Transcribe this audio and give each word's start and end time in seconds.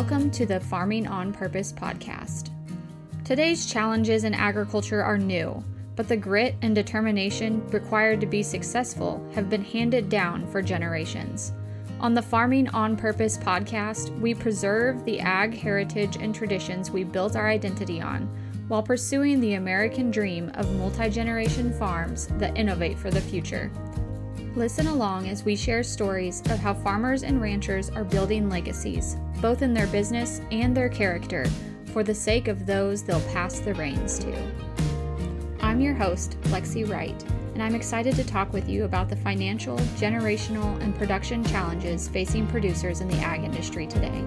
Welcome 0.00 0.30
to 0.30 0.46
the 0.46 0.60
Farming 0.60 1.06
on 1.06 1.30
Purpose 1.30 1.74
podcast. 1.74 2.48
Today's 3.22 3.66
challenges 3.70 4.24
in 4.24 4.32
agriculture 4.32 5.02
are 5.02 5.18
new, 5.18 5.62
but 5.94 6.08
the 6.08 6.16
grit 6.16 6.54
and 6.62 6.74
determination 6.74 7.68
required 7.68 8.18
to 8.22 8.26
be 8.26 8.42
successful 8.42 9.22
have 9.34 9.50
been 9.50 9.62
handed 9.62 10.08
down 10.08 10.46
for 10.46 10.62
generations. 10.62 11.52
On 12.00 12.14
the 12.14 12.22
Farming 12.22 12.68
on 12.68 12.96
Purpose 12.96 13.36
podcast, 13.36 14.18
we 14.20 14.32
preserve 14.32 15.04
the 15.04 15.20
ag 15.20 15.52
heritage 15.52 16.16
and 16.16 16.34
traditions 16.34 16.90
we 16.90 17.04
built 17.04 17.36
our 17.36 17.50
identity 17.50 18.00
on 18.00 18.22
while 18.68 18.82
pursuing 18.82 19.38
the 19.38 19.52
American 19.52 20.10
dream 20.10 20.50
of 20.54 20.74
multi 20.76 21.10
generation 21.10 21.74
farms 21.74 22.28
that 22.38 22.56
innovate 22.56 22.98
for 22.98 23.10
the 23.10 23.20
future. 23.20 23.70
Listen 24.56 24.88
along 24.88 25.28
as 25.28 25.44
we 25.44 25.54
share 25.54 25.84
stories 25.84 26.40
of 26.50 26.58
how 26.58 26.74
farmers 26.74 27.22
and 27.22 27.40
ranchers 27.40 27.88
are 27.90 28.02
building 28.02 28.48
legacies, 28.48 29.16
both 29.40 29.62
in 29.62 29.72
their 29.72 29.86
business 29.86 30.40
and 30.50 30.76
their 30.76 30.88
character, 30.88 31.46
for 31.92 32.02
the 32.02 32.14
sake 32.14 32.48
of 32.48 32.66
those 32.66 33.04
they'll 33.04 33.20
pass 33.32 33.60
the 33.60 33.74
reins 33.74 34.18
to. 34.18 34.52
I'm 35.60 35.80
your 35.80 35.94
host, 35.94 36.36
Lexi 36.46 36.88
Wright, 36.88 37.24
and 37.54 37.62
I'm 37.62 37.76
excited 37.76 38.16
to 38.16 38.24
talk 38.24 38.52
with 38.52 38.68
you 38.68 38.84
about 38.84 39.08
the 39.08 39.16
financial, 39.16 39.76
generational, 39.96 40.82
and 40.82 40.96
production 40.96 41.44
challenges 41.44 42.08
facing 42.08 42.48
producers 42.48 43.00
in 43.00 43.06
the 43.06 43.18
ag 43.18 43.44
industry 43.44 43.86
today. 43.86 44.24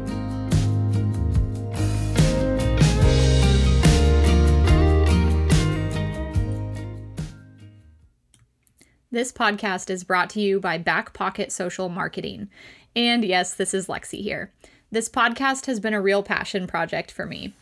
This 9.14 9.32
podcast 9.32 9.92
is 9.92 10.04
brought 10.04 10.32
to 10.32 10.42
you 10.42 10.60
by 10.60 10.80
Back 10.80 11.14
Pocket 11.14 11.52
Social 11.52 11.88
Marketing. 11.88 12.50
And 12.96 13.24
yes, 13.24 13.54
this 13.54 13.72
is 13.72 13.86
Lexi 13.86 14.24
here. 14.24 14.52
This 14.90 15.08
podcast 15.08 15.68
has 15.68 15.80
been 15.80 15.94
a 15.94 16.02
real 16.02 16.24
passion 16.24 16.66
project 16.66 17.12
for 17.12 17.28
me. 17.28 17.54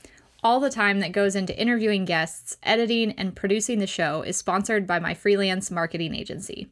All 0.41 0.61
the 0.61 0.69
time 0.69 1.01
that 1.01 1.11
goes 1.11 1.35
into 1.35 1.59
interviewing 1.59 2.05
guests, 2.05 2.55
editing, 2.63 3.11
and 3.17 3.35
producing 3.35 3.79
the 3.79 3.85
show 3.85 4.21
is 4.21 4.37
sponsored 4.37 4.87
by 4.87 4.97
my 4.99 5.13
freelance 5.13 5.69
marketing 5.69 6.15
agency. 6.15 6.69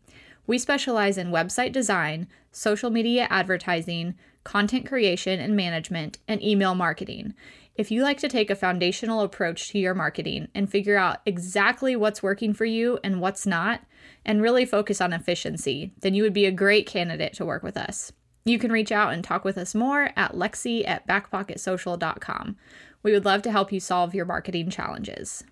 We 0.48 0.58
specialize 0.58 1.17
in 1.17 1.28
website 1.28 1.73
design, 1.73 2.30
social 2.54 2.89
media 2.89 3.28
advertising, 3.30 4.16
content 4.45 4.88
creation 4.88 5.42
and 5.42 5.58
management, 5.58 6.20
and 6.26 6.42
email 6.42 6.73
marketing. 6.73 7.34
If 7.76 7.92
you 7.92 8.02
like 8.02 8.20
to 8.20 8.30
take 8.30 8.50
a 8.50 8.56
foundational 8.56 9.23
approach 9.23 9.72
to 9.72 9.78
your 9.78 9.94
marketing 9.94 10.48
and 10.56 10.72
figure 10.72 10.95
out 10.95 11.20
exactly 11.26 11.98
what's 11.98 12.23
working 12.23 12.54
for 12.54 12.64
you 12.64 12.98
and 13.04 13.20
what's 13.20 13.45
not, 13.45 13.82
and 14.25 14.42
really 14.42 14.66
focus 14.66 15.02
on 15.02 15.14
efficiency, 15.14 15.92
then 16.02 16.14
you 16.14 16.23
would 16.23 16.34
be 16.34 16.45
a 16.45 16.52
great 16.52 16.86
candidate 16.86 17.34
to 17.34 17.45
work 17.45 17.64
with 17.64 17.78
us. 17.78 18.12
You 18.45 18.59
can 18.59 18.72
reach 18.72 18.92
out 18.92 19.14
and 19.14 19.23
talk 19.23 19.44
with 19.44 19.58
us 19.58 19.76
more 19.76 20.11
at 20.16 20.34
lexi 20.34 20.88
at 20.88 21.08
backpocketsocial.com. 21.08 22.58
We 23.03 23.11
would 23.14 23.26
love 23.26 23.42
to 23.44 23.52
help 23.52 23.72
you 23.72 23.80
solve 23.80 24.16
your 24.16 24.26
marketing 24.26 24.70
challenges. 24.70 25.44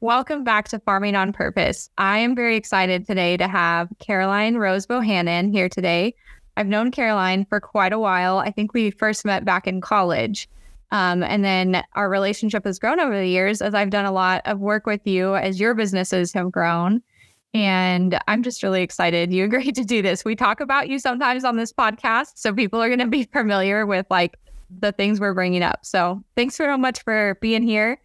Welcome 0.00 0.44
back 0.44 0.68
to 0.68 0.78
Farming 0.78 1.16
on 1.16 1.32
Purpose. 1.32 1.90
I 1.98 2.18
am 2.18 2.36
very 2.36 2.56
excited 2.56 3.04
today 3.04 3.36
to 3.36 3.48
have 3.48 3.88
Karoline 3.98 4.56
Rose 4.56 4.86
Bohannan 4.86 5.50
here 5.50 5.68
today. 5.68 6.14
I've 6.56 6.68
known 6.68 6.92
Karoline 6.92 7.48
for 7.48 7.60
quite 7.60 7.92
a 7.92 7.98
while. 7.98 8.38
I 8.38 8.50
think 8.50 8.72
we 8.72 8.90
first 8.92 9.24
met 9.24 9.44
back 9.44 9.66
in 9.66 9.80
college. 9.80 10.48
Um, 10.90 11.22
and 11.22 11.44
then 11.44 11.82
our 11.94 12.08
relationship 12.08 12.64
has 12.64 12.78
grown 12.78 13.00
over 13.00 13.18
the 13.18 13.26
years 13.26 13.60
as 13.60 13.74
I've 13.74 13.90
done 13.90 14.04
a 14.04 14.12
lot 14.12 14.42
of 14.44 14.60
work 14.60 14.86
with 14.86 15.06
you 15.06 15.34
as 15.34 15.60
your 15.60 15.74
businesses 15.74 16.32
have 16.32 16.50
grown. 16.50 17.02
And 17.54 18.18
I'm 18.28 18.42
just 18.42 18.62
really 18.62 18.82
excited 18.82 19.32
you 19.32 19.44
agreed 19.44 19.74
to 19.76 19.84
do 19.84 20.02
this. 20.02 20.24
We 20.24 20.36
talk 20.36 20.60
about 20.60 20.88
you 20.88 20.98
sometimes 20.98 21.44
on 21.44 21.56
this 21.56 21.72
podcast. 21.72 22.32
So 22.36 22.52
people 22.52 22.80
are 22.80 22.88
going 22.88 22.98
to 22.98 23.06
be 23.06 23.24
familiar 23.32 23.86
with 23.86 24.06
like 24.10 24.36
the 24.80 24.92
things 24.92 25.18
we're 25.18 25.34
bringing 25.34 25.62
up. 25.62 25.84
So 25.84 26.22
thanks 26.36 26.56
so 26.56 26.76
much 26.76 27.02
for 27.02 27.38
being 27.40 27.62
here. 27.62 27.98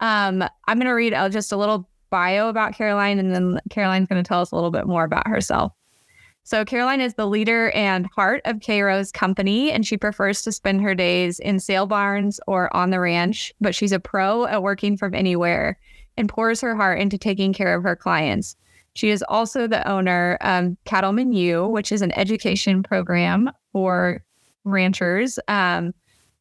Um, 0.00 0.42
I'm 0.66 0.78
going 0.78 0.86
to 0.86 0.92
read 0.92 1.14
uh, 1.14 1.28
just 1.28 1.52
a 1.52 1.56
little 1.56 1.88
bio 2.10 2.48
about 2.48 2.72
Karoline, 2.72 3.18
and 3.18 3.34
then 3.34 3.60
Karoline's 3.70 4.08
going 4.08 4.22
to 4.22 4.26
tell 4.26 4.40
us 4.40 4.50
a 4.50 4.54
little 4.54 4.70
bit 4.70 4.86
more 4.86 5.04
about 5.04 5.26
herself. 5.26 5.72
So, 6.42 6.64
Karoline 6.64 7.00
is 7.00 7.14
the 7.14 7.26
leader 7.26 7.70
and 7.70 8.06
heart 8.06 8.40
of 8.46 8.56
KRose 8.56 9.12
Company, 9.12 9.70
and 9.70 9.86
she 9.86 9.96
prefers 9.96 10.42
to 10.42 10.52
spend 10.52 10.80
her 10.80 10.94
days 10.94 11.38
in 11.38 11.60
sale 11.60 11.86
barns 11.86 12.40
or 12.46 12.74
on 12.74 12.90
the 12.90 12.98
ranch, 12.98 13.52
but 13.60 13.74
she's 13.74 13.92
a 13.92 14.00
pro 14.00 14.46
at 14.46 14.62
working 14.62 14.96
from 14.96 15.14
anywhere 15.14 15.78
and 16.16 16.28
pours 16.28 16.60
her 16.60 16.74
heart 16.74 16.98
into 16.98 17.18
taking 17.18 17.52
care 17.52 17.74
of 17.74 17.82
her 17.82 17.94
clients. 17.94 18.56
She 18.94 19.10
is 19.10 19.24
also 19.28 19.66
the 19.66 19.86
owner 19.88 20.36
of 20.40 20.76
CattlemenU, 20.86 21.70
which 21.70 21.92
is 21.92 22.02
an 22.02 22.12
education 22.12 22.82
program 22.82 23.50
for 23.72 24.22
ranchers 24.64 25.38
um, 25.48 25.94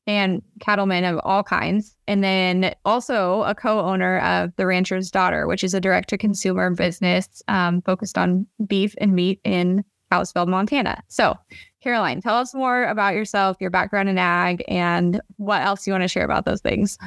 and 0.08 0.42
cattlemen 0.60 1.04
of 1.04 1.20
all 1.24 1.44
kinds. 1.44 1.96
And 2.08 2.24
then 2.24 2.74
also 2.86 3.44
a 3.44 3.54
co 3.54 3.80
owner 3.82 4.20
of 4.20 4.56
The 4.56 4.66
Rancher's 4.66 5.12
Daughter, 5.12 5.48
which 5.48 5.64
is 5.64 5.74
a 5.74 5.80
direct 5.80 6.10
to 6.10 6.18
consumer 6.18 6.70
business 6.72 7.44
um, 7.48 7.82
focused 7.84 8.18
on 8.18 8.48
beef 8.66 8.96
and 9.00 9.14
meat 9.14 9.40
in 9.44 9.84
Kalispell, 10.12 10.48
Montana. 10.48 11.04
So, 11.08 11.38
Karoline, 11.86 12.22
tell 12.22 12.36
us 12.36 12.54
more 12.54 12.86
about 12.86 13.14
yourself, 13.14 13.58
your 13.60 13.70
background 13.70 14.10
in 14.10 14.18
ag, 14.18 14.64
and 14.68 15.22
what 15.38 15.62
else 15.62 15.86
you 15.86 15.94
want 15.94 16.04
to 16.04 16.08
share 16.08 16.26
about 16.26 16.46
those 16.46 16.62
things. 16.62 16.98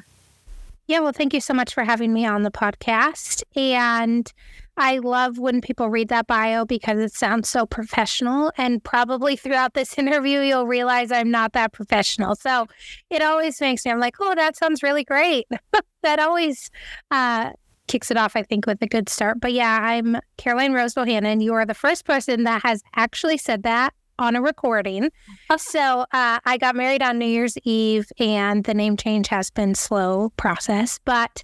Yeah, 0.86 1.00
well, 1.00 1.12
thank 1.12 1.34
you 1.34 1.40
so 1.40 1.54
much 1.54 1.74
for 1.74 1.84
having 1.84 2.12
me 2.12 2.26
on 2.26 2.42
the 2.42 2.50
podcast. 2.50 3.42
And 3.56 4.32
I 4.76 4.98
love 4.98 5.38
when 5.38 5.60
people 5.60 5.90
read 5.90 6.08
that 6.08 6.26
bio 6.26 6.64
because 6.64 6.98
it 6.98 7.12
sounds 7.12 7.48
so 7.48 7.66
professional. 7.66 8.52
And 8.56 8.82
probably 8.82 9.36
throughout 9.36 9.74
this 9.74 9.98
interview, 9.98 10.40
you'll 10.40 10.66
realize 10.66 11.12
I'm 11.12 11.30
not 11.30 11.52
that 11.52 11.72
professional. 11.72 12.34
So 12.36 12.66
it 13.10 13.22
always 13.22 13.60
makes 13.60 13.84
me, 13.84 13.90
I'm 13.90 14.00
like, 14.00 14.16
oh, 14.20 14.34
that 14.34 14.56
sounds 14.56 14.82
really 14.82 15.04
great. 15.04 15.46
that 16.02 16.18
always 16.18 16.70
uh, 17.10 17.52
kicks 17.86 18.10
it 18.10 18.16
off, 18.16 18.34
I 18.34 18.42
think, 18.42 18.66
with 18.66 18.80
a 18.82 18.86
good 18.86 19.08
start. 19.08 19.40
But 19.40 19.52
yeah, 19.52 19.80
I'm 19.82 20.16
Karoline 20.38 20.74
Rose 20.74 20.94
Bohannan. 20.94 21.42
You 21.42 21.54
are 21.54 21.66
the 21.66 21.74
first 21.74 22.04
person 22.04 22.44
that 22.44 22.62
has 22.62 22.82
actually 22.96 23.38
said 23.38 23.64
that 23.64 23.92
on 24.18 24.36
a 24.36 24.42
recording. 24.42 25.10
So 25.56 26.02
uh, 26.12 26.38
I 26.44 26.58
got 26.58 26.76
married 26.76 27.02
on 27.02 27.18
New 27.18 27.26
Year's 27.26 27.56
Eve, 27.64 28.10
and 28.18 28.64
the 28.64 28.74
name 28.74 28.96
change 28.96 29.28
has 29.28 29.50
been 29.50 29.74
slow 29.74 30.30
process. 30.36 30.98
But 31.04 31.42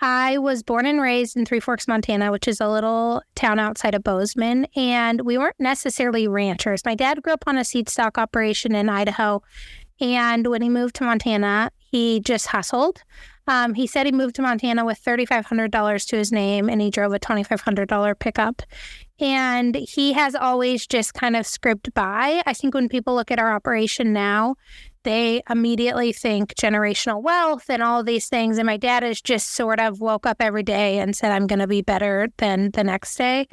I 0.00 0.38
was 0.38 0.62
born 0.62 0.86
and 0.86 1.00
raised 1.00 1.36
in 1.36 1.44
Three 1.44 1.60
Forks, 1.60 1.88
Montana, 1.88 2.30
which 2.30 2.48
is 2.48 2.60
a 2.60 2.68
little 2.68 3.22
town 3.34 3.58
outside 3.58 3.94
of 3.94 4.02
Bozeman, 4.02 4.66
and 4.76 5.22
we 5.22 5.38
weren't 5.38 5.58
necessarily 5.58 6.28
ranchers. 6.28 6.84
My 6.84 6.94
dad 6.94 7.22
grew 7.22 7.32
up 7.32 7.44
on 7.46 7.58
a 7.58 7.64
seed 7.64 7.88
stock 7.88 8.18
operation 8.18 8.74
in 8.74 8.88
Idaho, 8.88 9.42
and 10.00 10.46
when 10.46 10.62
he 10.62 10.68
moved 10.68 10.96
to 10.96 11.04
Montana, 11.04 11.70
he 11.78 12.20
just 12.20 12.46
hustled. 12.46 13.02
Um, 13.50 13.74
he 13.74 13.88
said 13.88 14.06
he 14.06 14.12
moved 14.12 14.36
to 14.36 14.42
Montana 14.42 14.84
with 14.84 15.02
$3,500 15.02 16.06
to 16.06 16.16
his 16.16 16.30
name 16.30 16.68
and 16.68 16.80
he 16.80 16.88
drove 16.88 17.12
a 17.12 17.18
$2,500 17.18 18.16
pickup. 18.20 18.62
And 19.18 19.74
he 19.74 20.12
has 20.12 20.36
always 20.36 20.86
just 20.86 21.14
kind 21.14 21.34
of 21.34 21.44
script 21.44 21.92
by. 21.92 22.42
I 22.46 22.54
think 22.54 22.74
when 22.74 22.88
people 22.88 23.16
look 23.16 23.32
at 23.32 23.40
our 23.40 23.52
operation 23.52 24.12
now, 24.12 24.54
they 25.02 25.42
immediately 25.50 26.12
think 26.12 26.54
generational 26.54 27.24
wealth 27.24 27.68
and 27.68 27.82
all 27.82 28.04
these 28.04 28.28
things. 28.28 28.56
And 28.56 28.66
my 28.66 28.76
dad 28.76 29.02
has 29.02 29.20
just 29.20 29.48
sort 29.48 29.80
of 29.80 30.00
woke 30.00 30.26
up 30.26 30.36
every 30.38 30.62
day 30.62 31.00
and 31.00 31.16
said, 31.16 31.32
I'm 31.32 31.48
going 31.48 31.58
to 31.58 31.66
be 31.66 31.82
better 31.82 32.28
than 32.36 32.70
the 32.70 32.84
next 32.84 33.16
day. 33.16 33.48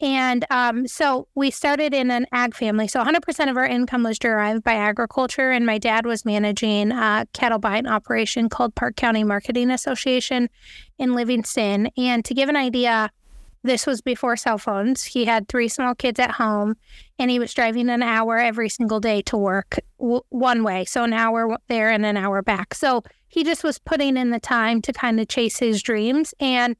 And 0.00 0.46
um, 0.50 0.86
so 0.86 1.28
we 1.34 1.50
started 1.50 1.92
in 1.92 2.10
an 2.10 2.26
ag 2.32 2.54
family. 2.54 2.88
So 2.88 3.02
100% 3.02 3.50
of 3.50 3.56
our 3.56 3.66
income 3.66 4.02
was 4.02 4.18
derived 4.18 4.64
by 4.64 4.74
agriculture. 4.74 5.50
And 5.50 5.66
my 5.66 5.78
dad 5.78 6.06
was 6.06 6.24
managing 6.24 6.90
a 6.92 7.26
cattle 7.34 7.58
buying 7.58 7.86
operation 7.86 8.48
called 8.48 8.74
Park 8.74 8.96
County 8.96 9.24
Marketing 9.24 9.70
Association 9.70 10.48
in 10.98 11.14
Livingston. 11.14 11.88
And 11.98 12.24
to 12.24 12.34
give 12.34 12.48
an 12.48 12.56
idea, 12.56 13.10
this 13.62 13.86
was 13.86 14.00
before 14.00 14.36
cell 14.36 14.56
phones. 14.56 15.04
He 15.04 15.26
had 15.26 15.48
three 15.48 15.68
small 15.68 15.94
kids 15.94 16.18
at 16.18 16.30
home 16.30 16.76
and 17.18 17.30
he 17.30 17.38
was 17.38 17.52
driving 17.52 17.90
an 17.90 18.02
hour 18.02 18.38
every 18.38 18.70
single 18.70 19.00
day 19.00 19.20
to 19.22 19.36
work 19.36 19.78
w- 19.98 20.22
one 20.30 20.64
way. 20.64 20.86
So 20.86 21.04
an 21.04 21.12
hour 21.12 21.58
there 21.68 21.90
and 21.90 22.06
an 22.06 22.16
hour 22.16 22.40
back. 22.40 22.72
So 22.72 23.02
he 23.28 23.44
just 23.44 23.62
was 23.62 23.78
putting 23.78 24.16
in 24.16 24.30
the 24.30 24.40
time 24.40 24.80
to 24.82 24.92
kind 24.94 25.20
of 25.20 25.28
chase 25.28 25.58
his 25.58 25.82
dreams. 25.82 26.32
And 26.40 26.74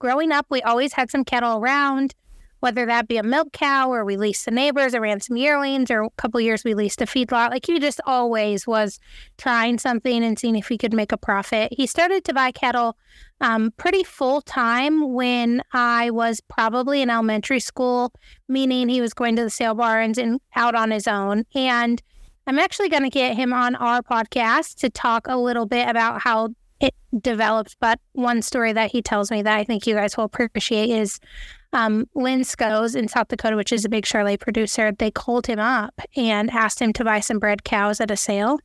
growing 0.00 0.32
up, 0.32 0.46
we 0.50 0.60
always 0.62 0.94
had 0.94 1.10
some 1.10 1.24
cattle 1.24 1.58
around, 1.58 2.14
whether 2.58 2.84
that 2.86 3.06
be 3.06 3.16
a 3.16 3.22
milk 3.22 3.52
cow 3.52 3.90
or 3.90 4.04
we 4.04 4.16
leased 4.16 4.44
the 4.46 4.50
neighbors 4.50 4.94
or 4.94 5.00
ran 5.00 5.20
some 5.20 5.36
yearlings 5.36 5.90
or 5.90 6.02
a 6.02 6.10
couple 6.16 6.40
years 6.40 6.64
we 6.64 6.74
leased 6.74 7.00
a 7.00 7.06
feedlot. 7.06 7.50
Like 7.50 7.66
he 7.66 7.78
just 7.78 8.00
always 8.04 8.66
was 8.66 8.98
trying 9.38 9.78
something 9.78 10.24
and 10.24 10.38
seeing 10.38 10.56
if 10.56 10.68
he 10.68 10.76
could 10.76 10.92
make 10.92 11.12
a 11.12 11.16
profit. 11.16 11.72
He 11.72 11.86
started 11.86 12.24
to 12.24 12.34
buy 12.34 12.50
cattle 12.50 12.96
um, 13.40 13.72
pretty 13.76 14.02
full 14.02 14.42
time 14.42 15.12
when 15.14 15.62
I 15.72 16.10
was 16.10 16.40
probably 16.48 17.00
in 17.00 17.08
elementary 17.08 17.60
school, 17.60 18.12
meaning 18.48 18.88
he 18.88 19.00
was 19.00 19.14
going 19.14 19.36
to 19.36 19.44
the 19.44 19.50
sale 19.50 19.74
barns 19.74 20.18
and 20.18 20.40
out 20.56 20.74
on 20.74 20.90
his 20.90 21.06
own. 21.06 21.44
And 21.54 22.02
I'm 22.46 22.58
actually 22.58 22.88
going 22.88 23.04
to 23.04 23.10
get 23.10 23.36
him 23.36 23.52
on 23.52 23.76
our 23.76 24.02
podcast 24.02 24.76
to 24.80 24.90
talk 24.90 25.26
a 25.28 25.36
little 25.36 25.66
bit 25.66 25.88
about 25.88 26.20
how 26.20 26.48
developed. 27.18 27.76
But 27.80 28.00
one 28.12 28.42
story 28.42 28.72
that 28.72 28.90
he 28.90 29.02
tells 29.02 29.30
me 29.30 29.42
that 29.42 29.58
I 29.58 29.64
think 29.64 29.86
you 29.86 29.94
guys 29.94 30.16
will 30.16 30.24
appreciate 30.24 30.90
is 30.90 31.20
um, 31.72 32.08
Lynn 32.14 32.44
Scoes 32.44 32.94
in 32.94 33.08
South 33.08 33.28
Dakota, 33.28 33.56
which 33.56 33.72
is 33.72 33.84
a 33.84 33.88
big 33.88 34.04
Charolais 34.04 34.40
producer, 34.40 34.92
they 34.92 35.10
called 35.10 35.46
him 35.46 35.58
up 35.58 36.00
and 36.16 36.50
asked 36.50 36.80
him 36.80 36.92
to 36.94 37.04
buy 37.04 37.20
some 37.20 37.38
bred 37.38 37.64
cows 37.64 38.00
at 38.00 38.10
a 38.10 38.16
sale. 38.16 38.58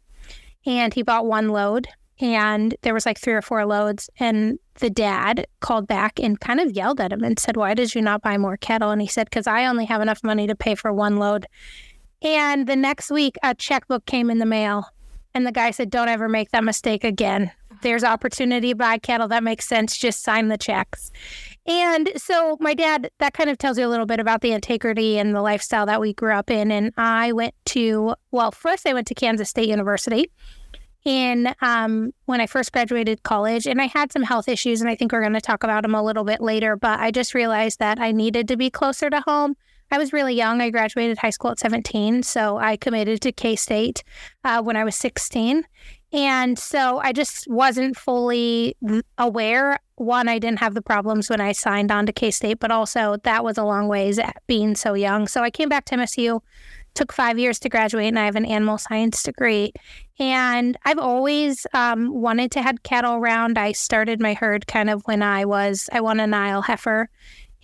And 0.65 0.93
he 0.93 1.03
bought 1.03 1.27
one 1.27 1.49
load, 1.49 1.87
and 2.19 2.75
there 2.81 2.93
was 2.95 3.05
like 3.05 3.19
three 3.19 3.33
or 3.33 3.43
four 3.43 3.65
loads. 3.65 4.09
And 4.19 4.57
the 4.75 4.89
dad 4.89 5.45
called 5.59 5.87
back 5.87 6.19
and 6.19 6.39
kind 6.39 6.59
of 6.59 6.71
yelled 6.71 6.99
at 6.99 7.13
him 7.13 7.23
and 7.23 7.37
said, 7.37 7.57
Why 7.57 7.73
did 7.75 7.93
you 7.93 8.01
not 8.01 8.21
buy 8.21 8.37
more 8.37 8.57
cattle? 8.57 8.89
And 8.89 9.01
he 9.01 9.07
said, 9.07 9.27
Because 9.29 9.47
I 9.47 9.65
only 9.65 9.85
have 9.85 10.01
enough 10.01 10.23
money 10.23 10.47
to 10.47 10.55
pay 10.55 10.73
for 10.73 10.91
one 10.91 11.17
load. 11.17 11.45
And 12.21 12.65
the 12.65 12.75
next 12.75 13.11
week, 13.11 13.35
a 13.43 13.53
checkbook 13.53 14.05
came 14.05 14.31
in 14.31 14.39
the 14.39 14.45
mail. 14.45 14.87
And 15.35 15.45
the 15.45 15.51
guy 15.51 15.69
said, 15.71 15.91
Don't 15.91 16.07
ever 16.07 16.27
make 16.27 16.49
that 16.51 16.63
mistake 16.63 17.03
again. 17.03 17.51
There's 17.85 18.03
opportunity 18.03 18.69
to 18.69 18.75
buy 18.75 18.97
cattle. 18.97 19.27
That 19.27 19.43
makes 19.43 19.67
sense. 19.67 19.95
Just 19.95 20.23
sign 20.23 20.47
the 20.47 20.57
checks. 20.57 21.11
And 21.67 22.11
so, 22.15 22.57
my 22.59 22.73
dad, 22.73 23.11
that 23.19 23.35
kind 23.35 23.47
of 23.47 23.59
tells 23.59 23.77
you 23.77 23.85
a 23.85 23.89
little 23.89 24.07
bit 24.07 24.19
about 24.19 24.41
the 24.41 24.53
integrity 24.53 25.19
and 25.19 25.35
the 25.35 25.41
lifestyle 25.43 25.85
that 25.85 26.01
we 26.01 26.11
grew 26.11 26.33
up 26.33 26.49
in. 26.49 26.71
And 26.71 26.93
I 26.97 27.31
went 27.31 27.53
to, 27.65 28.15
well, 28.31 28.49
first 28.49 28.87
I 28.87 28.93
went 28.93 29.05
to 29.05 29.13
Kansas 29.13 29.51
State 29.51 29.69
University 29.69 30.31
in 31.03 31.53
um, 31.61 32.11
when 32.25 32.41
I 32.41 32.47
first 32.47 32.71
graduated 32.71 33.21
college, 33.21 33.67
and 33.67 33.79
I 33.79 33.85
had 33.85 34.11
some 34.11 34.23
health 34.23 34.49
issues, 34.49 34.81
and 34.81 34.89
I 34.89 34.95
think 34.95 35.11
we're 35.11 35.21
going 35.21 35.33
to 35.33 35.41
talk 35.41 35.63
about 35.63 35.83
them 35.83 35.93
a 35.93 36.01
little 36.01 36.23
bit 36.23 36.41
later. 36.41 36.75
But 36.75 36.99
I 36.99 37.11
just 37.11 37.35
realized 37.35 37.77
that 37.77 37.99
I 37.99 38.11
needed 38.11 38.47
to 38.47 38.57
be 38.57 38.71
closer 38.71 39.11
to 39.11 39.21
home. 39.21 39.55
I 39.91 39.99
was 39.99 40.11
really 40.11 40.33
young. 40.33 40.59
I 40.59 40.71
graduated 40.71 41.19
high 41.19 41.29
school 41.29 41.51
at 41.51 41.59
17, 41.59 42.23
so 42.23 42.57
I 42.57 42.77
committed 42.77 43.21
to 43.21 43.31
K 43.31 43.55
State 43.55 44.03
uh, 44.43 44.63
when 44.63 44.75
I 44.75 44.83
was 44.83 44.95
16. 44.95 45.63
And 46.13 46.57
so 46.57 46.99
I 46.99 47.11
just 47.11 47.47
wasn't 47.49 47.97
fully 47.97 48.75
aware. 49.17 49.79
One, 49.95 50.27
I 50.27 50.39
didn't 50.39 50.59
have 50.59 50.73
the 50.73 50.81
problems 50.81 51.29
when 51.29 51.41
I 51.41 51.51
signed 51.51 51.91
on 51.91 52.05
to 52.05 52.13
K 52.13 52.31
State, 52.31 52.59
but 52.59 52.71
also 52.71 53.17
that 53.23 53.43
was 53.43 53.57
a 53.57 53.63
long 53.63 53.87
ways 53.87 54.19
being 54.47 54.75
so 54.75 54.93
young. 54.93 55.27
So 55.27 55.41
I 55.41 55.49
came 55.49 55.69
back 55.69 55.85
to 55.85 55.95
MSU, 55.95 56.41
took 56.93 57.11
five 57.11 57.37
years 57.37 57.59
to 57.59 57.69
graduate, 57.69 58.07
and 58.07 58.19
I 58.19 58.25
have 58.25 58.35
an 58.35 58.45
animal 58.45 58.77
science 58.77 59.23
degree. 59.23 59.73
And 60.19 60.77
I've 60.85 60.99
always 60.99 61.67
um, 61.73 62.13
wanted 62.13 62.51
to 62.51 62.61
have 62.61 62.83
cattle 62.83 63.15
around. 63.15 63.57
I 63.57 63.73
started 63.73 64.21
my 64.21 64.33
herd 64.33 64.67
kind 64.67 64.89
of 64.89 65.01
when 65.05 65.21
I 65.21 65.43
was, 65.43 65.89
I 65.91 66.01
won 66.01 66.19
a 66.19 66.27
Nile 66.27 66.61
heifer. 66.61 67.09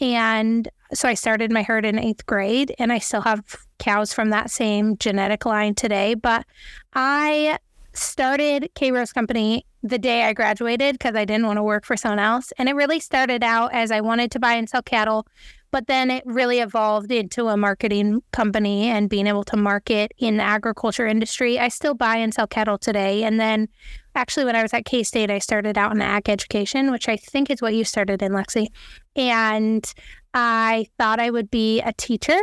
And 0.01 0.67
so 0.93 1.07
I 1.07 1.13
started 1.13 1.51
my 1.51 1.63
herd 1.63 1.85
in 1.85 1.99
eighth 1.99 2.25
grade, 2.25 2.73
and 2.79 2.91
I 2.91 2.97
still 2.97 3.21
have 3.21 3.55
cows 3.77 4.13
from 4.13 4.29
that 4.31 4.51
same 4.51 4.97
genetic 4.97 5.45
line 5.45 5.75
today. 5.75 6.15
But 6.15 6.45
I 6.93 7.57
started 7.93 8.69
KRose 8.75 9.13
Company 9.13 9.65
the 9.83 9.97
day 9.97 10.23
I 10.23 10.33
graduated 10.33 10.93
because 10.95 11.15
I 11.15 11.25
didn't 11.25 11.45
want 11.45 11.57
to 11.57 11.63
work 11.63 11.85
for 11.85 11.97
someone 11.97 12.19
else. 12.19 12.53
And 12.57 12.69
it 12.69 12.75
really 12.75 12.99
started 12.99 13.43
out 13.43 13.73
as 13.73 13.91
I 13.91 14.01
wanted 14.01 14.31
to 14.31 14.39
buy 14.39 14.53
and 14.53 14.69
sell 14.69 14.81
cattle, 14.81 15.25
but 15.71 15.87
then 15.87 16.11
it 16.11 16.23
really 16.25 16.59
evolved 16.59 17.11
into 17.11 17.47
a 17.47 17.57
marketing 17.57 18.21
company 18.31 18.87
and 18.87 19.09
being 19.09 19.27
able 19.27 19.43
to 19.45 19.57
market 19.57 20.11
in 20.17 20.37
the 20.37 20.43
agriculture 20.43 21.07
industry. 21.07 21.59
I 21.59 21.69
still 21.69 21.93
buy 21.93 22.17
and 22.17 22.33
sell 22.33 22.47
cattle 22.47 22.77
today. 22.77 23.23
And 23.23 23.39
then 23.39 23.67
actually, 24.15 24.45
when 24.45 24.55
I 24.55 24.61
was 24.61 24.73
at 24.73 24.85
K 24.85 25.03
State, 25.03 25.31
I 25.31 25.39
started 25.39 25.77
out 25.77 25.91
in 25.93 26.01
ag 26.01 26.29
education, 26.29 26.91
which 26.91 27.09
I 27.09 27.17
think 27.17 27.49
is 27.49 27.61
what 27.61 27.73
you 27.73 27.83
started 27.83 28.21
in, 28.21 28.33
Lexi. 28.33 28.67
And 29.15 29.91
I 30.33 30.87
thought 30.97 31.19
I 31.19 31.29
would 31.29 31.49
be 31.49 31.81
a 31.81 31.93
teacher. 31.93 32.39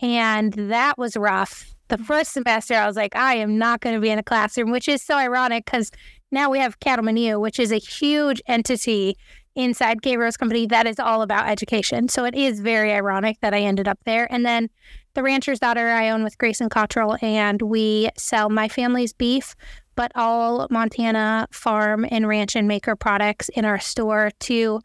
And 0.00 0.52
that 0.52 0.98
was 0.98 1.16
rough 1.16 1.73
the 1.88 1.98
first 1.98 2.32
semester, 2.32 2.74
I 2.74 2.86
was 2.86 2.96
like, 2.96 3.14
I 3.14 3.34
am 3.34 3.58
not 3.58 3.80
going 3.80 3.94
to 3.94 4.00
be 4.00 4.10
in 4.10 4.18
a 4.18 4.22
classroom, 4.22 4.70
which 4.70 4.88
is 4.88 5.02
so 5.02 5.16
ironic 5.16 5.64
because 5.64 5.90
now 6.30 6.50
we 6.50 6.58
have 6.58 6.80
CattlemenU, 6.80 7.40
which 7.40 7.58
is 7.58 7.72
a 7.72 7.78
huge 7.78 8.42
entity 8.46 9.16
inside 9.54 10.02
KRose 10.02 10.38
Company 10.38 10.66
that 10.66 10.86
is 10.86 10.98
all 10.98 11.22
about 11.22 11.48
education. 11.48 12.08
So 12.08 12.24
it 12.24 12.34
is 12.34 12.60
very 12.60 12.92
ironic 12.92 13.38
that 13.40 13.54
I 13.54 13.60
ended 13.60 13.86
up 13.86 13.98
there. 14.04 14.30
And 14.32 14.44
then 14.44 14.68
the 15.14 15.22
rancher's 15.22 15.60
daughter 15.60 15.90
I 15.90 16.10
own 16.10 16.24
with 16.24 16.38
Grayson 16.38 16.68
Cottrell, 16.68 17.16
and 17.22 17.62
we 17.62 18.08
sell 18.16 18.48
my 18.50 18.66
family's 18.66 19.12
beef, 19.12 19.54
but 19.94 20.10
all 20.16 20.66
Montana 20.70 21.46
farm 21.52 22.04
and 22.10 22.26
ranch 22.26 22.56
and 22.56 22.66
maker 22.66 22.96
products 22.96 23.48
in 23.50 23.64
our 23.64 23.78
store 23.78 24.32
to 24.40 24.80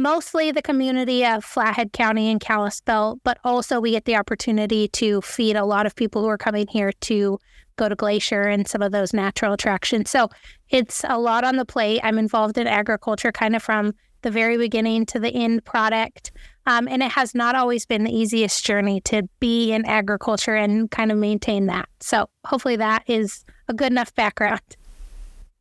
mostly 0.00 0.50
the 0.50 0.62
community 0.62 1.24
of 1.24 1.44
Flathead 1.44 1.92
County 1.92 2.30
and 2.30 2.40
Kalispell, 2.40 3.20
but 3.22 3.38
also 3.44 3.80
we 3.80 3.92
get 3.92 4.04
the 4.06 4.16
opportunity 4.16 4.88
to 4.88 5.20
feed 5.20 5.56
a 5.56 5.64
lot 5.64 5.86
of 5.86 5.94
people 5.94 6.22
who 6.22 6.28
are 6.28 6.38
coming 6.38 6.66
here 6.66 6.92
to 7.02 7.38
go 7.76 7.88
to 7.88 7.94
Glacier 7.94 8.42
and 8.42 8.66
some 8.66 8.82
of 8.82 8.92
those 8.92 9.12
natural 9.12 9.52
attractions. 9.52 10.10
So 10.10 10.28
it's 10.70 11.04
a 11.08 11.18
lot 11.18 11.44
on 11.44 11.56
the 11.56 11.64
plate. 11.64 12.00
I'm 12.02 12.18
involved 12.18 12.58
in 12.58 12.66
agriculture 12.66 13.32
kind 13.32 13.54
of 13.54 13.62
from 13.62 13.92
the 14.22 14.30
very 14.30 14.56
beginning 14.58 15.06
to 15.06 15.18
the 15.18 15.30
end 15.30 15.64
product. 15.64 16.32
Um, 16.66 16.88
and 16.88 17.02
it 17.02 17.10
has 17.12 17.34
not 17.34 17.54
always 17.54 17.86
been 17.86 18.04
the 18.04 18.14
easiest 18.14 18.64
journey 18.64 19.00
to 19.02 19.22
be 19.40 19.72
in 19.72 19.84
agriculture 19.86 20.54
and 20.54 20.90
kind 20.90 21.10
of 21.10 21.18
maintain 21.18 21.66
that. 21.66 21.88
So 22.00 22.28
hopefully 22.44 22.76
that 22.76 23.02
is 23.06 23.44
a 23.68 23.74
good 23.74 23.90
enough 23.90 24.14
background. 24.14 24.60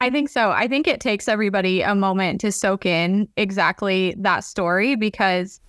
I 0.02 0.10
think 0.10 0.30
so. 0.30 0.52
I 0.52 0.68
think 0.68 0.88
it 0.88 1.02
takes 1.02 1.28
everybody 1.28 1.82
a 1.82 1.94
moment 1.94 2.40
to 2.42 2.52
soak 2.52 2.86
in 2.86 3.28
exactly 3.36 4.16
that 4.18 4.46
story 4.46 4.96
because 4.96 5.60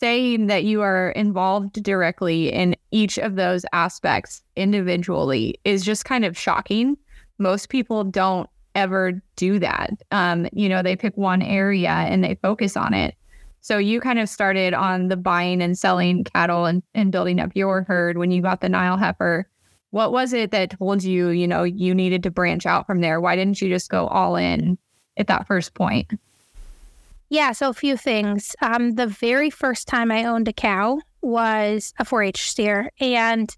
saying 0.00 0.48
that 0.48 0.64
you 0.64 0.82
are 0.82 1.10
involved 1.10 1.82
directly 1.82 2.52
in 2.52 2.76
each 2.90 3.16
of 3.18 3.36
those 3.36 3.64
aspects 3.72 4.42
individually 4.56 5.58
is 5.64 5.84
just 5.84 6.04
kind 6.04 6.24
of 6.24 6.36
shocking. 6.36 6.96
Most 7.38 7.68
people 7.68 8.02
don't 8.04 8.50
ever 8.74 9.22
do 9.36 9.58
that. 9.60 9.90
Um, 10.10 10.48
you 10.52 10.68
know, 10.68 10.82
they 10.82 10.96
pick 10.96 11.16
one 11.16 11.40
area 11.40 11.90
and 11.90 12.22
they 12.22 12.34
focus 12.42 12.76
on 12.76 12.92
it. 12.92 13.14
So 13.60 13.78
you 13.78 14.00
kind 14.00 14.18
of 14.18 14.28
started 14.28 14.74
on 14.74 15.08
the 15.08 15.16
buying 15.16 15.62
and 15.62 15.78
selling 15.78 16.24
cattle 16.24 16.66
and, 16.66 16.82
and 16.94 17.10
building 17.10 17.40
up 17.40 17.50
your 17.54 17.82
herd 17.82 18.18
when 18.18 18.30
you 18.30 18.42
got 18.42 18.60
the 18.60 18.68
Nile 18.68 18.96
heifer. 18.96 19.48
What 19.96 20.12
was 20.12 20.34
it 20.34 20.50
that 20.50 20.72
told 20.78 21.02
you, 21.02 21.30
you 21.30 21.48
know, 21.48 21.62
you 21.62 21.94
needed 21.94 22.22
to 22.24 22.30
branch 22.30 22.66
out 22.66 22.86
from 22.86 23.00
there? 23.00 23.18
Why 23.18 23.34
didn't 23.34 23.62
you 23.62 23.70
just 23.70 23.88
go 23.88 24.08
all 24.08 24.36
in 24.36 24.76
at 25.16 25.26
that 25.28 25.46
first 25.46 25.72
point? 25.72 26.12
Yeah, 27.30 27.52
so 27.52 27.70
a 27.70 27.72
few 27.72 27.96
things. 27.96 28.54
Um, 28.60 28.96
the 28.96 29.06
very 29.06 29.48
first 29.48 29.88
time 29.88 30.12
I 30.12 30.26
owned 30.26 30.48
a 30.48 30.52
cow 30.52 31.00
was 31.22 31.94
a 31.98 32.04
4 32.04 32.24
H 32.24 32.50
steer. 32.50 32.90
And 33.00 33.56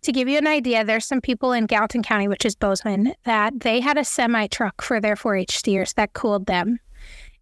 to 0.00 0.10
give 0.10 0.26
you 0.26 0.38
an 0.38 0.46
idea, 0.46 0.84
there's 0.84 1.04
some 1.04 1.20
people 1.20 1.52
in 1.52 1.66
Gallatin 1.66 2.02
County, 2.02 2.28
which 2.28 2.46
is 2.46 2.56
Bozeman, 2.56 3.12
that 3.24 3.60
they 3.60 3.80
had 3.80 3.98
a 3.98 4.04
semi 4.04 4.46
truck 4.46 4.80
for 4.80 5.02
their 5.02 5.16
4 5.16 5.36
H 5.36 5.58
steers 5.58 5.92
that 5.92 6.14
cooled 6.14 6.46
them. 6.46 6.80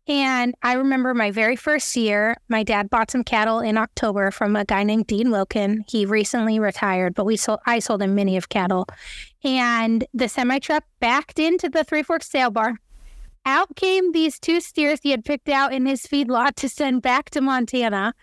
And 0.09 0.55
I 0.63 0.75
remember 0.75 1.15
my 1.15 1.33
very 1.33 1.57
first 1.57 1.97
year, 1.97 2.37
my 2.49 2.63
dad 2.63 2.91
bought 2.91 3.11
some 3.11 3.25
cattle 3.25 3.59
in 3.59 3.77
October 3.77 4.31
from 4.31 4.55
a 4.55 4.65
guy 4.65 4.85
named 4.85 5.09
Dean 5.09 5.33
Wilkin. 5.33 5.85
He 5.89 6.07
recently 6.07 6.61
retired, 6.61 7.15
but 7.15 7.27
we 7.27 7.37
sold 7.37 7.59
I 7.67 7.81
sold 7.81 8.03
him 8.03 8.15
many 8.15 8.37
of 8.37 8.49
cattle. 8.49 8.87
And 9.43 10.07
the 10.15 10.29
semi 10.29 10.61
truck 10.61 10.85
backed 11.01 11.41
into 11.41 11.69
the 11.69 11.83
Three 11.83 12.05
Forks 12.05 12.31
sale 12.31 12.51
bar. 12.51 12.79
Out 13.45 13.75
came 13.77 14.13
these 14.13 14.39
two 14.39 14.61
steers 14.61 15.01
he 15.03 15.11
had 15.11 15.25
picked 15.25 15.49
out 15.49 15.73
in 15.73 15.87
his 15.87 16.03
feedlot 16.03 16.55
to 16.57 16.69
send 16.69 17.03
back 17.03 17.31
to 17.31 17.41
Montana. 17.41 18.15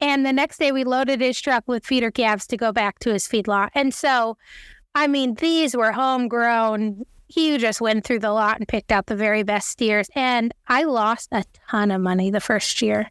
And 0.00 0.24
the 0.24 0.32
next 0.32 0.58
day 0.58 0.72
we 0.72 0.84
loaded 0.84 1.20
his 1.20 1.40
truck 1.40 1.66
with 1.66 1.86
feeder 1.86 2.10
calves 2.10 2.46
to 2.48 2.56
go 2.56 2.72
back 2.72 2.98
to 3.00 3.12
his 3.12 3.26
feedlot. 3.26 3.70
And 3.74 3.92
so, 3.92 4.36
I 4.94 5.06
mean, 5.06 5.34
these 5.34 5.76
were 5.76 5.92
homegrown 5.92 7.04
he 7.28 7.56
just 7.58 7.80
went 7.80 8.04
through 8.04 8.20
the 8.20 8.32
lot 8.32 8.58
and 8.58 8.66
picked 8.66 8.90
out 8.90 9.06
the 9.06 9.16
very 9.16 9.42
best 9.42 9.68
steers. 9.68 10.08
And 10.14 10.52
I 10.66 10.84
lost 10.84 11.28
a 11.30 11.44
ton 11.70 11.90
of 11.90 12.00
money 12.00 12.30
the 12.30 12.40
first 12.40 12.80
year. 12.82 13.10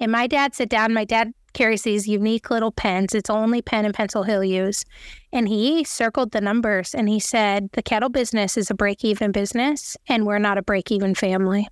And 0.00 0.10
my 0.10 0.26
dad 0.26 0.54
sat 0.54 0.68
down. 0.68 0.92
My 0.92 1.04
dad 1.04 1.32
carries 1.52 1.82
these 1.82 2.08
unique 2.08 2.50
little 2.50 2.72
pens. 2.72 3.14
It's 3.14 3.30
only 3.30 3.62
pen 3.62 3.84
and 3.84 3.94
pencil 3.94 4.24
he'll 4.24 4.44
use. 4.44 4.84
And 5.32 5.48
he 5.48 5.84
circled 5.84 6.32
the 6.32 6.40
numbers 6.40 6.94
and 6.94 7.08
he 7.08 7.20
said, 7.20 7.70
The 7.72 7.82
cattle 7.82 8.08
business 8.08 8.56
is 8.56 8.70
a 8.70 8.74
break 8.74 9.04
even 9.04 9.32
business, 9.32 9.96
and 10.08 10.26
we're 10.26 10.38
not 10.38 10.58
a 10.58 10.62
break 10.62 10.90
even 10.90 11.14
family. 11.14 11.68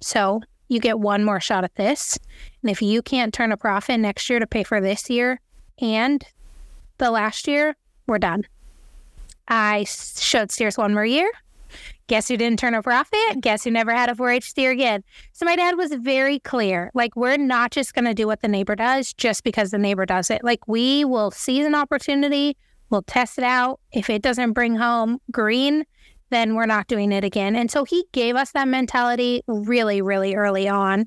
So 0.00 0.42
you 0.68 0.78
get 0.78 1.00
one 1.00 1.24
more 1.24 1.40
shot 1.40 1.64
at 1.64 1.74
this. 1.76 2.18
And 2.62 2.70
if 2.70 2.82
you 2.82 3.02
can't 3.02 3.32
turn 3.32 3.52
a 3.52 3.56
profit 3.56 3.98
next 3.98 4.28
year 4.28 4.40
to 4.40 4.46
pay 4.46 4.62
for 4.62 4.80
this 4.80 5.08
year 5.08 5.40
and 5.80 6.24
the 6.98 7.10
last 7.10 7.48
year, 7.48 7.76
we're 8.06 8.18
done. 8.18 8.44
I 9.50 9.84
showed 9.84 10.50
steers 10.50 10.78
one 10.78 10.94
more 10.94 11.04
year. 11.04 11.30
Guess 12.06 12.28
who 12.28 12.36
didn't 12.36 12.58
turn 12.58 12.74
a 12.74 12.82
profit? 12.82 13.40
Guess 13.40 13.64
who 13.64 13.70
never 13.70 13.92
had 13.92 14.08
a 14.08 14.14
4 14.14 14.30
H 14.30 14.50
steer 14.50 14.70
again? 14.70 15.04
So 15.32 15.44
my 15.44 15.54
dad 15.54 15.76
was 15.76 15.92
very 15.92 16.40
clear 16.40 16.90
like, 16.94 17.14
we're 17.14 17.36
not 17.36 17.70
just 17.70 17.94
going 17.94 18.06
to 18.06 18.14
do 18.14 18.26
what 18.26 18.40
the 18.40 18.48
neighbor 18.48 18.74
does 18.74 19.12
just 19.12 19.44
because 19.44 19.70
the 19.70 19.78
neighbor 19.78 20.06
does 20.06 20.30
it. 20.30 20.42
Like, 20.42 20.66
we 20.66 21.04
will 21.04 21.30
seize 21.30 21.66
an 21.66 21.74
opportunity, 21.74 22.56
we'll 22.90 23.02
test 23.02 23.38
it 23.38 23.44
out. 23.44 23.78
If 23.92 24.10
it 24.10 24.22
doesn't 24.22 24.52
bring 24.52 24.74
home 24.76 25.18
green, 25.30 25.84
then 26.30 26.54
we're 26.54 26.66
not 26.66 26.88
doing 26.88 27.12
it 27.12 27.24
again. 27.24 27.54
And 27.54 27.70
so 27.70 27.84
he 27.84 28.04
gave 28.12 28.36
us 28.36 28.52
that 28.52 28.68
mentality 28.68 29.42
really, 29.46 30.02
really 30.02 30.34
early 30.34 30.68
on. 30.68 31.06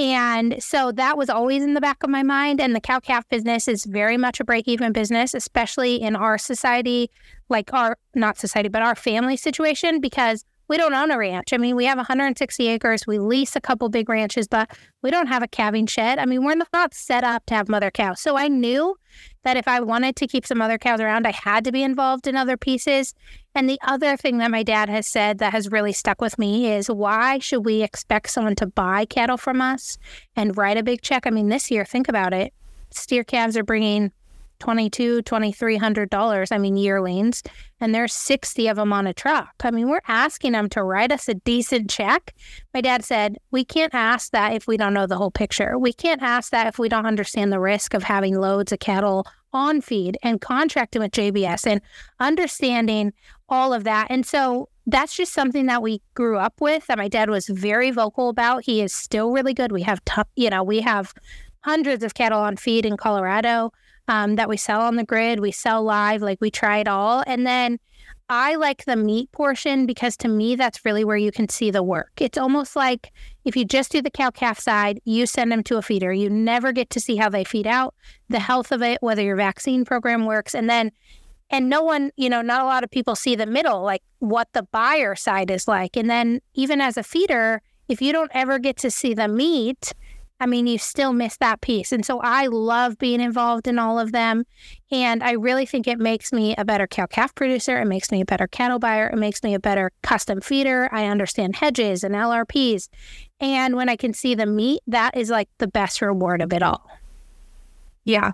And 0.00 0.62
so 0.62 0.92
that 0.92 1.18
was 1.18 1.28
always 1.28 1.62
in 1.62 1.74
the 1.74 1.80
back 1.80 2.02
of 2.02 2.08
my 2.08 2.22
mind. 2.22 2.58
And 2.58 2.74
the 2.74 2.80
cow 2.80 3.00
calf 3.00 3.28
business 3.28 3.68
is 3.68 3.84
very 3.84 4.16
much 4.16 4.40
a 4.40 4.44
break 4.44 4.66
even 4.66 4.92
business, 4.92 5.34
especially 5.34 5.96
in 5.96 6.16
our 6.16 6.38
society, 6.38 7.10
like 7.50 7.74
our, 7.74 7.98
not 8.14 8.38
society, 8.38 8.70
but 8.70 8.80
our 8.80 8.94
family 8.94 9.36
situation, 9.36 10.00
because 10.00 10.46
we 10.68 10.78
don't 10.78 10.94
own 10.94 11.10
a 11.10 11.18
ranch. 11.18 11.52
I 11.52 11.58
mean, 11.58 11.76
we 11.76 11.84
have 11.84 11.98
160 11.98 12.66
acres. 12.68 13.06
We 13.06 13.18
lease 13.18 13.56
a 13.56 13.60
couple 13.60 13.90
big 13.90 14.08
ranches, 14.08 14.48
but 14.48 14.70
we 15.02 15.10
don't 15.10 15.26
have 15.26 15.42
a 15.42 15.48
calving 15.48 15.86
shed. 15.86 16.18
I 16.18 16.24
mean, 16.24 16.44
we're 16.44 16.62
not 16.72 16.94
set 16.94 17.22
up 17.22 17.44
to 17.46 17.54
have 17.54 17.68
mother 17.68 17.90
cows. 17.90 18.20
So 18.20 18.38
I 18.38 18.48
knew 18.48 18.96
that 19.42 19.58
if 19.58 19.68
I 19.68 19.80
wanted 19.80 20.16
to 20.16 20.26
keep 20.26 20.46
some 20.46 20.58
mother 20.58 20.78
cows 20.78 21.00
around, 21.00 21.26
I 21.26 21.32
had 21.32 21.64
to 21.64 21.72
be 21.72 21.82
involved 21.82 22.26
in 22.26 22.36
other 22.36 22.56
pieces. 22.56 23.14
And 23.54 23.68
the 23.68 23.80
other 23.82 24.16
thing 24.16 24.38
that 24.38 24.50
my 24.50 24.62
dad 24.62 24.88
has 24.88 25.06
said 25.06 25.38
that 25.38 25.52
has 25.52 25.70
really 25.70 25.92
stuck 25.92 26.20
with 26.20 26.38
me 26.38 26.72
is 26.72 26.88
why 26.88 27.38
should 27.40 27.64
we 27.64 27.82
expect 27.82 28.30
someone 28.30 28.54
to 28.56 28.66
buy 28.66 29.04
cattle 29.04 29.36
from 29.36 29.60
us 29.60 29.98
and 30.36 30.56
write 30.56 30.76
a 30.76 30.82
big 30.82 31.02
check? 31.02 31.26
I 31.26 31.30
mean, 31.30 31.48
this 31.48 31.70
year, 31.70 31.84
think 31.84 32.08
about 32.08 32.32
it. 32.32 32.54
Steer 32.90 33.24
calves 33.24 33.56
are 33.56 33.64
bringing 33.64 34.12
$22, 34.60 35.22
$2,300, 35.22 36.52
I 36.52 36.58
mean, 36.58 36.76
yearlings, 36.76 37.42
and 37.80 37.94
there's 37.94 38.12
60 38.12 38.68
of 38.68 38.76
them 38.76 38.92
on 38.92 39.06
a 39.06 39.14
truck. 39.14 39.54
I 39.64 39.70
mean, 39.70 39.88
we're 39.88 40.00
asking 40.06 40.52
them 40.52 40.68
to 40.70 40.82
write 40.82 41.10
us 41.10 41.28
a 41.28 41.34
decent 41.34 41.90
check. 41.90 42.34
My 42.72 42.80
dad 42.80 43.04
said, 43.04 43.38
We 43.50 43.64
can't 43.64 43.94
ask 43.94 44.30
that 44.32 44.52
if 44.52 44.66
we 44.66 44.76
don't 44.76 44.94
know 44.94 45.06
the 45.06 45.16
whole 45.16 45.30
picture. 45.30 45.78
We 45.78 45.92
can't 45.92 46.22
ask 46.22 46.50
that 46.52 46.66
if 46.66 46.78
we 46.78 46.88
don't 46.88 47.06
understand 47.06 47.52
the 47.52 47.60
risk 47.60 47.94
of 47.94 48.02
having 48.04 48.38
loads 48.38 48.70
of 48.70 48.78
cattle 48.78 49.26
on 49.52 49.80
feed 49.80 50.16
and 50.22 50.40
contracting 50.40 51.02
with 51.02 51.10
JBS 51.10 51.66
and 51.66 51.80
understanding 52.20 53.12
all 53.50 53.72
of 53.72 53.84
that. 53.84 54.06
And 54.10 54.24
so 54.24 54.68
that's 54.86 55.16
just 55.16 55.32
something 55.32 55.66
that 55.66 55.82
we 55.82 56.00
grew 56.14 56.38
up 56.38 56.54
with 56.60 56.86
that 56.86 56.98
my 56.98 57.08
dad 57.08 57.28
was 57.28 57.46
very 57.48 57.90
vocal 57.90 58.28
about. 58.28 58.64
He 58.64 58.80
is 58.80 58.92
still 58.92 59.30
really 59.30 59.54
good. 59.54 59.72
We 59.72 59.82
have, 59.82 60.04
t- 60.04 60.22
you 60.36 60.50
know, 60.50 60.62
we 60.62 60.80
have 60.80 61.12
hundreds 61.60 62.02
of 62.02 62.14
cattle 62.14 62.40
on 62.40 62.56
feed 62.56 62.86
in 62.86 62.96
Colorado 62.96 63.72
um, 64.08 64.36
that 64.36 64.48
we 64.48 64.56
sell 64.56 64.80
on 64.80 64.96
the 64.96 65.04
grid. 65.04 65.40
We 65.40 65.52
sell 65.52 65.82
live, 65.82 66.22
like 66.22 66.40
we 66.40 66.50
try 66.50 66.78
it 66.78 66.88
all. 66.88 67.22
And 67.26 67.46
then 67.46 67.78
I 68.28 68.54
like 68.54 68.84
the 68.84 68.96
meat 68.96 69.30
portion 69.32 69.86
because 69.86 70.16
to 70.18 70.28
me, 70.28 70.54
that's 70.54 70.84
really 70.84 71.04
where 71.04 71.16
you 71.16 71.32
can 71.32 71.48
see 71.48 71.70
the 71.70 71.82
work. 71.82 72.12
It's 72.20 72.38
almost 72.38 72.76
like 72.76 73.12
if 73.44 73.56
you 73.56 73.64
just 73.64 73.90
do 73.90 74.00
the 74.00 74.10
cow 74.10 74.30
calf 74.30 74.58
side, 74.58 75.00
you 75.04 75.26
send 75.26 75.50
them 75.50 75.64
to 75.64 75.78
a 75.78 75.82
feeder. 75.82 76.12
You 76.12 76.30
never 76.30 76.72
get 76.72 76.90
to 76.90 77.00
see 77.00 77.16
how 77.16 77.28
they 77.28 77.42
feed 77.42 77.66
out, 77.66 77.94
the 78.28 78.38
health 78.38 78.70
of 78.70 78.82
it, 78.82 78.98
whether 79.02 79.22
your 79.22 79.36
vaccine 79.36 79.84
program 79.84 80.26
works. 80.26 80.54
And 80.54 80.70
then, 80.70 80.92
and 81.50 81.68
no 81.68 81.82
one, 81.82 82.10
you 82.16 82.28
know, 82.28 82.42
not 82.42 82.62
a 82.62 82.66
lot 82.66 82.84
of 82.84 82.90
people 82.90 83.16
see 83.16 83.34
the 83.34 83.46
middle, 83.46 83.82
like 83.82 84.02
what 84.20 84.48
the 84.52 84.62
buyer 84.62 85.14
side 85.14 85.50
is 85.50 85.66
like. 85.66 85.96
And 85.96 86.08
then 86.08 86.40
even 86.54 86.80
as 86.80 86.96
a 86.96 87.02
feeder, 87.02 87.62
if 87.88 88.00
you 88.00 88.12
don't 88.12 88.30
ever 88.32 88.58
get 88.58 88.76
to 88.78 88.90
see 88.90 89.14
the 89.14 89.28
meat, 89.28 89.92
I 90.42 90.46
mean, 90.46 90.66
you 90.66 90.78
still 90.78 91.12
miss 91.12 91.36
that 91.36 91.60
piece. 91.60 91.92
And 91.92 92.04
so 92.06 92.18
I 92.20 92.46
love 92.46 92.96
being 92.96 93.20
involved 93.20 93.68
in 93.68 93.78
all 93.78 93.98
of 93.98 94.12
them. 94.12 94.44
And 94.90 95.22
I 95.22 95.32
really 95.32 95.66
think 95.66 95.86
it 95.86 95.98
makes 95.98 96.32
me 96.32 96.54
a 96.56 96.64
better 96.64 96.86
cow 96.86 97.04
calf 97.06 97.34
producer. 97.34 97.78
It 97.78 97.84
makes 97.84 98.10
me 98.10 98.22
a 98.22 98.24
better 98.24 98.46
cattle 98.46 98.78
buyer. 98.78 99.08
It 99.08 99.18
makes 99.18 99.42
me 99.42 99.52
a 99.52 99.60
better 99.60 99.92
custom 100.02 100.40
feeder. 100.40 100.88
I 100.92 101.06
understand 101.06 101.56
hedges 101.56 102.02
and 102.02 102.14
LRPs. 102.14 102.88
And 103.38 103.76
when 103.76 103.90
I 103.90 103.96
can 103.96 104.14
see 104.14 104.34
the 104.34 104.46
meat, 104.46 104.80
that 104.86 105.14
is 105.14 105.28
like 105.28 105.50
the 105.58 105.68
best 105.68 106.00
reward 106.00 106.40
of 106.40 106.54
it 106.54 106.62
all. 106.62 106.88
Yeah. 108.04 108.32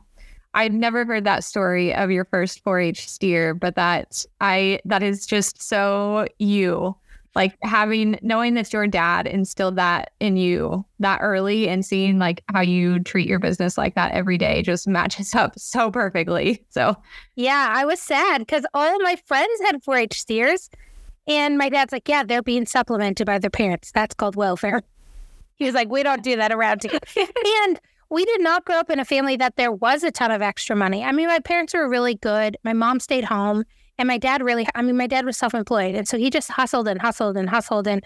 I'd 0.57 0.73
never 0.73 1.05
heard 1.05 1.25
that 1.25 1.45
story 1.45 1.95
of 1.95 2.11
your 2.11 2.25
first 2.25 2.65
4-H 2.65 3.09
steer, 3.09 3.53
but 3.55 3.75
that 3.77 4.25
I 4.41 4.81
that 4.87 5.03
is 5.03 5.27
just 5.27 5.63
so 5.63 6.27
you 6.39 6.97
like 7.35 7.59
having 7.63 8.19
knowing 8.23 8.55
that 8.55 8.73
your 8.73 8.87
dad 8.87 9.27
instilled 9.27 9.77
that 9.77 10.13
in 10.19 10.39
you 10.39 10.83
that 10.99 11.21
early 11.21 11.69
and 11.69 11.85
seeing 11.85 12.19
like 12.19 12.43
how 12.49 12.63
you 12.63 12.99
treat 13.01 13.29
your 13.29 13.39
business 13.39 13.77
like 13.77 13.95
that 13.95 14.13
every 14.13 14.39
day 14.39 14.63
just 14.63 14.89
matches 14.89 15.35
up 15.37 15.59
so 15.59 15.91
perfectly. 15.91 16.65
So, 16.71 16.97
yeah, 17.35 17.69
I 17.71 17.85
was 17.85 18.01
sad 18.01 18.39
because 18.39 18.65
all 18.73 18.97
of 18.97 19.03
my 19.03 19.17
friends 19.27 19.61
had 19.67 19.83
4 19.85 19.97
H 19.99 20.21
steers. 20.21 20.71
And 21.29 21.59
my 21.59 21.69
dad's 21.69 21.93
like, 21.93 22.09
yeah, 22.09 22.23
they're 22.23 22.43
being 22.43 22.67
supplemented 22.67 23.27
by 23.27 23.39
their 23.39 23.51
parents. 23.51 23.93
That's 23.93 24.15
called 24.15 24.37
welfare. 24.37 24.83
He 25.59 25.65
was 25.65 25.75
like, 25.75 25.89
we 25.89 26.03
don't 26.03 26.23
do 26.23 26.37
that 26.37 26.53
around 26.53 26.83
here. 26.83 26.99
and 27.65 27.81
we 28.11 28.25
did 28.25 28.41
not 28.41 28.65
grow 28.65 28.77
up 28.77 28.91
in 28.91 29.01
a 29.01 29.05
family 29.05 29.37
that 29.37 29.57
there 29.57 29.73
was 29.73 30.03
a 30.03 30.11
ton 30.11 30.31
of 30.31 30.43
extra 30.43 30.77
money. 30.77 31.03
I 31.03 31.13
mean, 31.13 31.29
my 31.29 31.41
parents 31.41 31.75
were 31.75 31.89
really 31.89 32.15
good. 32.15 32.57
My 32.63 32.73
mom 32.73 33.01
stayed 33.01 33.25
home 33.25 33.65
and 33.99 34.07
my 34.07 34.19
dad 34.19 34.43
really, 34.43 34.67
I 34.75 34.83
mean, 34.83 34.97
my 34.97 35.07
dad 35.07 35.25
was 35.25 35.37
self 35.37 35.55
employed. 35.55 35.95
And 35.95 36.07
so 36.07 36.19
he 36.19 36.31
just 36.31 36.51
hustled 36.51 36.89
and 36.89 37.01
hustled 37.01 37.37
and 37.37 37.49
hustled. 37.49 37.89
And, 37.89 38.05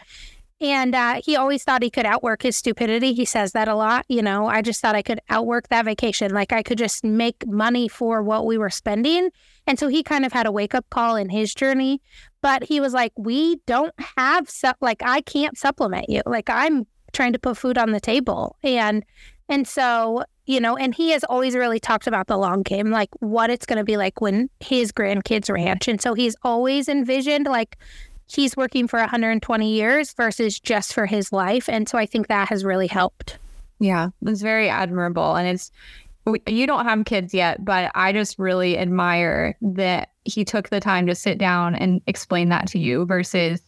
and 0.61 0.95
uh, 0.95 1.21
he 1.25 1.37
always 1.37 1.64
thought 1.64 1.83
he 1.83 1.90
could 1.90 2.07
outwork 2.07 2.42
his 2.42 2.57
stupidity. 2.57 3.12
He 3.12 3.25
says 3.25 3.52
that 3.52 3.66
a 3.66 3.75
lot. 3.75 4.04
You 4.09 4.23
know, 4.23 4.47
I 4.47 4.62
just 4.62 4.80
thought 4.80 4.95
I 4.95 5.02
could 5.02 5.21
outwork 5.28 5.69
that 5.69 5.85
vacation. 5.85 6.33
Like 6.33 6.52
I 6.52 6.62
could 6.62 6.78
just 6.78 7.02
make 7.02 7.47
money 7.47 7.88
for 7.88 8.23
what 8.23 8.47
we 8.47 8.59
were 8.59 8.71
spending. 8.71 9.30
And 9.66 9.78
so 9.78 9.88
he 9.88 10.02
kind 10.02 10.25
of 10.25 10.33
had 10.33 10.47
a 10.47 10.52
wake 10.52 10.75
up 10.75 10.88
call 10.90 11.16
in 11.16 11.28
his 11.28 11.54
journey. 11.54 12.00
But 12.42 12.64
he 12.64 12.80
was 12.80 12.95
like, 12.95 13.12
we 13.16 13.57
don't 13.66 13.95
have, 14.16 14.49
su- 14.49 14.73
like, 14.80 15.02
I 15.02 15.21
can't 15.23 15.59
supplement 15.59 16.09
you. 16.09 16.23
Like, 16.25 16.49
I'm 16.49 16.87
trying 17.12 17.33
to 17.33 17.38
put 17.38 17.57
food 17.57 17.76
on 17.76 17.90
the 17.90 18.00
table. 18.00 18.57
And, 18.62 19.04
and 19.50 19.69
so 19.69 20.25
you 20.50 20.59
know, 20.59 20.76
and 20.76 20.92
he 20.92 21.11
has 21.11 21.23
always 21.23 21.54
really 21.54 21.78
talked 21.78 22.09
about 22.09 22.26
the 22.26 22.37
long 22.37 22.62
game, 22.62 22.90
like 22.90 23.11
what 23.21 23.50
it's 23.50 23.64
going 23.64 23.78
to 23.78 23.85
be 23.85 23.97
like 23.97 24.21
when 24.21 24.50
his 24.59 24.90
grandkids 24.90 25.49
ranch. 25.49 25.87
And 25.87 26.00
so 26.00 26.12
he's 26.12 26.35
always 26.42 26.88
envisioned 26.88 27.47
like 27.47 27.78
he's 28.26 28.57
working 28.57 28.88
for 28.88 28.99
120 28.99 29.73
years 29.73 30.12
versus 30.14 30.59
just 30.59 30.92
for 30.92 31.07
his 31.07 31.33
life. 31.33 31.69
And 31.69 31.88
so 31.88 31.99
I 31.99 32.04
think 32.04 32.26
that 32.26 32.49
has 32.49 32.64
really 32.64 32.88
helped. 32.88 33.38
Yeah, 33.78 34.09
it's 34.26 34.42
very 34.42 34.69
admirable. 34.69 35.37
And 35.37 35.47
it's, 35.47 35.71
you 36.49 36.66
don't 36.66 36.85
have 36.85 37.04
kids 37.04 37.33
yet, 37.33 37.64
but 37.64 37.92
I 37.95 38.12
just 38.12 38.37
really 38.37 38.76
admire 38.76 39.57
that 39.62 40.11
he 40.25 40.45
took 40.45 40.71
the 40.71 40.80
time 40.80 41.07
to 41.07 41.14
sit 41.14 41.38
down 41.38 41.76
and 41.76 42.02
explain 42.09 42.49
that 42.49 42.66
to 42.69 42.78
you 42.80 43.07
versus 43.07 43.62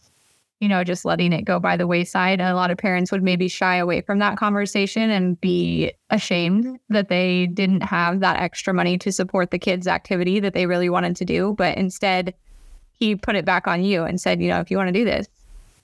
you 0.63 0.69
know, 0.69 0.81
just 0.81 1.03
letting 1.03 1.33
it 1.33 1.41
go 1.41 1.59
by 1.59 1.75
the 1.75 1.85
wayside. 1.85 2.39
And 2.39 2.47
a 2.47 2.55
lot 2.55 2.71
of 2.71 2.77
parents 2.77 3.11
would 3.11 3.21
maybe 3.21 3.49
shy 3.49 3.75
away 3.75 3.99
from 3.99 4.19
that 4.19 4.37
conversation 4.37 5.09
and 5.09 5.39
be 5.41 5.91
ashamed 6.09 6.79
that 6.87 7.09
they 7.09 7.47
didn't 7.47 7.81
have 7.81 8.21
that 8.21 8.39
extra 8.39 8.73
money 8.73 8.97
to 8.99 9.11
support 9.11 9.51
the 9.51 9.59
kids' 9.59 9.87
activity 9.87 10.39
that 10.39 10.53
they 10.53 10.65
really 10.65 10.89
wanted 10.89 11.17
to 11.17 11.25
do. 11.25 11.53
But 11.57 11.77
instead, 11.77 12.33
he 12.93 13.13
put 13.13 13.35
it 13.35 13.43
back 13.43 13.67
on 13.67 13.83
you 13.83 14.05
and 14.05 14.21
said, 14.21 14.41
you 14.41 14.47
know, 14.47 14.61
if 14.61 14.71
you 14.71 14.77
want 14.77 14.87
to 14.87 14.93
do 14.93 15.03
this, 15.03 15.27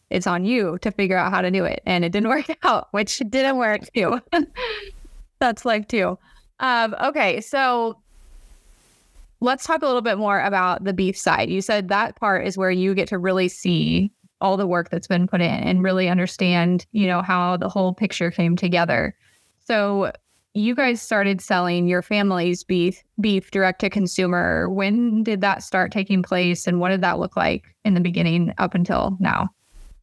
it's 0.10 0.28
on 0.28 0.46
you 0.46 0.78
to 0.82 0.92
figure 0.92 1.18
out 1.18 1.34
how 1.34 1.42
to 1.42 1.52
do 1.52 1.66
it. 1.66 1.82
And 1.86 2.06
it 2.06 2.14
didn't 2.14 2.30
work 2.36 2.48
out, 2.64 2.88
which 2.92 3.20
didn't 3.30 3.58
work 3.58 3.82
too. 3.94 4.22
That's 5.40 5.66
like 5.66 5.90
too. 5.90 6.18
Um, 6.62 6.96
okay, 7.04 7.42
so 7.42 8.00
let's 9.42 9.66
talk 9.66 9.82
a 9.82 9.86
little 9.86 10.02
bit 10.02 10.18
more 10.18 10.40
about 10.40 10.86
the 10.86 10.94
beef 10.94 11.18
side. 11.18 11.50
You 11.50 11.62
said 11.62 11.90
that 11.90 12.16
part 12.16 12.48
is 12.48 12.58
where 12.58 12.72
you 12.72 12.94
get 12.94 13.10
to 13.10 13.18
really 13.18 13.50
see 13.50 14.14
all 14.42 14.58
the 14.58 14.68
work 14.68 14.90
that's 14.90 15.08
been 15.08 15.28
put 15.28 15.42
in 15.42 15.50
and 15.50 15.84
really 15.84 16.10
understand, 16.10 16.86
you 16.92 17.08
know, 17.08 17.22
how 17.22 17.58
the 17.58 17.70
whole 17.70 17.94
picture 17.94 18.32
came 18.32 18.56
together. 18.56 19.16
So 19.60 20.12
you 20.54 20.76
guys 20.76 21.02
started 21.02 21.42
selling 21.42 21.88
your 21.88 22.02
family's 22.02 22.64
beef 22.64 23.04
beef 23.22 23.52
direct 23.52 23.82
to 23.82 23.90
consumer. 23.90 24.70
When 24.70 25.24
did 25.24 25.42
that 25.42 25.64
start 25.64 25.92
taking 25.92 26.24
place 26.24 26.68
and 26.68 26.80
what 26.80 26.90
did 26.90 27.02
that 27.02 27.20
look 27.20 27.36
like 27.36 27.66
in 27.86 27.94
the 27.94 28.02
beginning 28.02 28.54
up 28.58 28.74
until 28.74 29.18
now? 29.20 29.50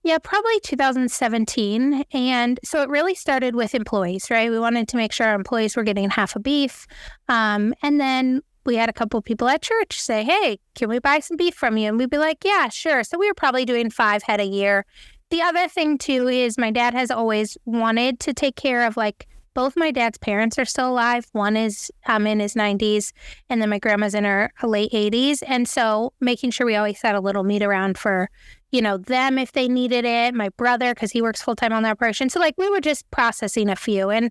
Yeah, 0.05 0.19
probably 0.19 0.61
2017. 0.61 2.05
And 2.13 2.61
so 2.63 2.81
it 2.81 2.89
really 2.89 3.17
started 3.17 3.57
with 3.57 3.75
employees, 3.75 4.31
right? 4.31 4.49
We 4.49 4.61
wanted 4.61 4.87
to 4.89 4.97
make 4.97 5.11
sure 5.11 5.27
our 5.27 5.35
employees 5.35 5.75
were 5.75 5.83
getting 5.83 6.09
half 6.11 6.37
a 6.37 6.39
beef. 6.39 6.87
Um, 7.29 7.75
and 7.83 8.01
then 8.01 8.43
we 8.67 8.77
had 8.77 8.89
a 8.89 8.93
couple 8.93 9.21
people 9.23 9.49
at 9.49 9.63
church 9.63 10.01
say, 10.01 10.25
Hey, 10.25 10.59
can 10.75 10.89
we 10.89 10.99
buy 10.99 11.21
some 11.21 11.37
beef 11.37 11.55
from 11.55 11.77
you? 11.77 11.89
And 11.89 11.99
we'd 11.99 12.11
be 12.11 12.19
like, 12.19 12.45
Yeah, 12.45 12.69
sure. 12.69 13.05
So 13.05 13.19
we 13.19 13.29
were 13.29 13.35
probably 13.35 13.65
doing 13.65 13.91
five 13.91 14.23
head 14.23 14.41
a 14.41 14.45
year. 14.45 14.85
The 15.31 15.43
other 15.43 15.67
thing, 15.67 15.99
too, 15.99 16.29
is 16.29 16.57
my 16.57 16.71
dad 16.71 16.95
has 16.95 17.11
always 17.11 17.59
wanted 17.65 18.21
to 18.21 18.33
take 18.33 18.55
care 18.55 18.87
of 18.87 18.97
like 18.97 19.27
both 19.57 19.75
my 19.75 19.91
dad's 19.91 20.19
parents 20.19 20.59
are 20.59 20.67
still 20.67 20.91
alive. 20.91 21.27
One 21.33 21.57
is 21.57 21.91
um, 22.07 22.27
in 22.27 22.41
his 22.41 22.53
90s, 22.55 23.13
and 23.49 23.63
then 23.63 23.71
my 23.71 23.79
grandma's 23.79 24.15
in 24.15 24.25
her 24.25 24.53
late 24.63 24.93
80s. 24.93 25.43
And 25.47 25.67
so 25.67 26.13
making 26.21 26.51
sure 26.51 26.67
we 26.67 26.77
always 26.77 27.01
had 27.01 27.15
a 27.15 27.21
little 27.21 27.43
meat 27.43 27.63
around 27.63 27.97
for, 27.97 28.29
you 28.71 28.83
know, 28.83 28.99
them 28.99 29.39
if 29.39 29.53
they 29.53 29.67
needed 29.67 30.05
it, 30.05 30.35
my 30.35 30.51
brother, 30.51 30.93
because 30.93 31.11
he 31.11 31.23
works 31.23 31.41
full 31.41 31.57
time 31.57 31.73
on 31.73 31.85
the 31.85 31.89
operation. 31.89 32.29
So, 32.29 32.39
like, 32.39 32.55
we 32.59 32.69
were 32.69 32.83
just 32.83 33.11
processing 33.11 33.71
a 33.71 33.77
few. 33.77 34.11
And 34.11 34.31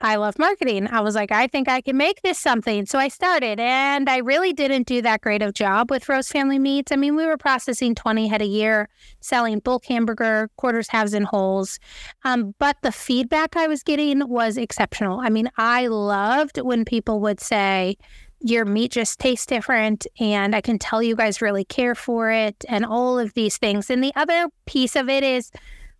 I 0.00 0.14
love 0.14 0.38
marketing. 0.38 0.86
I 0.88 1.00
was 1.00 1.16
like, 1.16 1.32
I 1.32 1.48
think 1.48 1.68
I 1.68 1.80
can 1.80 1.96
make 1.96 2.22
this 2.22 2.38
something. 2.38 2.86
So 2.86 3.00
I 3.00 3.08
started, 3.08 3.58
and 3.58 4.08
I 4.08 4.18
really 4.18 4.52
didn't 4.52 4.86
do 4.86 5.02
that 5.02 5.22
great 5.22 5.42
of 5.42 5.54
job 5.54 5.90
with 5.90 6.08
Rose 6.08 6.28
Family 6.28 6.58
Meats. 6.58 6.92
I 6.92 6.96
mean, 6.96 7.16
we 7.16 7.26
were 7.26 7.36
processing 7.36 7.96
20 7.96 8.28
head 8.28 8.40
a 8.40 8.46
year, 8.46 8.88
selling 9.20 9.58
bulk 9.58 9.86
hamburger, 9.86 10.50
quarters, 10.56 10.88
halves, 10.88 11.14
and 11.14 11.26
wholes. 11.26 11.80
Um, 12.24 12.54
but 12.60 12.76
the 12.82 12.92
feedback 12.92 13.56
I 13.56 13.66
was 13.66 13.82
getting 13.82 14.28
was 14.28 14.56
exceptional. 14.56 15.18
I 15.18 15.30
mean, 15.30 15.50
I 15.56 15.88
loved 15.88 16.58
when 16.58 16.84
people 16.84 17.18
would 17.20 17.40
say, 17.40 17.96
your 18.40 18.64
meat 18.64 18.92
just 18.92 19.18
tastes 19.18 19.46
different, 19.46 20.06
and 20.20 20.54
I 20.54 20.60
can 20.60 20.78
tell 20.78 21.02
you 21.02 21.16
guys 21.16 21.42
really 21.42 21.64
care 21.64 21.96
for 21.96 22.30
it, 22.30 22.64
and 22.68 22.86
all 22.86 23.18
of 23.18 23.34
these 23.34 23.58
things. 23.58 23.90
And 23.90 24.04
the 24.04 24.12
other 24.14 24.46
piece 24.64 24.94
of 24.94 25.08
it 25.08 25.24
is 25.24 25.50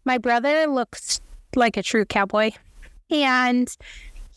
my 0.04 0.18
brother 0.18 0.68
looks 0.68 1.20
like 1.56 1.76
a 1.76 1.82
true 1.82 2.04
cowboy 2.04 2.52
and 3.10 3.68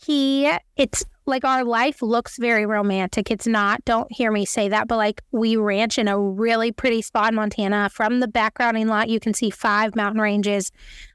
he 0.04 0.50
it's 0.76 1.04
like 1.26 1.44
our 1.44 1.64
life 1.64 2.02
looks 2.02 2.36
very 2.36 2.66
romantic. 2.66 3.30
It's 3.30 3.46
not, 3.46 3.84
don't 3.84 4.10
hear 4.10 4.32
me 4.32 4.44
say 4.44 4.68
that, 4.68 4.88
but 4.88 4.96
like 4.96 5.22
we 5.30 5.56
ranch 5.56 5.98
in 5.98 6.08
a 6.08 6.18
really 6.18 6.72
pretty 6.72 7.00
spot 7.02 7.28
in 7.28 7.36
Montana. 7.36 7.88
From 7.90 8.20
the 8.20 8.26
backgrounding 8.26 8.88
lot, 8.88 9.08
you 9.08 9.20
can 9.20 9.32
see 9.32 9.50
five 9.50 9.94
mountain 9.94 10.20
ranges. 10.20 10.72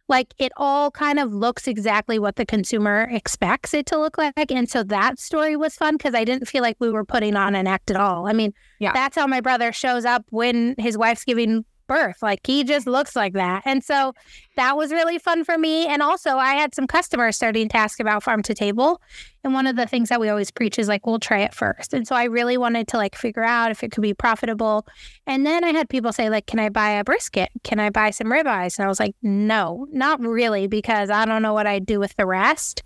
Like 0.08 0.34
it 0.38 0.54
all 0.56 0.92
kind 0.92 1.20
of 1.20 1.34
looks 1.34 1.68
exactly 1.68 2.20
what 2.20 2.38
the 2.38 2.46
consumer 2.46 3.10
expects 3.12 3.74
it 3.74 3.86
to 3.88 3.98
look 3.98 4.18
like. 4.18 4.50
And 4.50 4.70
so 4.70 4.82
that 4.84 5.20
story 5.20 5.58
was 5.58 5.76
fun 5.76 5.98
because 5.98 6.16
I 6.16 6.24
didn't 6.24 6.48
feel 6.48 6.62
like 6.62 6.78
we 6.80 6.90
were 6.90 7.04
putting 7.04 7.36
on 7.36 7.56
an 7.56 7.68
act 7.68 7.92
at 7.92 7.98
all. 7.98 8.28
I 8.28 8.34
mean, 8.34 8.54
yeah. 8.80 8.94
that's 8.94 9.18
how 9.18 9.28
my 9.28 9.42
brother 9.42 9.74
shows 9.74 10.06
up 10.06 10.24
when 10.30 10.76
his 10.78 10.98
wife's 10.98 11.26
giving 11.26 11.66
birth. 11.88 12.22
Like 12.22 12.46
he 12.46 12.64
just 12.64 12.88
looks 12.88 13.16
like 13.16 13.34
that. 13.34 13.64
And 13.66 13.84
so 13.84 14.14
that 14.56 14.76
was 14.76 14.92
really 14.92 15.20
fun 15.20 15.44
for 15.44 15.58
me. 15.58 15.86
And 15.86 16.02
also, 16.02 16.38
I 16.38 16.56
had 16.56 16.76
some 16.76 16.88
customers 16.88 17.36
starting 17.36 17.70
to 17.70 17.78
ask 17.78 18.00
about 18.00 18.24
farm 18.24 18.42
to 18.44 18.54
table. 18.54 19.02
And 19.44 19.54
one 19.54 19.68
of 19.68 19.76
the 19.76 19.86
things 19.86 20.10
that 20.10 20.20
we 20.20 20.30
always 20.30 20.52
preach 20.52 20.78
is 20.78 20.88
like, 20.88 21.06
we'll 21.06 21.20
try 21.20 21.40
it 21.40 21.54
first. 21.54 21.94
And 21.94 22.08
so 22.08 22.16
I 22.16 22.26
really 22.26 22.58
wanted 22.58 22.88
to 22.90 22.98
like 22.98 23.16
figure 23.16 23.44
out 23.44 23.72
if 23.72 23.84
it 23.84 23.92
could 23.92 24.02
be 24.02 24.14
profitable. 24.14 24.86
And 25.26 25.46
then 25.46 25.64
I 25.64 25.70
had 25.70 25.90
people 25.90 26.12
say, 26.12 26.30
like, 26.30 26.48
can 26.48 26.60
I 26.60 26.70
buy 26.70 26.90
a 26.90 27.04
brisket? 27.04 27.50
Can 27.64 27.80
I 27.80 27.90
buy 27.90 28.10
some 28.10 28.28
ribeyes? 28.28 28.78
And 28.78 28.86
I 28.86 28.90
was 28.90 29.00
like, 29.00 29.16
no, 29.22 29.88
not 29.92 30.20
really, 30.20 30.68
because 30.68 31.10
I 31.10 31.26
don't 31.26 31.42
know 31.42 31.54
what 31.54 31.68
I'd 31.68 31.86
do 31.86 32.00
with 32.00 32.16
the 32.18 32.26
rest. 32.26 32.84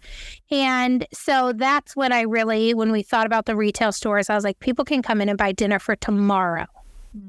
And 0.52 1.08
so 1.14 1.54
that's 1.54 1.96
when 1.96 2.12
I 2.12 2.22
really, 2.22 2.74
when 2.74 2.92
we 2.92 3.02
thought 3.02 3.26
about 3.26 3.46
the 3.46 3.56
retail 3.56 3.92
stores, 3.92 4.30
I 4.30 4.36
was 4.36 4.44
like, 4.44 4.60
people 4.60 4.86
can 4.86 5.02
come 5.02 5.22
in 5.22 5.30
and 5.30 5.38
buy 5.38 5.54
dinner 5.54 5.80
for 5.80 5.96
tomorrow 5.96 6.68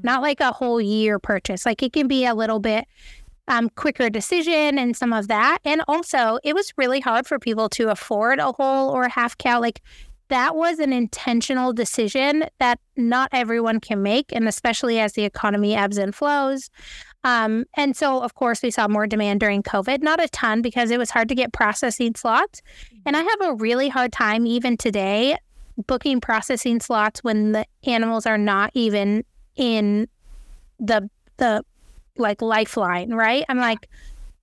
not 0.03 0.21
like 0.21 0.39
a 0.39 0.51
whole 0.51 0.81
year 0.81 1.19
purchase. 1.19 1.65
Like 1.65 1.83
it 1.83 1.93
can 1.93 2.07
be 2.07 2.25
a 2.25 2.33
little 2.33 2.59
bit 2.59 2.85
um, 3.47 3.69
quicker 3.69 4.09
decision 4.09 4.77
and 4.77 4.95
some 4.95 5.13
of 5.13 5.27
that. 5.27 5.59
And 5.65 5.81
also, 5.87 6.39
it 6.43 6.55
was 6.55 6.73
really 6.77 6.99
hard 6.99 7.27
for 7.27 7.39
people 7.39 7.69
to 7.69 7.89
afford 7.89 8.39
a 8.39 8.51
whole 8.51 8.89
or 8.89 9.03
a 9.03 9.09
half 9.09 9.37
cow. 9.37 9.59
Like 9.59 9.81
that 10.29 10.55
was 10.55 10.79
an 10.79 10.93
intentional 10.93 11.73
decision 11.73 12.45
that 12.59 12.79
not 12.95 13.29
everyone 13.33 13.79
can 13.79 14.01
make, 14.01 14.31
and 14.31 14.47
especially 14.47 14.99
as 14.99 15.13
the 15.13 15.25
economy 15.25 15.75
ebbs 15.75 15.97
and 15.97 16.15
flows. 16.15 16.69
Um, 17.25 17.65
and 17.75 17.95
so, 17.95 18.21
of 18.21 18.35
course, 18.35 18.61
we 18.61 18.71
saw 18.71 18.87
more 18.87 19.07
demand 19.07 19.39
during 19.39 19.63
COVID, 19.63 20.01
not 20.01 20.21
a 20.21 20.27
ton 20.29 20.61
because 20.61 20.91
it 20.91 20.97
was 20.97 21.09
hard 21.09 21.29
to 21.29 21.35
get 21.35 21.53
processing 21.53 22.15
slots. 22.15 22.61
And 23.05 23.15
I 23.15 23.21
have 23.21 23.41
a 23.41 23.53
really 23.55 23.89
hard 23.89 24.11
time, 24.11 24.45
even 24.45 24.75
today, 24.75 25.37
booking 25.87 26.19
processing 26.19 26.79
slots 26.79 27.23
when 27.23 27.53
the 27.53 27.65
animals 27.85 28.25
are 28.25 28.37
not 28.37 28.71
even 28.73 29.23
in 29.55 30.07
the 30.79 31.09
the 31.37 31.63
like 32.17 32.41
lifeline, 32.41 33.13
right? 33.13 33.43
I'm 33.49 33.57
like, 33.57 33.89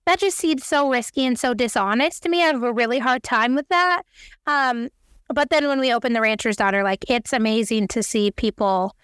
that 0.06 0.18
just 0.18 0.36
seems 0.38 0.66
so 0.66 0.90
risky 0.90 1.24
and 1.24 1.38
so 1.38 1.54
dishonest 1.54 2.22
to 2.24 2.28
me. 2.28 2.42
I 2.42 2.46
have 2.46 2.62
a 2.62 2.72
really 2.72 2.98
hard 2.98 3.22
time 3.22 3.54
with 3.54 3.68
that. 3.68 4.02
Um, 4.46 4.88
but 5.32 5.50
then 5.50 5.68
when 5.68 5.78
we 5.78 5.92
open 5.92 6.12
the 6.12 6.20
Rancher's 6.20 6.56
Daughter, 6.56 6.82
like 6.82 7.04
it's 7.08 7.32
amazing 7.32 7.88
to 7.88 8.02
see 8.02 8.30
people 8.32 8.96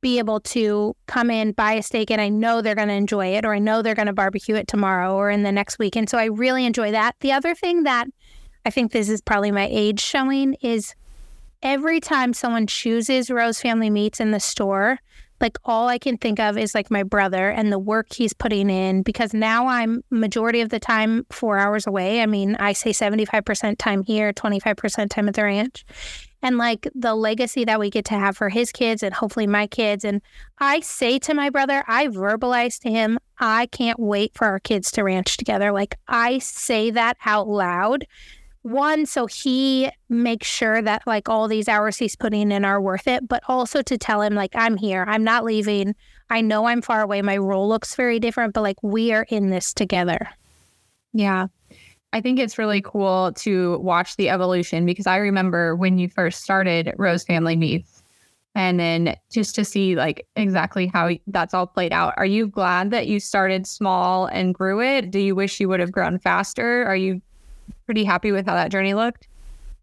be 0.00 0.18
able 0.18 0.40
to 0.40 0.96
come 1.06 1.30
in, 1.30 1.52
buy 1.52 1.72
a 1.72 1.82
steak, 1.82 2.10
and 2.10 2.20
I 2.20 2.30
know 2.30 2.62
they're 2.62 2.74
going 2.74 2.88
to 2.88 2.94
enjoy 2.94 3.34
it, 3.36 3.44
or 3.44 3.52
I 3.52 3.58
know 3.58 3.82
they're 3.82 3.94
going 3.94 4.06
to 4.06 4.14
barbecue 4.14 4.54
it 4.54 4.66
tomorrow 4.66 5.14
or 5.14 5.30
in 5.30 5.42
the 5.42 5.52
next 5.52 5.78
week. 5.78 5.94
And 5.94 6.08
so 6.08 6.16
I 6.16 6.26
really 6.26 6.64
enjoy 6.64 6.90
that. 6.92 7.16
The 7.20 7.32
other 7.32 7.54
thing 7.54 7.82
that 7.82 8.06
I 8.64 8.70
think 8.70 8.92
this 8.92 9.08
is 9.08 9.20
probably 9.20 9.50
my 9.50 9.68
age 9.70 10.00
showing 10.00 10.54
is 10.62 10.94
every 11.62 12.00
time 12.00 12.32
someone 12.32 12.66
chooses 12.66 13.30
Rose 13.30 13.60
Family 13.60 13.90
Meats 13.90 14.20
in 14.20 14.30
the 14.30 14.40
store, 14.40 14.98
like 15.40 15.58
all 15.64 15.88
I 15.88 15.98
can 15.98 16.16
think 16.18 16.38
of 16.38 16.58
is 16.58 16.74
like 16.74 16.90
my 16.90 17.02
brother 17.02 17.48
and 17.48 17.72
the 17.72 17.78
work 17.78 18.12
he's 18.12 18.32
putting 18.32 18.68
in 18.68 19.02
because 19.02 19.32
now 19.32 19.66
I'm 19.66 20.02
majority 20.10 20.60
of 20.60 20.68
the 20.68 20.80
time 20.80 21.26
four 21.30 21.58
hours 21.58 21.86
away. 21.86 22.20
I 22.20 22.26
mean, 22.26 22.56
I 22.56 22.72
say 22.72 22.90
75% 22.90 23.78
time 23.78 24.02
here, 24.02 24.32
25% 24.32 25.10
time 25.10 25.28
at 25.28 25.34
the 25.34 25.44
ranch. 25.44 25.84
And 26.42 26.56
like 26.56 26.88
the 26.94 27.14
legacy 27.14 27.64
that 27.64 27.78
we 27.78 27.90
get 27.90 28.06
to 28.06 28.14
have 28.14 28.36
for 28.36 28.48
his 28.48 28.72
kids 28.72 29.02
and 29.02 29.12
hopefully 29.12 29.46
my 29.46 29.66
kids. 29.66 30.04
And 30.04 30.22
I 30.58 30.80
say 30.80 31.18
to 31.20 31.34
my 31.34 31.50
brother, 31.50 31.84
I 31.86 32.08
verbalize 32.08 32.80
to 32.80 32.90
him, 32.90 33.18
I 33.38 33.66
can't 33.66 33.98
wait 33.98 34.32
for 34.34 34.46
our 34.46 34.58
kids 34.58 34.90
to 34.92 35.04
ranch 35.04 35.36
together. 35.36 35.70
Like 35.70 35.96
I 36.08 36.38
say 36.38 36.90
that 36.92 37.18
out 37.26 37.48
loud 37.48 38.06
one 38.62 39.06
so 39.06 39.26
he 39.26 39.90
makes 40.08 40.46
sure 40.46 40.82
that 40.82 41.02
like 41.06 41.28
all 41.28 41.48
these 41.48 41.68
hours 41.68 41.96
he's 41.96 42.16
putting 42.16 42.52
in 42.52 42.64
are 42.64 42.80
worth 42.80 43.06
it 43.06 43.26
but 43.26 43.42
also 43.48 43.80
to 43.80 43.96
tell 43.96 44.20
him 44.20 44.34
like 44.34 44.50
i'm 44.54 44.76
here. 44.76 45.04
I'm 45.08 45.24
not 45.24 45.44
leaving. 45.44 45.94
I 46.28 46.40
know 46.40 46.66
i'm 46.66 46.82
far 46.82 47.00
away. 47.00 47.22
My 47.22 47.36
role 47.38 47.68
looks 47.68 47.94
very 47.94 48.20
different 48.20 48.52
but 48.52 48.62
like 48.62 48.82
we 48.82 49.12
are 49.12 49.26
in 49.30 49.50
this 49.50 49.72
together. 49.72 50.28
Yeah. 51.12 51.46
I 52.12 52.20
think 52.20 52.38
it's 52.38 52.58
really 52.58 52.82
cool 52.82 53.32
to 53.36 53.78
watch 53.78 54.16
the 54.16 54.28
evolution 54.28 54.84
because 54.84 55.06
i 55.06 55.16
remember 55.16 55.74
when 55.76 55.96
you 55.98 56.08
first 56.08 56.42
started 56.42 56.92
rose 56.98 57.24
family 57.24 57.56
Meats 57.56 58.00
and 58.54 58.80
then 58.80 59.16
just 59.32 59.54
to 59.54 59.64
see 59.64 59.94
like 59.94 60.26
exactly 60.36 60.88
how 60.88 61.10
that's 61.28 61.54
all 61.54 61.66
played 61.66 61.92
out. 61.92 62.14
Are 62.16 62.26
you 62.26 62.48
glad 62.48 62.90
that 62.90 63.06
you 63.06 63.20
started 63.20 63.66
small 63.66 64.26
and 64.26 64.54
grew 64.54 64.82
it? 64.82 65.10
Do 65.10 65.20
you 65.20 65.34
wish 65.34 65.60
you 65.60 65.68
would 65.68 65.80
have 65.80 65.92
grown 65.92 66.18
faster? 66.18 66.84
Are 66.84 66.96
you 66.96 67.22
pretty 67.86 68.04
happy 68.04 68.32
with 68.32 68.46
how 68.46 68.54
that 68.54 68.70
journey 68.70 68.94
looked? 68.94 69.28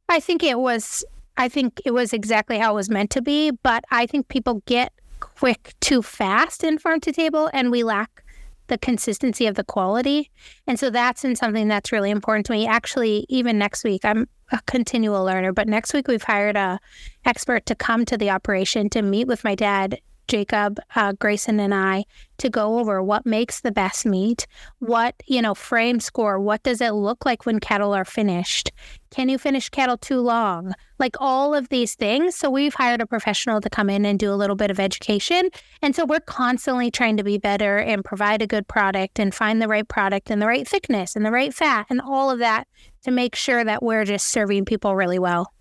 I 0.09 0.19
think 0.19 0.43
it 0.43 0.59
was 0.59 1.03
I 1.37 1.49
think 1.49 1.81
it 1.85 1.91
was 1.91 2.13
exactly 2.13 2.57
how 2.57 2.71
it 2.71 2.75
was 2.75 2.89
meant 2.89 3.11
to 3.11 3.21
be, 3.21 3.51
but 3.51 3.83
I 3.91 4.07
think 4.07 4.27
people 4.27 4.63
get 4.65 4.91
quick 5.19 5.75
too 5.81 6.01
fast 6.01 6.63
in 6.63 6.79
farm 6.79 6.99
to 7.01 7.11
table 7.11 7.49
and 7.53 7.71
we 7.71 7.83
lack 7.83 8.23
the 8.67 8.77
consistency 8.77 9.45
of 9.45 9.55
the 9.55 9.63
quality. 9.63 10.29
And 10.65 10.79
so 10.79 10.89
that's 10.89 11.23
in 11.23 11.35
something 11.35 11.67
that's 11.67 11.91
really 11.91 12.11
important 12.11 12.45
to 12.47 12.51
me. 12.51 12.67
Actually, 12.67 13.25
even 13.29 13.57
next 13.57 13.83
week, 13.83 14.03
I'm 14.03 14.27
a 14.51 14.59
continual 14.65 15.23
learner, 15.23 15.53
but 15.53 15.67
next 15.67 15.93
week 15.93 16.07
we've 16.07 16.23
hired 16.23 16.57
a 16.57 16.79
expert 17.25 17.65
to 17.67 17.75
come 17.75 18.03
to 18.05 18.17
the 18.17 18.29
operation 18.29 18.89
to 18.89 19.01
meet 19.01 19.27
with 19.27 19.43
my 19.43 19.55
dad 19.55 19.99
Jacob, 20.27 20.79
uh, 20.95 21.13
Grayson, 21.13 21.59
and 21.59 21.73
I 21.73 22.05
to 22.37 22.49
go 22.49 22.79
over 22.79 23.01
what 23.01 23.25
makes 23.25 23.61
the 23.61 23.71
best 23.71 24.05
meat, 24.05 24.45
what, 24.79 25.15
you 25.25 25.41
know, 25.41 25.55
frame 25.55 25.99
score, 25.99 26.39
what 26.39 26.63
does 26.63 26.81
it 26.81 26.91
look 26.91 27.25
like 27.25 27.45
when 27.45 27.59
cattle 27.59 27.93
are 27.93 28.05
finished? 28.05 28.71
Can 29.09 29.29
you 29.29 29.37
finish 29.37 29.69
cattle 29.69 29.97
too 29.97 30.19
long? 30.19 30.73
Like 30.99 31.15
all 31.19 31.53
of 31.53 31.69
these 31.69 31.95
things. 31.95 32.35
So 32.35 32.49
we've 32.49 32.73
hired 32.73 33.01
a 33.01 33.05
professional 33.05 33.61
to 33.61 33.69
come 33.69 33.89
in 33.89 34.05
and 34.05 34.19
do 34.19 34.31
a 34.31 34.35
little 34.35 34.55
bit 34.55 34.69
of 34.69 34.79
education. 34.79 35.49
And 35.81 35.95
so 35.95 36.05
we're 36.05 36.19
constantly 36.19 36.91
trying 36.91 37.17
to 37.17 37.23
be 37.23 37.37
better 37.37 37.77
and 37.77 38.03
provide 38.03 38.41
a 38.41 38.47
good 38.47 38.67
product 38.67 39.19
and 39.19 39.33
find 39.33 39.61
the 39.61 39.67
right 39.67 39.87
product 39.87 40.29
and 40.29 40.41
the 40.41 40.47
right 40.47 40.67
thickness 40.67 41.15
and 41.15 41.25
the 41.25 41.31
right 41.31 41.53
fat 41.53 41.87
and 41.89 42.01
all 42.01 42.29
of 42.29 42.39
that 42.39 42.67
to 43.03 43.11
make 43.11 43.35
sure 43.35 43.63
that 43.63 43.81
we're 43.81 44.05
just 44.05 44.27
serving 44.27 44.65
people 44.65 44.95
really 44.95 45.19
well. 45.19 45.51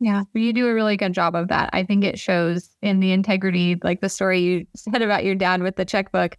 Yeah, 0.00 0.22
you 0.32 0.52
do 0.52 0.68
a 0.68 0.74
really 0.74 0.96
good 0.96 1.12
job 1.12 1.34
of 1.34 1.48
that. 1.48 1.70
I 1.72 1.82
think 1.82 2.04
it 2.04 2.18
shows 2.18 2.70
in 2.82 3.00
the 3.00 3.12
integrity, 3.12 3.76
like 3.82 4.00
the 4.00 4.08
story 4.08 4.40
you 4.40 4.66
said 4.76 5.02
about 5.02 5.24
your 5.24 5.34
dad 5.34 5.62
with 5.62 5.76
the 5.76 5.84
checkbook. 5.84 6.36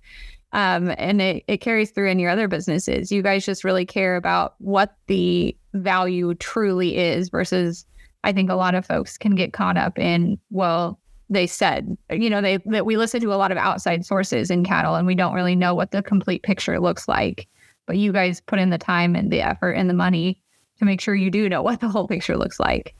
Um, 0.51 0.93
and 0.97 1.21
it, 1.21 1.43
it 1.47 1.57
carries 1.57 1.91
through 1.91 2.09
in 2.09 2.19
your 2.19 2.31
other 2.31 2.47
businesses. 2.47 3.11
You 3.11 3.21
guys 3.21 3.45
just 3.45 3.63
really 3.63 3.85
care 3.85 4.15
about 4.15 4.55
what 4.57 4.95
the 5.07 5.55
value 5.73 6.33
truly 6.35 6.97
is 6.97 7.29
versus 7.29 7.85
I 8.23 8.33
think 8.33 8.49
a 8.49 8.55
lot 8.55 8.75
of 8.75 8.85
folks 8.85 9.17
can 9.17 9.35
get 9.35 9.53
caught 9.53 9.77
up 9.77 9.99
in, 9.99 10.39
well, 10.49 10.99
they 11.29 11.45
said, 11.45 11.95
you 12.09 12.29
know, 12.29 12.41
they 12.41 12.57
that 12.65 12.87
we 12.87 12.97
listen 12.97 13.21
to 13.21 13.33
a 13.33 13.37
lot 13.37 13.51
of 13.51 13.57
outside 13.57 14.03
sources 14.05 14.49
in 14.49 14.63
cattle 14.63 14.95
and 14.95 15.05
we 15.05 15.13
don't 15.13 15.35
really 15.35 15.55
know 15.55 15.75
what 15.75 15.91
the 15.91 16.01
complete 16.01 16.41
picture 16.41 16.79
looks 16.79 17.07
like. 17.07 17.47
But 17.85 17.97
you 17.97 18.11
guys 18.11 18.41
put 18.41 18.59
in 18.59 18.71
the 18.71 18.79
time 18.79 19.15
and 19.15 19.31
the 19.31 19.41
effort 19.41 19.73
and 19.73 19.89
the 19.89 19.93
money 19.93 20.41
to 20.79 20.85
make 20.85 21.01
sure 21.01 21.13
you 21.13 21.29
do 21.29 21.47
know 21.47 21.61
what 21.63 21.81
the 21.81 21.89
whole 21.89 22.07
picture 22.07 22.37
looks 22.37 22.59
like. 22.59 22.95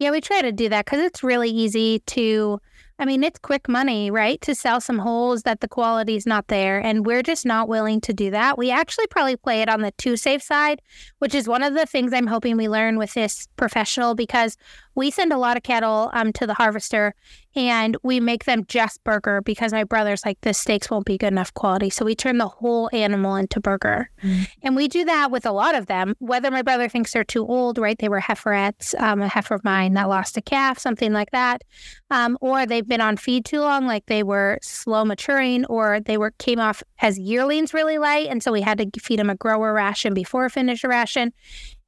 Yeah, 0.00 0.12
we 0.12 0.22
try 0.22 0.40
to 0.40 0.50
do 0.50 0.70
that 0.70 0.86
because 0.86 1.00
it's 1.00 1.22
really 1.22 1.50
easy 1.50 1.98
to, 2.06 2.58
I 2.98 3.04
mean, 3.04 3.22
it's 3.22 3.38
quick 3.38 3.68
money, 3.68 4.10
right? 4.10 4.40
To 4.40 4.54
sell 4.54 4.80
some 4.80 4.98
wholes 4.98 5.42
that 5.42 5.60
the 5.60 5.68
quality 5.68 6.16
is 6.16 6.24
not 6.24 6.48
there. 6.48 6.80
And 6.80 7.04
we're 7.04 7.22
just 7.22 7.44
not 7.44 7.68
willing 7.68 8.00
to 8.00 8.14
do 8.14 8.30
that. 8.30 8.56
We 8.56 8.70
actually 8.70 9.08
probably 9.08 9.36
play 9.36 9.60
it 9.60 9.68
on 9.68 9.82
the 9.82 9.92
too 9.98 10.16
safe 10.16 10.42
side, 10.42 10.80
which 11.18 11.34
is 11.34 11.46
one 11.46 11.62
of 11.62 11.74
the 11.74 11.84
things 11.84 12.14
I'm 12.14 12.28
hoping 12.28 12.56
we 12.56 12.66
learn 12.66 12.96
with 12.96 13.12
this 13.12 13.46
professional 13.58 14.14
because 14.14 14.56
we 14.94 15.10
send 15.10 15.32
a 15.32 15.38
lot 15.38 15.56
of 15.56 15.62
cattle 15.62 16.10
um, 16.12 16.32
to 16.34 16.46
the 16.46 16.54
harvester 16.54 17.14
and 17.56 17.96
we 18.02 18.20
make 18.20 18.44
them 18.44 18.64
just 18.66 19.02
burger 19.02 19.40
because 19.40 19.72
my 19.72 19.82
brother's 19.82 20.24
like 20.24 20.40
the 20.42 20.54
steaks 20.54 20.88
won't 20.88 21.06
be 21.06 21.18
good 21.18 21.32
enough 21.32 21.52
quality. 21.54 21.90
So 21.90 22.04
we 22.04 22.14
turn 22.14 22.38
the 22.38 22.46
whole 22.46 22.88
animal 22.92 23.34
into 23.34 23.60
burger. 23.60 24.08
Mm. 24.22 24.48
and 24.62 24.76
we 24.76 24.88
do 24.88 25.04
that 25.04 25.30
with 25.30 25.46
a 25.46 25.52
lot 25.52 25.74
of 25.74 25.86
them 25.86 26.14
whether 26.18 26.50
my 26.50 26.62
brother 26.62 26.88
thinks 26.88 27.12
they're 27.12 27.24
too 27.24 27.46
old 27.46 27.78
right? 27.78 27.98
They 27.98 28.08
were 28.08 28.20
heiferettes 28.20 28.94
um, 29.00 29.20
a 29.22 29.28
heifer 29.28 29.54
of 29.54 29.64
mine 29.64 29.94
that 29.94 30.08
lost 30.08 30.36
a 30.36 30.42
calf 30.42 30.78
something 30.78 31.12
like 31.12 31.30
that. 31.30 31.62
Um, 32.10 32.36
or 32.40 32.66
they've 32.66 32.86
been 32.86 33.00
on 33.00 33.16
feed 33.16 33.44
too 33.44 33.60
long 33.60 33.86
like 33.86 34.06
they 34.06 34.22
were 34.22 34.58
slow 34.62 35.04
maturing 35.04 35.64
or 35.66 36.00
they 36.00 36.18
were 36.18 36.32
came 36.38 36.60
off 36.60 36.82
as 37.00 37.18
yearlings 37.18 37.74
really 37.74 37.98
light 37.98 38.28
and 38.28 38.42
so 38.42 38.52
we 38.52 38.60
had 38.60 38.78
to 38.78 39.00
feed 39.00 39.18
them 39.18 39.30
a 39.30 39.34
grower 39.34 39.72
ration 39.72 40.14
before 40.14 40.44
a 40.44 40.50
finisher 40.50 40.88
ration 40.88 41.32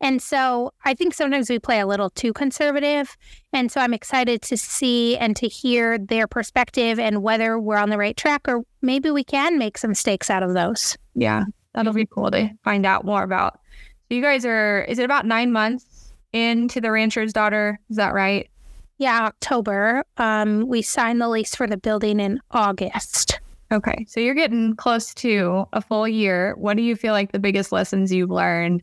and 0.02 0.20
so 0.20 0.72
I 0.84 0.92
think 0.92 1.14
sometimes 1.14 1.48
we 1.48 1.58
play 1.58 1.80
a 1.80 1.86
little 1.86 2.10
too 2.10 2.32
conservative. 2.32 3.16
And 3.52 3.70
so 3.70 3.80
I'm 3.80 3.94
excited 3.94 4.42
to 4.42 4.56
see 4.56 5.16
and 5.16 5.34
to 5.36 5.48
hear 5.48 5.96
their 5.96 6.26
perspective 6.26 6.98
and 6.98 7.22
whether 7.22 7.58
we're 7.58 7.76
on 7.76 7.90
the 7.90 7.98
right 7.98 8.16
track 8.16 8.42
or 8.48 8.64
maybe 8.82 9.10
we 9.10 9.24
can 9.24 9.58
make 9.58 9.78
some 9.78 9.94
steaks 9.94 10.28
out 10.28 10.42
of 10.42 10.54
those. 10.54 10.96
Yeah, 11.14 11.44
that'll 11.74 11.92
be 11.92 12.06
cool 12.06 12.30
to 12.32 12.50
find 12.64 12.84
out 12.84 13.04
more 13.04 13.22
about. 13.22 13.60
So 14.08 14.16
you 14.16 14.22
guys 14.22 14.44
are, 14.44 14.82
is 14.82 14.98
it 14.98 15.04
about 15.04 15.24
nine 15.24 15.52
months 15.52 16.12
into 16.32 16.80
the 16.80 16.90
rancher's 16.90 17.32
daughter. 17.32 17.78
Is 17.90 17.96
that 17.96 18.14
right? 18.14 18.48
Yeah, 18.98 19.24
October. 19.24 20.04
Um, 20.16 20.66
we 20.66 20.82
signed 20.82 21.20
the 21.20 21.28
lease 21.28 21.54
for 21.54 21.66
the 21.66 21.76
building 21.76 22.20
in 22.20 22.40
August. 22.50 23.40
Okay. 23.70 24.04
So 24.08 24.20
you're 24.20 24.34
getting 24.34 24.76
close 24.76 25.14
to 25.14 25.66
a 25.72 25.80
full 25.80 26.06
year. 26.06 26.54
What 26.56 26.76
do 26.76 26.82
you 26.82 26.94
feel 26.94 27.12
like 27.12 27.32
the 27.32 27.38
biggest 27.38 27.72
lessons 27.72 28.12
you've 28.12 28.30
learned 28.30 28.82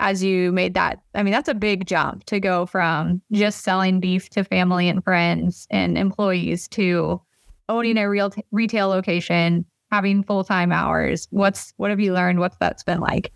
as 0.00 0.24
you 0.24 0.50
made 0.50 0.74
that? 0.74 0.98
I 1.14 1.22
mean, 1.22 1.32
that's 1.32 1.48
a 1.48 1.54
big 1.54 1.86
jump 1.86 2.24
to 2.24 2.40
go 2.40 2.66
from 2.66 3.22
just 3.30 3.60
selling 3.60 4.00
beef 4.00 4.28
to 4.30 4.42
family 4.42 4.88
and 4.88 5.04
friends 5.04 5.68
and 5.70 5.96
employees 5.96 6.66
to 6.68 7.20
owning 7.68 7.98
a 7.98 8.08
real 8.08 8.30
t- 8.30 8.44
retail 8.50 8.88
location, 8.88 9.64
having 9.92 10.24
full-time 10.24 10.72
hours. 10.72 11.28
What's 11.30 11.72
what 11.76 11.90
have 11.90 12.00
you 12.00 12.12
learned? 12.12 12.40
What's 12.40 12.56
that's 12.56 12.82
been 12.82 13.00
like? 13.00 13.30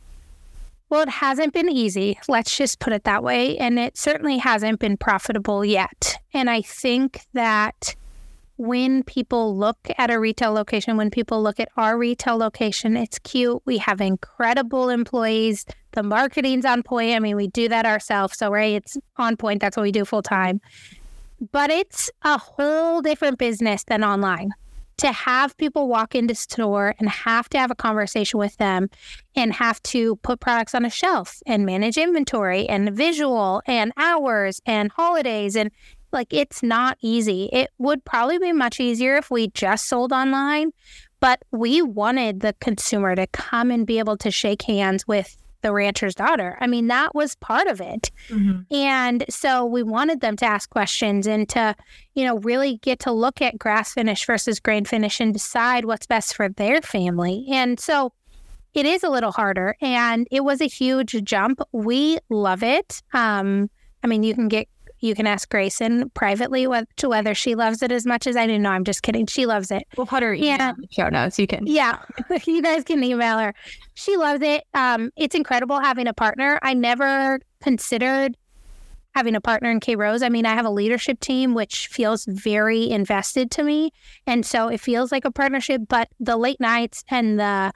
Well, 0.88 1.02
it 1.02 1.08
hasn't 1.08 1.52
been 1.52 1.70
easy. 1.70 2.18
Let's 2.28 2.56
just 2.56 2.78
put 2.78 2.92
it 2.92 3.04
that 3.04 3.22
way. 3.22 3.58
And 3.58 3.78
it 3.78 3.96
certainly 3.96 4.38
hasn't 4.38 4.80
been 4.80 4.96
profitable 4.96 5.64
yet. 5.64 6.16
And 6.32 6.48
I 6.48 6.62
think 6.62 7.20
that 7.32 7.94
when 8.56 9.02
people 9.02 9.56
look 9.56 9.78
at 9.98 10.10
a 10.10 10.20
retail 10.20 10.52
location, 10.52 10.96
when 10.96 11.10
people 11.10 11.42
look 11.42 11.58
at 11.58 11.68
our 11.76 11.98
retail 11.98 12.36
location, 12.36 12.96
it's 12.96 13.18
cute. 13.18 13.60
We 13.64 13.78
have 13.78 14.00
incredible 14.00 14.90
employees. 14.90 15.66
The 15.92 16.02
marketing's 16.02 16.64
on 16.64 16.82
point. 16.82 17.16
I 17.16 17.18
mean, 17.18 17.36
we 17.36 17.48
do 17.48 17.68
that 17.68 17.84
ourselves. 17.84 18.38
So, 18.38 18.50
right, 18.50 18.74
it's 18.74 18.96
on 19.16 19.36
point. 19.36 19.60
That's 19.60 19.76
what 19.76 19.82
we 19.82 19.92
do 19.92 20.04
full 20.04 20.22
time. 20.22 20.60
But 21.50 21.70
it's 21.70 22.10
a 22.22 22.38
whole 22.38 23.02
different 23.02 23.38
business 23.38 23.84
than 23.84 24.04
online. 24.04 24.50
To 24.98 25.10
have 25.10 25.56
people 25.56 25.88
walk 25.88 26.14
into 26.14 26.36
store 26.36 26.94
and 27.00 27.08
have 27.08 27.48
to 27.48 27.58
have 27.58 27.72
a 27.72 27.74
conversation 27.74 28.38
with 28.38 28.56
them 28.58 28.88
and 29.34 29.52
have 29.52 29.82
to 29.82 30.14
put 30.16 30.38
products 30.38 30.72
on 30.72 30.84
a 30.84 30.90
shelf 30.90 31.42
and 31.46 31.66
manage 31.66 31.98
inventory 31.98 32.68
and 32.68 32.92
visual 32.92 33.60
and 33.66 33.92
hours 33.96 34.60
and 34.64 34.92
holidays 34.92 35.56
and 35.56 35.72
like 36.14 36.32
it's 36.32 36.62
not 36.62 36.96
easy. 37.02 37.50
It 37.52 37.70
would 37.78 38.04
probably 38.04 38.38
be 38.38 38.52
much 38.52 38.80
easier 38.80 39.16
if 39.16 39.30
we 39.30 39.48
just 39.48 39.86
sold 39.86 40.12
online, 40.12 40.72
but 41.20 41.42
we 41.50 41.82
wanted 41.82 42.40
the 42.40 42.54
consumer 42.60 43.14
to 43.14 43.26
come 43.26 43.70
and 43.70 43.86
be 43.86 43.98
able 43.98 44.16
to 44.18 44.30
shake 44.30 44.62
hands 44.62 45.06
with 45.06 45.36
the 45.64 45.72
rancher's 45.72 46.14
daughter. 46.14 46.56
I 46.60 46.66
mean, 46.66 46.88
that 46.88 47.14
was 47.14 47.34
part 47.36 47.66
of 47.66 47.80
it. 47.80 48.10
Mm-hmm. 48.28 48.74
And 48.74 49.24
so 49.30 49.64
we 49.64 49.82
wanted 49.82 50.20
them 50.20 50.36
to 50.36 50.44
ask 50.44 50.68
questions 50.68 51.26
and 51.26 51.48
to, 51.48 51.74
you 52.14 52.24
know, 52.24 52.38
really 52.40 52.76
get 52.82 53.00
to 53.00 53.12
look 53.12 53.40
at 53.40 53.58
grass 53.58 53.94
finish 53.94 54.26
versus 54.26 54.60
grain 54.60 54.84
finish 54.84 55.20
and 55.20 55.32
decide 55.32 55.86
what's 55.86 56.06
best 56.06 56.36
for 56.36 56.50
their 56.50 56.82
family. 56.82 57.46
And 57.50 57.80
so 57.80 58.12
it 58.74 58.84
is 58.84 59.02
a 59.02 59.08
little 59.08 59.32
harder 59.32 59.74
and 59.80 60.28
it 60.30 60.44
was 60.44 60.60
a 60.60 60.66
huge 60.66 61.16
jump. 61.24 61.60
We 61.72 62.18
love 62.28 62.62
it. 62.62 63.02
Um, 63.14 63.70
I 64.02 64.06
mean, 64.06 64.22
you 64.22 64.34
can 64.34 64.48
get 64.48 64.68
you 65.04 65.14
can 65.14 65.26
ask 65.26 65.50
Grayson 65.50 66.08
privately 66.10 66.66
what, 66.66 66.88
to 66.96 67.10
whether 67.10 67.34
she 67.34 67.54
loves 67.54 67.82
it 67.82 67.92
as 67.92 68.06
much 68.06 68.26
as 68.26 68.36
I 68.36 68.46
do. 68.46 68.58
No, 68.58 68.70
I'm 68.70 68.84
just 68.84 69.02
kidding. 69.02 69.26
She 69.26 69.44
loves 69.44 69.70
it. 69.70 69.86
We'll 69.96 70.06
put 70.06 70.22
her 70.22 70.32
email 70.32 70.56
yeah. 70.56 70.72
show 70.90 71.08
notes. 71.10 71.38
You 71.38 71.46
can. 71.46 71.66
Yeah. 71.66 71.98
you 72.46 72.62
guys 72.62 72.84
can 72.84 73.04
email 73.04 73.38
her. 73.38 73.54
She 73.92 74.16
loves 74.16 74.42
it. 74.42 74.64
Um, 74.72 75.10
it's 75.16 75.34
incredible 75.34 75.78
having 75.78 76.06
a 76.06 76.14
partner. 76.14 76.58
I 76.62 76.72
never 76.72 77.38
considered 77.60 78.34
having 79.14 79.36
a 79.36 79.40
partner 79.40 79.70
in 79.70 79.78
KRose. 79.78 80.24
I 80.24 80.28
mean, 80.28 80.46
I 80.46 80.54
have 80.54 80.64
a 80.64 80.70
leadership 80.70 81.20
team 81.20 81.54
which 81.54 81.86
feels 81.88 82.24
very 82.24 82.90
invested 82.90 83.50
to 83.52 83.62
me. 83.62 83.92
And 84.26 84.44
so 84.44 84.68
it 84.68 84.80
feels 84.80 85.12
like 85.12 85.24
a 85.24 85.30
partnership, 85.30 85.82
but 85.88 86.08
the 86.18 86.36
late 86.36 86.60
nights 86.60 87.04
and 87.10 87.38
the 87.38 87.72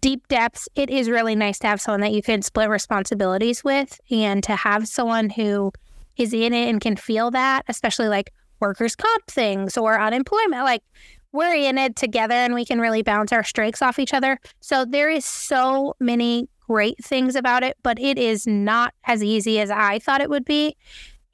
deep 0.00 0.26
depths, 0.28 0.68
it 0.74 0.90
is 0.90 1.10
really 1.10 1.36
nice 1.36 1.58
to 1.60 1.66
have 1.66 1.80
someone 1.80 2.00
that 2.00 2.12
you 2.12 2.22
can 2.22 2.42
split 2.42 2.68
responsibilities 2.68 3.62
with 3.62 4.00
and 4.10 4.42
to 4.44 4.56
have 4.56 4.88
someone 4.88 5.30
who 5.30 5.72
is 6.16 6.32
in 6.32 6.52
it 6.52 6.68
and 6.68 6.80
can 6.80 6.96
feel 6.96 7.30
that, 7.30 7.64
especially 7.68 8.08
like 8.08 8.32
workers' 8.60 8.96
comp 8.96 9.26
things 9.26 9.76
or 9.76 10.00
unemployment. 10.00 10.64
Like 10.64 10.82
we're 11.32 11.54
in 11.54 11.78
it 11.78 11.96
together 11.96 12.34
and 12.34 12.54
we 12.54 12.64
can 12.64 12.80
really 12.80 13.02
bounce 13.02 13.32
our 13.32 13.44
strengths 13.44 13.82
off 13.82 13.98
each 13.98 14.14
other. 14.14 14.38
So 14.60 14.84
there 14.84 15.10
is 15.10 15.24
so 15.24 15.94
many 16.00 16.48
great 16.66 17.02
things 17.02 17.34
about 17.34 17.62
it, 17.62 17.76
but 17.82 17.98
it 17.98 18.18
is 18.18 18.46
not 18.46 18.94
as 19.04 19.24
easy 19.24 19.58
as 19.60 19.70
I 19.70 19.98
thought 19.98 20.20
it 20.20 20.30
would 20.30 20.44
be. 20.44 20.76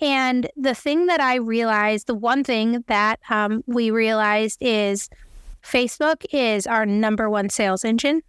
And 0.00 0.48
the 0.56 0.74
thing 0.74 1.06
that 1.06 1.20
I 1.20 1.36
realized, 1.36 2.06
the 2.06 2.14
one 2.14 2.44
thing 2.44 2.84
that 2.86 3.18
um, 3.30 3.64
we 3.66 3.90
realized 3.90 4.58
is 4.60 5.08
Facebook 5.62 6.24
is 6.32 6.66
our 6.66 6.86
number 6.86 7.28
one 7.30 7.48
sales 7.48 7.84
engine. 7.84 8.22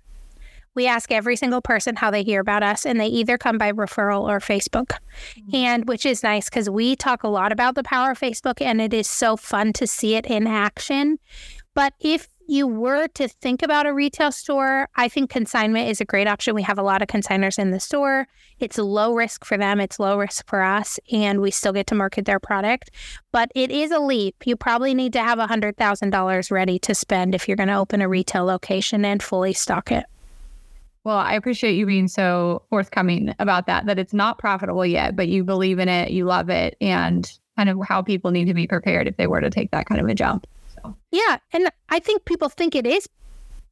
We 0.78 0.86
ask 0.86 1.12
every 1.12 1.36
single 1.36 1.60
person 1.60 1.96
how 1.96 2.12
they 2.12 2.22
hear 2.22 2.40
about 2.40 2.62
us, 2.62 2.86
and 2.86 3.00
they 3.00 3.08
either 3.08 3.36
come 3.36 3.58
by 3.58 3.72
referral 3.72 4.30
or 4.30 4.40
Facebook. 4.40 4.92
Mm-hmm. 5.36 5.56
And 5.56 5.88
which 5.88 6.06
is 6.06 6.22
nice 6.22 6.52
because 6.52 6.70
we 6.70 6.96
talk 6.96 7.24
a 7.24 7.28
lot 7.28 7.52
about 7.52 7.74
the 7.74 7.82
power 7.82 8.12
of 8.12 8.20
Facebook, 8.20 8.62
and 8.62 8.80
it 8.80 8.94
is 8.94 9.10
so 9.10 9.36
fun 9.36 9.74
to 9.74 9.88
see 9.88 10.14
it 10.14 10.28
in 10.28 10.46
action. 10.46 11.18
But 11.74 11.94
if 12.00 12.28
you 12.48 12.68
were 12.68 13.08
to 13.08 13.28
think 13.28 13.64
about 13.64 13.88
a 13.88 13.94
retail 13.94 14.32
store, 14.32 14.88
I 14.96 15.10
think 15.10 15.32
consignment 15.32 15.90
is 15.90 16.00
a 16.00 16.06
great 16.06 16.28
option. 16.28 16.54
We 16.54 16.62
have 16.62 16.78
a 16.78 16.84
lot 16.84 17.02
of 17.02 17.08
consigners 17.08 17.58
in 17.58 17.72
the 17.72 17.80
store. 17.80 18.28
It's 18.60 18.78
low 18.78 19.16
risk 19.16 19.46
for 19.46 19.58
them, 19.58 19.80
it's 19.80 20.00
low 20.00 20.20
risk 20.20 20.48
for 20.48 20.62
us, 20.62 21.00
and 21.12 21.42
we 21.42 21.50
still 21.50 21.74
get 21.74 21.88
to 21.88 21.96
market 21.96 22.26
their 22.26 22.40
product. 22.40 22.92
But 23.32 23.52
it 23.56 23.72
is 23.72 23.90
a 23.90 24.00
leap. 24.00 24.46
You 24.46 24.56
probably 24.56 24.94
need 24.94 25.14
to 25.14 25.24
have 25.24 25.40
$100,000 25.40 26.52
ready 26.52 26.78
to 26.78 26.94
spend 26.94 27.34
if 27.34 27.48
you're 27.48 27.58
going 27.58 27.70
to 27.70 27.78
open 27.78 28.02
a 28.02 28.08
retail 28.08 28.46
location 28.46 29.04
and 29.06 29.24
fully 29.24 29.54
stock 29.54 29.92
it. 29.92 30.06
Well, 31.08 31.20
I 31.20 31.36
appreciate 31.36 31.76
you 31.76 31.86
being 31.86 32.10
so 32.10 32.64
forthcoming 32.70 33.34
about 33.40 33.66
that, 33.68 33.86
that 33.86 33.98
it's 33.98 34.14
not 34.14 34.40
profitable 34.40 34.86
yet, 34.86 35.16
but 35.16 35.30
you 35.30 35.46
believe 35.46 35.80
in 35.80 35.88
it, 35.88 36.12
you 36.12 36.26
love 36.26 36.50
it, 36.50 36.76
and 36.82 37.26
kind 37.56 37.70
of 37.70 37.80
how 37.88 38.02
people 38.02 38.32
need 38.32 38.44
to 38.48 38.54
be 38.54 38.68
prepared 38.68 39.08
if 39.08 39.16
they 39.16 39.26
were 39.26 39.40
to 39.40 39.50
take 39.50 39.72
that 39.72 39.86
kind 39.86 40.02
of 40.02 40.08
a 40.10 40.14
jump. 40.14 40.46
So. 40.76 40.98
Yeah. 41.12 41.38
And 41.54 41.70
I 41.88 42.00
think 42.00 42.26
people 42.26 42.50
think 42.50 42.76
it 42.76 42.86
is 42.86 43.08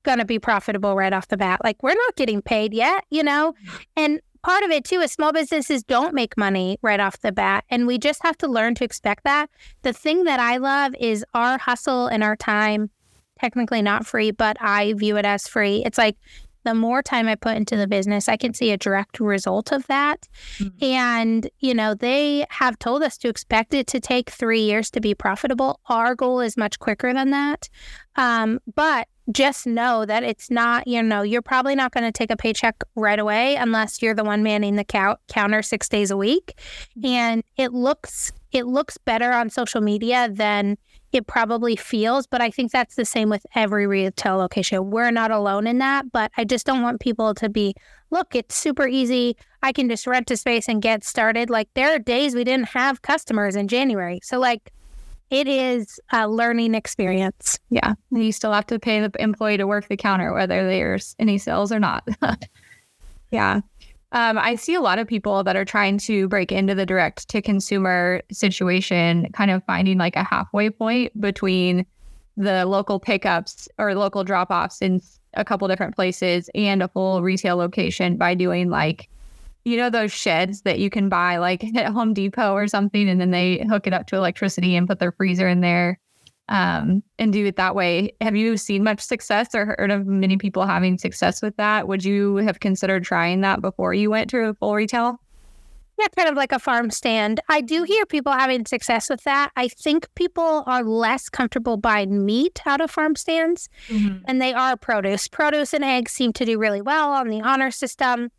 going 0.04 0.19
to 0.19 0.24
be 0.24 0.39
profitable 0.39 0.95
right 0.95 1.12
off 1.12 1.28
the 1.28 1.36
bat. 1.36 1.60
Like, 1.62 1.84
we're 1.84 1.89
not 1.89 2.15
getting 2.15 2.41
paid 2.41 2.74
yet, 2.74 3.04
you 3.10 3.21
know? 3.21 3.54
And 3.98 4.21
part 4.41 4.63
of 4.63 4.71
it 4.71 4.86
too 4.86 5.02
is 5.02 5.12
small 5.12 5.34
businesses 5.34 5.84
don't 5.84 6.13
make 6.13 6.38
money 6.38 6.78
right 6.82 7.02
off 7.02 7.19
the 7.19 7.34
bat. 7.34 7.65
And 7.69 7.86
we 7.86 7.98
just 7.98 8.24
have 8.24 8.38
to 8.38 8.48
learn 8.48 8.76
to 8.76 8.86
expect 8.86 9.26
that. 9.26 9.50
The 9.82 9.91
thing 9.91 10.24
that 10.24 10.39
I 10.39 10.56
love 10.56 10.95
is 11.02 11.26
our 11.34 11.58
hustle 11.58 12.08
and 12.08 12.24
our 12.24 12.38
time, 12.38 12.91
technically 13.41 13.82
not 13.82 14.06
free, 14.06 14.32
but 14.32 14.56
I 14.62 14.93
view 14.93 15.17
it 15.17 15.26
as 15.26 15.50
free. 15.50 15.84
It's 15.86 15.98
like, 15.98 16.15
the 16.65 16.73
more 16.73 17.01
time 17.01 17.30
I 17.30 17.36
put 17.36 17.56
into 17.56 17.78
the 17.78 17.88
business, 17.88 18.28
I 18.28 18.36
can 18.36 18.54
see 18.54 18.71
a 18.71 18.78
direct 18.78 19.21
result 19.21 19.71
of 19.71 19.88
that. 19.88 20.28
Mm-hmm. 20.58 20.84
And, 20.84 21.49
you 21.60 21.73
know, 21.73 21.93
they 21.93 22.45
have 22.49 22.78
told 22.78 23.04
us 23.04 23.17
to 23.19 23.30
expect 23.30 23.73
it 23.73 23.88
to 23.88 24.01
take 24.01 24.30
three 24.30 24.62
years 24.62 24.91
to 24.91 24.99
be 24.99 25.15
profitable. 25.15 25.80
Our 25.88 26.15
goal 26.15 26.41
is 26.41 26.58
much 26.58 26.80
quicker 26.80 27.13
than 27.13 27.30
that. 27.30 27.69
Um, 28.17 28.60
but 28.75 29.08
just 29.32 29.65
know 29.65 30.06
that 30.06 30.23
it's 30.23 30.51
not, 30.51 30.88
you 30.88 31.01
know, 31.01 31.21
you're 31.21 31.41
probably 31.41 31.75
not 31.75 31.91
going 31.91 32.04
to 32.04 32.12
take 32.12 32.32
a 32.32 32.38
paycheck 32.38 32.84
right 32.95 33.19
away 33.19 33.56
unless 33.56 34.01
you're 34.01 34.13
the 34.13 34.23
one 34.23 34.43
manning 34.43 34.75
the 34.75 34.84
count- 34.84 35.19
counter 35.28 35.62
six 35.62 35.88
days 35.88 36.12
a 36.12 36.17
week. 36.17 36.54
Mm-hmm. 36.97 37.06
And 37.06 37.43
it 37.58 37.73
looks, 37.73 38.32
it 38.51 38.65
looks 38.65 38.97
better 38.97 39.32
on 39.32 39.49
social 39.49 39.82
media 39.82 40.30
than 40.32 40.78
it 41.15 41.28
probably 41.28 41.75
feels, 41.75 42.28
but 42.28 42.41
I 42.41 42.51
think 42.51 42.71
that's 42.71 42.95
the 42.95 43.06
same 43.06 43.30
with 43.30 43.45
every 43.56 43.88
retail 43.88 44.38
location. 44.38 44.91
We're 44.91 45.12
not 45.12 45.32
alone 45.32 45.67
in 45.67 45.78
that, 45.80 46.12
but 46.12 46.32
I 46.38 46.43
just 46.43 46.65
don't 46.65 46.82
want 46.82 46.99
people 46.99 47.34
to 47.36 47.49
be, 47.49 47.73
look, 48.12 48.36
it's 48.36 48.56
super 48.56 48.88
easy. 48.88 49.36
I 49.63 49.71
can 49.71 49.89
just 49.89 50.06
rent 50.06 50.30
a 50.32 50.38
space 50.38 50.67
and 50.67 50.82
get 50.82 51.04
started. 51.04 51.49
Like 51.49 51.69
there 51.73 51.95
are 51.95 51.99
days 51.99 52.36
we 52.36 52.43
didn't 52.43 52.69
have 52.69 53.01
customers 53.01 53.56
in 53.56 53.67
January. 53.67 54.19
So 54.23 54.39
like 54.39 54.71
it 55.30 55.47
is 55.47 55.99
a 56.12 56.28
learning 56.28 56.75
experience. 56.75 57.60
Yeah. 57.69 57.95
You 58.12 58.32
still 58.32 58.54
have 58.54 58.67
to 58.67 58.80
pay 58.80 59.01
the 59.01 59.12
employee 59.19 59.58
to 59.58 59.65
work 59.65 59.88
the 59.88 59.97
counter, 59.97 60.34
whether 60.34 60.67
there's 60.67 61.15
any 61.17 61.38
sales 61.38 61.71
or 61.71 61.80
not. 61.80 62.08
yeah. 63.32 63.62
Um, 64.15 64.38
I 64.38 64.56
see 64.56 64.73
a 64.73 64.82
lot 64.82 64.97
of 64.97 65.10
people 65.10 65.43
that 65.43 65.58
are 65.58 65.65
trying 65.65 65.97
to 65.99 66.30
break 66.30 66.49
into 66.49 66.73
the 66.73 66.86
direct 66.86 67.28
to 67.30 67.41
consumer 67.41 68.21
situation, 68.32 69.30
kind 69.34 69.51
of 69.51 69.62
finding 69.65 69.97
like 69.97 70.15
a 70.15 70.23
halfway 70.23 70.69
point 70.69 71.19
between 71.19 71.86
the 72.38 72.65
local 72.65 72.97
pickups 72.97 73.67
or 73.78 73.93
local 73.93 74.23
drop 74.23 74.51
offs 74.51 74.82
in 74.82 75.01
a 75.34 75.43
couple 75.43 75.67
different 75.67 75.95
places 75.95 76.49
and 76.56 76.82
a 76.82 76.88
full 76.88 77.21
retail 77.23 77.58
location 77.58 78.15
by 78.15 78.36
doing 78.36 78.69
like, 78.69 79.10
you 79.65 79.75
know, 79.75 79.89
those 79.89 80.13
sheds 80.13 80.62
that 80.62 80.80
you 80.80 80.89
can 80.89 81.10
buy 81.10 81.36
like 81.36 81.65
at 81.75 81.91
Home 81.91 82.13
Depot 82.13 82.54
or 82.54 82.69
something, 82.69 83.10
and 83.10 83.19
then 83.19 83.32
they 83.32 83.65
hook 83.67 83.86
it 83.86 83.91
up 83.91 84.08
to 84.08 84.15
electricity 84.15 84.78
and 84.78 84.88
put 84.88 84.99
their 84.99 85.12
freezer 85.12 85.49
in 85.49 85.60
there 85.60 85.99
um, 86.49 87.01
and 87.17 87.34
do 87.34 87.45
it 87.45 87.55
that 87.55 87.75
way. 87.75 88.13
Have 88.21 88.36
you 88.36 88.58
seen 88.58 88.84
much 88.84 89.01
success 89.01 89.53
or 89.55 89.75
heard 89.77 89.91
of 89.91 90.05
many 90.05 90.38
people 90.38 90.65
having 90.65 90.97
success 90.97 91.41
with 91.41 91.55
that? 91.58 91.88
Would 91.88 92.03
you 92.05 92.38
have 92.38 92.60
considered 92.60 93.03
trying 93.03 93.41
that 93.41 93.62
before 93.62 93.93
you 93.93 94.10
went 94.10 94.29
to 94.31 94.49
a 94.49 94.53
full 94.53 94.75
retail? 94.75 95.19
Yeah, 95.97 96.08
kind 96.15 96.27
of 96.27 96.36
like 96.36 96.51
a 96.51 96.60
farm 96.60 96.91
stand. 96.91 97.39
I 97.47 97.62
do 97.62 97.84
hear 97.84 98.05
people 98.05 98.34
having 98.34 98.65
success 98.65 99.10
with 99.10 99.23
that. 99.23 99.51
I 99.55 99.69
think 99.69 100.13
people 100.15 100.63
are 100.65 100.84
less 100.84 101.29
comfortable 101.29 101.77
buying 101.77 102.25
meat 102.25 102.62
out 102.65 102.81
of 102.81 102.91
farm 102.91 103.15
stands 103.15 103.69
mm-hmm. 103.88 104.17
and 104.25 104.41
they 104.41 104.53
are 104.53 104.75
produce. 104.75 105.29
Produce 105.29 105.73
and 105.73 105.86
eggs 105.86 106.12
seem 106.12 106.34
to 106.34 106.45
do 106.45 106.60
really 106.60 106.81
well 106.81 107.12
on 107.13 107.29
the 107.29 107.41
honor 107.41 107.71
system. 107.71 108.29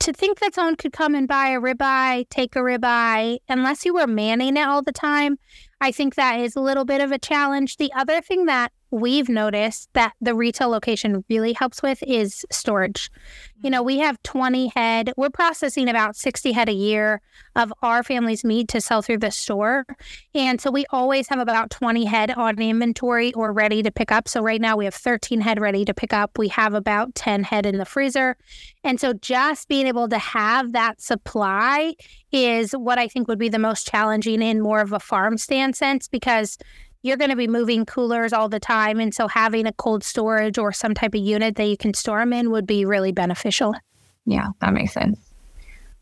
To 0.00 0.12
think 0.12 0.40
that 0.40 0.54
someone 0.54 0.76
could 0.76 0.92
come 0.92 1.14
and 1.14 1.26
buy 1.28 1.48
a 1.48 1.60
ribeye, 1.60 2.28
take 2.30 2.56
a 2.56 2.60
ribeye, 2.60 3.38
unless 3.48 3.84
you 3.84 3.94
were 3.94 4.06
manning 4.06 4.56
it 4.56 4.66
all 4.66 4.82
the 4.82 4.92
time, 4.92 5.38
I 5.80 5.92
think 5.92 6.14
that 6.14 6.40
is 6.40 6.56
a 6.56 6.60
little 6.60 6.84
bit 6.84 7.00
of 7.00 7.12
a 7.12 7.18
challenge. 7.18 7.76
The 7.76 7.92
other 7.94 8.20
thing 8.20 8.46
that 8.46 8.72
we've 8.90 9.28
noticed 9.28 9.88
that 9.92 10.12
the 10.20 10.34
retail 10.34 10.68
location 10.68 11.24
really 11.28 11.52
helps 11.52 11.82
with 11.82 12.02
is 12.02 12.44
storage. 12.50 13.10
You 13.62 13.70
know, 13.70 13.82
we 13.82 13.98
have 13.98 14.22
20 14.22 14.68
head, 14.68 15.12
we're 15.16 15.30
processing 15.30 15.88
about 15.88 16.16
60 16.16 16.52
head 16.52 16.68
a 16.68 16.72
year 16.72 17.20
of 17.56 17.72
our 17.82 18.02
family's 18.02 18.44
meat 18.44 18.68
to 18.68 18.80
sell 18.80 19.02
through 19.02 19.18
the 19.18 19.30
store. 19.30 19.84
And 20.34 20.60
so 20.60 20.70
we 20.70 20.86
always 20.90 21.28
have 21.28 21.40
about 21.40 21.70
20 21.70 22.04
head 22.04 22.30
on 22.30 22.60
inventory 22.60 23.32
or 23.34 23.52
ready 23.52 23.82
to 23.82 23.90
pick 23.90 24.12
up. 24.12 24.28
So 24.28 24.40
right 24.40 24.60
now 24.60 24.76
we 24.76 24.84
have 24.84 24.94
13 24.94 25.40
head 25.40 25.60
ready 25.60 25.84
to 25.84 25.92
pick 25.92 26.12
up. 26.12 26.38
We 26.38 26.48
have 26.48 26.74
about 26.74 27.14
10 27.14 27.42
head 27.42 27.66
in 27.66 27.78
the 27.78 27.84
freezer. 27.84 28.36
And 28.84 29.00
so 29.00 29.12
just 29.12 29.68
being 29.68 29.86
able 29.86 30.08
to 30.08 30.18
have 30.18 30.72
that 30.72 31.00
supply 31.00 31.94
is 32.30 32.72
what 32.72 32.98
I 32.98 33.08
think 33.08 33.28
would 33.28 33.38
be 33.38 33.48
the 33.48 33.58
most 33.58 33.88
challenging 33.88 34.40
in 34.42 34.60
more 34.60 34.80
of 34.80 34.92
a 34.92 35.00
farm 35.00 35.36
stand 35.36 35.76
sense 35.76 36.08
because 36.08 36.58
you're 37.02 37.16
going 37.16 37.30
to 37.30 37.36
be 37.36 37.46
moving 37.46 37.86
coolers 37.86 38.32
all 38.32 38.48
the 38.48 38.60
time. 38.60 39.00
And 39.00 39.14
so 39.14 39.28
having 39.28 39.66
a 39.66 39.72
cold 39.72 40.02
storage 40.02 40.58
or 40.58 40.72
some 40.72 40.94
type 40.94 41.14
of 41.14 41.20
unit 41.20 41.56
that 41.56 41.66
you 41.66 41.76
can 41.76 41.94
store 41.94 42.18
them 42.20 42.32
in 42.32 42.50
would 42.50 42.66
be 42.66 42.84
really 42.84 43.12
beneficial. 43.12 43.74
Yeah, 44.26 44.48
that 44.60 44.72
makes 44.72 44.92
sense. 44.92 45.18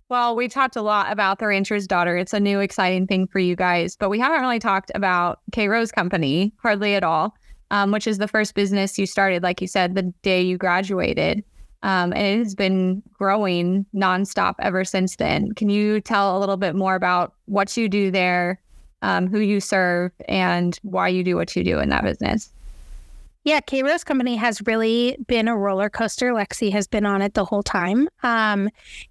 Well, 0.08 0.36
we 0.36 0.48
talked 0.48 0.76
a 0.76 0.82
lot 0.82 1.10
about 1.10 1.40
the 1.40 1.48
rancher's 1.48 1.86
daughter. 1.86 2.16
It's 2.16 2.32
a 2.32 2.40
new 2.40 2.60
exciting 2.60 3.06
thing 3.06 3.26
for 3.26 3.40
you 3.40 3.56
guys, 3.56 3.96
but 3.96 4.08
we 4.08 4.20
haven't 4.20 4.40
really 4.40 4.60
talked 4.60 4.92
about 4.94 5.40
KRose 5.50 5.92
Company 5.92 6.54
hardly 6.62 6.94
at 6.94 7.02
all, 7.02 7.34
um, 7.72 7.90
which 7.90 8.06
is 8.06 8.18
the 8.18 8.28
first 8.28 8.54
business 8.54 8.98
you 8.98 9.06
started, 9.06 9.42
like 9.42 9.60
you 9.60 9.66
said, 9.66 9.96
the 9.96 10.14
day 10.22 10.40
you 10.40 10.58
graduated. 10.58 11.42
Um, 11.82 12.12
and 12.12 12.22
it 12.22 12.38
has 12.38 12.54
been 12.54 13.02
growing 13.12 13.84
nonstop 13.94 14.54
ever 14.60 14.84
since 14.84 15.16
then. 15.16 15.52
Can 15.52 15.68
you 15.68 16.00
tell 16.00 16.36
a 16.36 16.40
little 16.40 16.56
bit 16.56 16.74
more 16.74 16.94
about 16.94 17.34
what 17.46 17.76
you 17.76 17.88
do 17.88 18.10
there, 18.10 18.60
um, 19.02 19.26
who 19.28 19.40
you 19.40 19.60
serve, 19.60 20.12
and 20.28 20.78
why 20.82 21.08
you 21.08 21.22
do 21.24 21.36
what 21.36 21.54
you 21.56 21.64
do 21.64 21.78
in 21.78 21.88
that 21.90 22.04
business. 22.04 22.52
Yeah, 23.46 23.60
KRose 23.60 24.04
Company 24.04 24.34
has 24.34 24.60
really 24.66 25.16
been 25.28 25.46
a 25.46 25.56
roller 25.56 25.88
coaster. 25.88 26.32
Lexi 26.32 26.72
has 26.72 26.88
been 26.88 27.06
on 27.06 27.22
it 27.22 27.34
the 27.34 27.44
whole 27.44 27.62
time. 27.62 28.08
Um, 28.24 28.68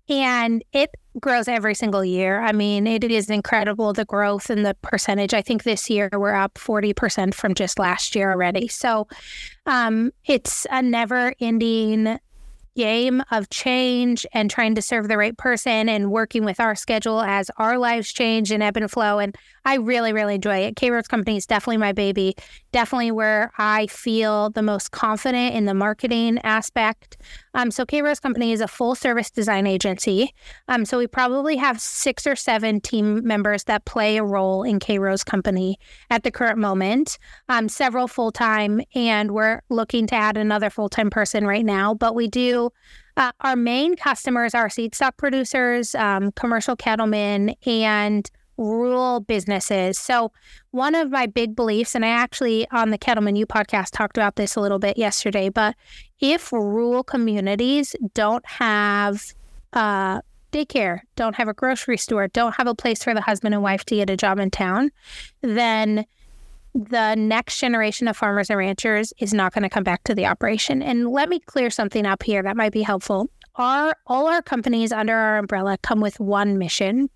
and 0.09 0.61
it 0.73 0.89
grows 1.21 1.47
every 1.47 1.73
single 1.73 2.03
year. 2.03 2.41
I 2.41 2.51
mean, 2.51 2.85
it 2.85 3.05
is 3.05 3.29
incredible 3.29 3.93
the 3.93 4.03
growth 4.03 4.49
and 4.49 4.65
the 4.65 4.75
percentage. 4.81 5.33
I 5.33 5.41
think 5.41 5.63
this 5.63 5.89
year 5.89 6.09
we're 6.11 6.33
up 6.33 6.55
40% 6.55 7.33
from 7.33 7.53
just 7.53 7.79
last 7.79 8.13
year 8.13 8.29
already. 8.29 8.67
So 8.67 9.07
um, 9.67 10.11
it's 10.25 10.67
a 10.69 10.81
never 10.81 11.33
ending 11.39 12.19
game 12.75 13.23
of 13.31 13.49
change 13.49 14.25
and 14.33 14.51
trying 14.51 14.75
to 14.75 14.81
serve 14.81 15.07
the 15.07 15.17
right 15.17 15.37
person 15.37 15.87
and 15.87 16.11
working 16.11 16.43
with 16.43 16.59
our 16.59 16.75
schedule 16.75 17.21
as 17.21 17.49
our 17.57 17.77
lives 17.77 18.11
change 18.11 18.51
and 18.51 18.61
ebb 18.61 18.75
and 18.75 18.91
flow. 18.91 19.19
And 19.19 19.35
I 19.65 19.75
really, 19.75 20.13
really 20.13 20.35
enjoy 20.35 20.57
it. 20.59 20.75
KRose 20.75 21.07
Company 21.07 21.37
is 21.37 21.47
definitely 21.47 21.77
my 21.77 21.91
baby, 21.91 22.35
definitely 22.71 23.11
where 23.11 23.51
I 23.57 23.87
feel 23.87 24.51
the 24.51 24.61
most 24.61 24.91
confident 24.91 25.55
in 25.55 25.65
the 25.65 25.73
marketing 25.73 26.39
aspect. 26.43 27.17
Um, 27.55 27.71
so 27.71 27.83
KRose 27.83 28.21
Company 28.21 28.51
is 28.51 28.61
a 28.61 28.67
full 28.67 28.93
service 28.93 29.31
design 29.31 29.65
agency. 29.65 30.33
Um, 30.67 30.85
so 30.85 30.99
we 30.99 31.07
probably 31.07 31.55
have 31.55 31.81
six 31.81 32.27
or 32.27 32.35
seven 32.35 32.79
team 32.79 33.25
members 33.25 33.63
that 33.63 33.85
play 33.85 34.17
a 34.17 34.23
role 34.23 34.61
in 34.61 34.79
KRose 34.79 35.25
Company 35.25 35.79
at 36.11 36.23
the 36.23 36.31
current 36.31 36.59
moment, 36.59 37.17
um, 37.49 37.67
several 37.67 38.07
full 38.07 38.31
time, 38.31 38.81
and 38.93 39.31
we're 39.31 39.61
looking 39.69 40.05
to 40.07 40.15
add 40.15 40.37
another 40.37 40.69
full 40.69 40.89
time 40.89 41.09
person 41.09 41.47
right 41.47 41.65
now. 41.65 41.95
But 41.95 42.13
we 42.13 42.27
do 42.27 42.69
uh, 43.17 43.31
our 43.41 43.55
main 43.55 43.95
customers 43.95 44.53
are 44.53 44.69
seed 44.69 44.93
stock 44.93 45.17
producers, 45.17 45.95
um, 45.95 46.31
commercial 46.33 46.75
cattlemen, 46.75 47.55
and 47.65 48.29
rural 48.57 49.19
businesses. 49.19 49.97
So, 49.97 50.31
one 50.71 50.95
of 50.95 51.11
my 51.11 51.25
big 51.25 51.55
beliefs, 51.55 51.95
and 51.95 52.05
I 52.05 52.09
actually 52.09 52.67
on 52.71 52.91
the 52.91 52.97
CattlemenU 52.97 53.45
podcast 53.45 53.91
talked 53.91 54.17
about 54.17 54.35
this 54.35 54.55
a 54.55 54.61
little 54.61 54.79
bit 54.79 54.97
yesterday, 54.97 55.49
but 55.49 55.75
if 56.19 56.51
rural 56.51 57.03
communities 57.03 57.95
don't 58.13 58.45
have 58.45 59.33
uh, 59.73 60.21
daycare, 60.51 61.01
don't 61.15 61.35
have 61.35 61.47
a 61.47 61.53
grocery 61.53 61.97
store, 61.97 62.27
don't 62.29 62.55
have 62.55 62.67
a 62.67 62.75
place 62.75 63.03
for 63.03 63.13
the 63.13 63.21
husband 63.21 63.53
and 63.53 63.63
wife 63.63 63.83
to 63.85 63.95
get 63.95 64.09
a 64.09 64.17
job 64.17 64.39
in 64.39 64.49
town, 64.49 64.89
then 65.41 66.05
the 66.73 67.15
next 67.15 67.59
generation 67.59 68.07
of 68.07 68.17
farmers 68.17 68.49
and 68.49 68.59
ranchers 68.59 69.13
is 69.19 69.33
not 69.33 69.53
going 69.53 69.63
to 69.63 69.69
come 69.69 69.83
back 69.83 70.03
to 70.03 70.13
the 70.13 70.25
operation. 70.25 70.81
And 70.81 71.09
let 71.09 71.29
me 71.29 71.39
clear 71.39 71.69
something 71.69 72.05
up 72.05 72.21
here 72.23 72.43
that 72.43 72.57
might 72.57 72.73
be 72.73 72.81
helpful. 72.81 73.29
Our 73.55 73.95
all 74.07 74.27
our 74.27 74.41
companies 74.41 74.91
under 74.91 75.15
our 75.15 75.37
umbrella 75.37 75.77
come 75.81 76.01
with 76.01 76.19
one 76.19 76.57
mission, 76.57 77.09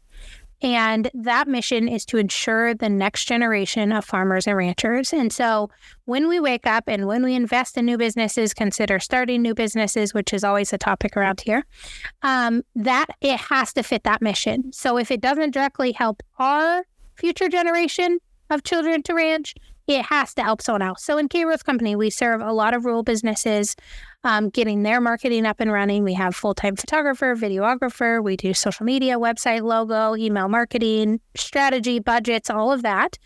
and 0.61 1.09
that 1.13 1.47
mission 1.47 1.87
is 1.87 2.05
to 2.05 2.17
ensure 2.17 2.73
the 2.73 2.89
next 2.89 3.25
generation 3.25 3.91
of 3.91 4.03
farmers 4.03 4.47
and 4.47 4.57
ranchers. 4.57 5.13
And 5.13 5.31
so 5.31 5.69
when 6.05 6.27
we 6.27 6.39
wake 6.39 6.67
up 6.67 6.85
and 6.87 7.07
when 7.07 7.23
we 7.23 7.35
invest 7.35 7.77
in 7.77 7.85
new 7.85 7.97
businesses, 7.97 8.53
consider 8.53 8.99
starting 8.99 9.41
new 9.41 9.53
businesses, 9.53 10.13
which 10.13 10.33
is 10.33 10.43
always 10.43 10.73
a 10.73 10.77
topic 10.77 11.15
around 11.15 11.41
here, 11.41 11.65
um, 12.23 12.63
that 12.75 13.07
it 13.21 13.39
has 13.39 13.73
to 13.73 13.83
fit 13.83 14.03
that 14.03 14.21
mission. 14.21 14.71
So 14.73 14.97
if 14.97 15.11
it 15.11 15.21
doesn't 15.21 15.51
directly 15.51 15.91
help 15.93 16.21
our 16.37 16.83
future 17.15 17.49
generation 17.49 18.19
of 18.49 18.63
children 18.63 19.03
to 19.03 19.13
ranch, 19.13 19.55
it 19.89 20.05
has 20.05 20.33
to 20.35 20.43
help 20.43 20.61
someone 20.61 20.81
else. 20.81 21.03
So 21.03 21.17
in 21.17 21.27
K 21.27 21.45
Company, 21.65 21.95
we 21.95 22.09
serve 22.09 22.41
a 22.41 22.53
lot 22.53 22.73
of 22.73 22.85
rural 22.85 23.03
businesses 23.03 23.75
um, 24.23 24.49
getting 24.49 24.83
their 24.83 24.99
marketing 24.99 25.45
up 25.45 25.59
and 25.59 25.71
running. 25.71 26.03
We 26.03 26.13
have 26.13 26.35
full 26.35 26.53
time 26.53 26.75
photographer, 26.75 27.35
videographer. 27.35 28.21
We 28.21 28.35
do 28.35 28.53
social 28.53 28.85
media, 28.85 29.17
website, 29.17 29.61
logo, 29.61 30.15
email 30.15 30.49
marketing, 30.49 31.21
strategy, 31.35 31.99
budgets, 31.99 32.49
all 32.49 32.71
of 32.71 32.81
that. 32.81 33.17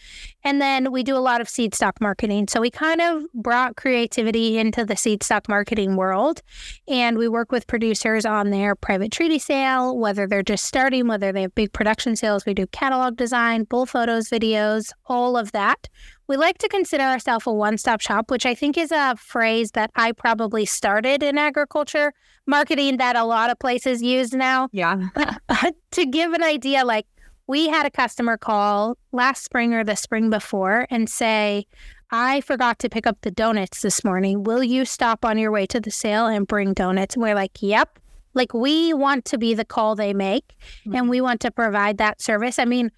And 0.43 0.61
then 0.61 0.91
we 0.91 1.03
do 1.03 1.15
a 1.15 1.19
lot 1.19 1.41
of 1.41 1.49
seed 1.49 1.73
stock 1.73 1.99
marketing. 1.99 2.47
So 2.47 2.61
we 2.61 2.69
kind 2.69 3.01
of 3.01 3.23
brought 3.33 3.75
creativity 3.75 4.59
into 4.59 4.85
the 4.85 4.95
seed 4.95 5.23
stock 5.23 5.49
marketing 5.49 5.95
world. 5.95 6.41
And 6.87 7.17
we 7.17 7.27
work 7.27 7.51
with 7.51 7.65
producers 7.65 8.25
on 8.25 8.51
their 8.51 8.75
private 8.75 9.11
treaty 9.11 9.39
sale, 9.39 9.97
whether 9.97 10.27
they're 10.27 10.43
just 10.43 10.65
starting, 10.65 11.07
whether 11.07 11.31
they 11.31 11.43
have 11.43 11.55
big 11.55 11.73
production 11.73 12.15
sales. 12.15 12.45
We 12.45 12.53
do 12.53 12.67
catalog 12.67 13.15
design, 13.15 13.63
bull 13.63 13.85
photos, 13.87 14.29
videos, 14.29 14.91
all 15.07 15.37
of 15.37 15.53
that. 15.53 15.89
We 16.27 16.37
like 16.37 16.57
to 16.59 16.69
consider 16.69 17.03
ourselves 17.03 17.45
a 17.47 17.51
one 17.51 17.77
stop 17.77 18.01
shop, 18.01 18.31
which 18.31 18.45
I 18.45 18.55
think 18.55 18.77
is 18.77 18.91
a 18.91 19.15
phrase 19.17 19.71
that 19.71 19.91
I 19.95 20.11
probably 20.13 20.65
started 20.65 21.21
in 21.21 21.37
agriculture 21.37 22.13
marketing 22.45 22.97
that 22.97 23.15
a 23.15 23.23
lot 23.23 23.49
of 23.49 23.59
places 23.59 24.01
use 24.01 24.33
now. 24.33 24.69
Yeah. 24.71 25.09
to 25.91 26.05
give 26.05 26.33
an 26.33 26.43
idea, 26.43 26.85
like 26.85 27.05
we 27.47 27.67
had 27.67 27.85
a 27.85 27.91
customer 27.91 28.37
call 28.37 28.97
last 29.11 29.43
spring 29.43 29.73
or 29.73 29.83
the 29.83 29.95
spring 29.95 30.29
before 30.29 30.87
and 30.89 31.09
say, 31.09 31.65
I 32.11 32.41
forgot 32.41 32.79
to 32.79 32.89
pick 32.89 33.07
up 33.07 33.17
the 33.21 33.31
donuts 33.31 33.81
this 33.81 34.03
morning. 34.03 34.43
Will 34.43 34.63
you 34.63 34.85
stop 34.85 35.25
on 35.25 35.37
your 35.37 35.51
way 35.51 35.65
to 35.67 35.79
the 35.79 35.91
sale 35.91 36.27
and 36.27 36.47
bring 36.47 36.73
donuts? 36.73 37.15
And 37.15 37.23
we're 37.23 37.35
like, 37.35 37.61
yep. 37.61 37.99
Like 38.35 38.53
we 38.53 38.93
want 38.93 39.25
to 39.25 39.37
be 39.37 39.53
the 39.53 39.65
call 39.65 39.95
they 39.95 40.13
make 40.13 40.55
mm-hmm. 40.81 40.95
and 40.95 41.09
we 41.09 41.21
want 41.21 41.39
to 41.41 41.51
provide 41.51 41.97
that 41.99 42.21
service. 42.21 42.57
I 42.57 42.65
mean, 42.65 42.91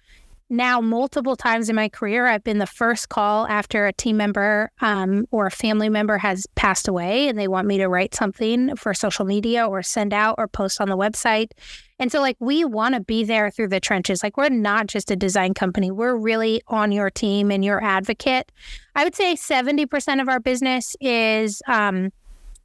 now 0.48 0.80
multiple 0.80 1.36
times 1.36 1.68
in 1.68 1.76
my 1.76 1.88
career 1.88 2.26
i've 2.26 2.44
been 2.44 2.58
the 2.58 2.66
first 2.66 3.08
call 3.08 3.46
after 3.48 3.86
a 3.86 3.92
team 3.92 4.16
member 4.16 4.70
um, 4.80 5.26
or 5.30 5.46
a 5.46 5.50
family 5.50 5.88
member 5.88 6.18
has 6.18 6.46
passed 6.54 6.88
away 6.88 7.28
and 7.28 7.38
they 7.38 7.48
want 7.48 7.66
me 7.66 7.78
to 7.78 7.88
write 7.88 8.14
something 8.14 8.74
for 8.76 8.94
social 8.94 9.24
media 9.24 9.66
or 9.66 9.82
send 9.82 10.12
out 10.12 10.34
or 10.38 10.48
post 10.48 10.80
on 10.80 10.88
the 10.88 10.96
website. 10.96 11.50
And 11.98 12.12
so 12.12 12.20
like 12.20 12.36
we 12.40 12.64
want 12.64 12.94
to 12.94 13.00
be 13.00 13.24
there 13.24 13.50
through 13.50 13.68
the 13.68 13.80
trenches. 13.80 14.22
Like 14.22 14.36
we're 14.36 14.48
not 14.48 14.86
just 14.86 15.10
a 15.10 15.16
design 15.16 15.54
company. 15.54 15.90
We're 15.90 16.16
really 16.16 16.62
on 16.68 16.92
your 16.92 17.10
team 17.10 17.50
and 17.50 17.64
your 17.64 17.82
advocate. 17.82 18.52
I 18.94 19.04
would 19.04 19.14
say 19.14 19.34
70% 19.34 20.20
of 20.20 20.28
our 20.28 20.40
business 20.40 20.96
is 21.00 21.62
um, 21.66 22.12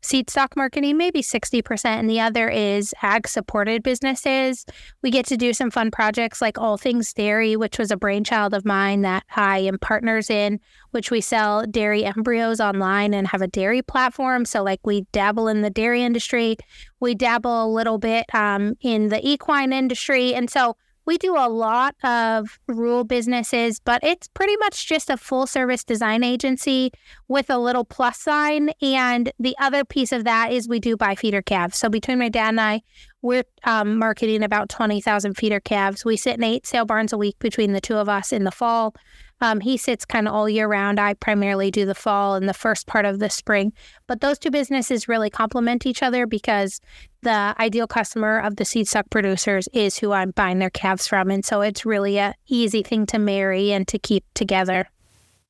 seed 0.02 0.30
stock 0.30 0.56
marketing, 0.56 0.98
maybe 0.98 1.22
60%, 1.22 1.86
and 1.86 2.10
the 2.10 2.20
other 2.20 2.50
is 2.50 2.94
ag 3.02 3.28
supported 3.28 3.84
businesses. 3.84 4.66
We 5.02 5.12
get 5.12 5.26
to 5.28 5.38
do 5.38 5.54
some 5.54 5.72
fun 5.72 5.92
projects 5.92 6.42
like 6.42 6.58
All 6.58 6.78
Things 6.78 7.14
Dairy, 7.14 7.56
which 7.56 7.78
was 7.78 7.92
a 7.92 7.98
brainchild 7.98 8.54
of 8.54 8.66
mine 8.66 9.02
that 9.02 9.24
I 9.36 9.60
am 9.60 9.78
partners 9.80 10.30
in, 10.30 10.60
which 10.92 11.12
we 11.12 11.22
sell 11.22 11.66
dairy 11.66 12.04
embryos 12.04 12.60
online 12.60 13.14
and 13.14 13.28
have 13.28 13.42
a 13.42 13.48
dairy 13.48 13.82
platform. 13.82 14.46
So, 14.46 14.64
like, 14.64 14.80
we 14.84 15.02
dabble 15.12 15.48
in 15.48 15.62
the 15.62 15.70
dairy 15.70 16.04
industry, 16.04 16.58
we 17.00 17.16
dabble 17.16 17.66
a 17.66 17.70
little 17.72 17.98
bit 17.98 18.26
um, 18.34 18.76
in 18.82 19.10
the 19.10 19.26
equine 19.28 19.74
industry. 19.74 20.34
And 20.34 20.50
so, 20.50 20.76
we 21.12 21.18
do 21.18 21.36
a 21.36 21.50
lot 21.50 21.94
of 22.06 22.58
rural 22.70 23.04
businesses, 23.04 23.82
but 23.82 24.02
it's 24.02 24.30
pretty 24.30 24.56
much 24.62 24.88
just 24.88 25.10
a 25.10 25.18
full 25.18 25.46
service 25.46 25.84
design 25.84 26.24
agency 26.24 26.90
with 27.28 27.50
a 27.50 27.58
little 27.58 27.84
plus 27.84 28.18
sign. 28.18 28.70
And 28.82 29.30
the 29.38 29.54
other 29.60 29.84
piece 29.84 30.14
of 30.14 30.24
that 30.24 30.54
is 30.54 30.70
we 30.70 30.80
do 30.80 30.96
buy 30.96 31.16
feeder 31.16 31.42
calves. 31.42 31.78
So 31.78 31.90
between 31.90 32.18
my 32.18 32.30
dad 32.30 32.48
and 32.52 32.62
I, 32.62 32.82
we're 33.22 33.44
um, 33.66 34.00
marketing 34.00 34.42
about 34.42 34.70
20,000 34.70 35.34
feeder 35.34 35.60
calves. 35.60 36.06
We 36.06 36.16
sit 36.16 36.38
in 36.38 36.46
eight 36.46 36.66
sale 36.66 36.86
barns 36.86 37.12
a 37.12 37.18
week 37.18 37.38
between 37.40 37.74
the 37.74 37.82
two 37.82 37.98
of 37.98 38.08
us 38.08 38.32
in 38.32 38.46
the 38.46 38.52
fall. 38.52 38.96
Um, 39.42 39.60
he 39.60 39.76
sits 39.76 40.06
kind 40.06 40.28
of 40.28 40.34
all 40.34 40.48
year 40.48 40.68
round. 40.68 41.00
I 41.00 41.16
primarily 41.16 41.72
do 41.72 41.86
the 41.86 41.96
fall 41.96 42.36
and 42.36 42.48
the 42.48 42.54
first 42.54 42.86
part 42.86 43.06
of 43.06 43.20
the 43.20 43.30
spring. 43.30 43.74
But 44.08 44.22
those 44.22 44.38
two 44.38 44.52
businesses 44.52 45.08
really 45.08 45.32
complement 45.32 45.86
each 45.86 46.04
other 46.04 46.28
because 46.28 46.80
the 47.24 47.56
ideal 47.60 47.88
customer 47.88 48.40
of 48.40 48.56
the 48.56 48.66
seed 48.66 48.88
stock 48.88 49.10
producers 49.10 49.68
is 49.74 49.98
who 49.98 50.12
I'm 50.12 50.32
buying 50.32 50.60
their 50.60 50.70
calves 50.70 51.08
from. 51.08 51.32
And 51.32 51.44
so 51.44 51.62
it's 51.62 51.86
really 51.86 52.20
a 52.20 52.36
easy 52.48 52.84
thing 52.84 53.08
to 53.08 53.20
marry 53.20 53.72
and 53.72 53.88
to 53.88 53.98
keep 53.98 54.24
together. 54.36 54.88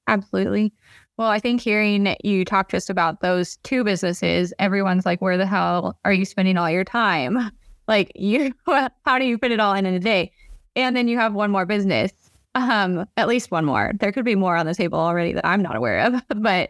Absolutely. 0.07 0.73
Well, 1.17 1.29
I 1.29 1.39
think 1.39 1.61
hearing 1.61 2.15
you 2.23 2.45
talk 2.45 2.71
just 2.71 2.89
about 2.89 3.19
those 3.19 3.57
two 3.57 3.83
businesses, 3.83 4.53
everyone's 4.57 5.05
like, 5.05 5.21
where 5.21 5.37
the 5.37 5.45
hell 5.45 5.97
are 6.05 6.13
you 6.13 6.25
spending 6.25 6.57
all 6.57 6.69
your 6.69 6.85
time? 6.85 7.51
Like, 7.87 8.11
you, 8.15 8.53
how 9.05 9.19
do 9.19 9.25
you 9.25 9.37
fit 9.37 9.51
it 9.51 9.59
all 9.59 9.73
in 9.73 9.85
in 9.85 9.95
a 9.95 9.99
day? 9.99 10.31
And 10.77 10.95
then 10.95 11.09
you 11.09 11.17
have 11.17 11.33
one 11.33 11.51
more 11.51 11.65
business 11.65 12.13
um, 12.55 13.05
at 13.17 13.27
least 13.27 13.51
one 13.51 13.65
more. 13.65 13.93
There 13.99 14.11
could 14.11 14.25
be 14.25 14.35
more 14.35 14.55
on 14.55 14.65
the 14.65 14.75
table 14.75 14.99
already 14.99 15.33
that 15.33 15.45
I'm 15.45 15.61
not 15.61 15.75
aware 15.75 15.99
of. 15.99 16.21
But 16.41 16.69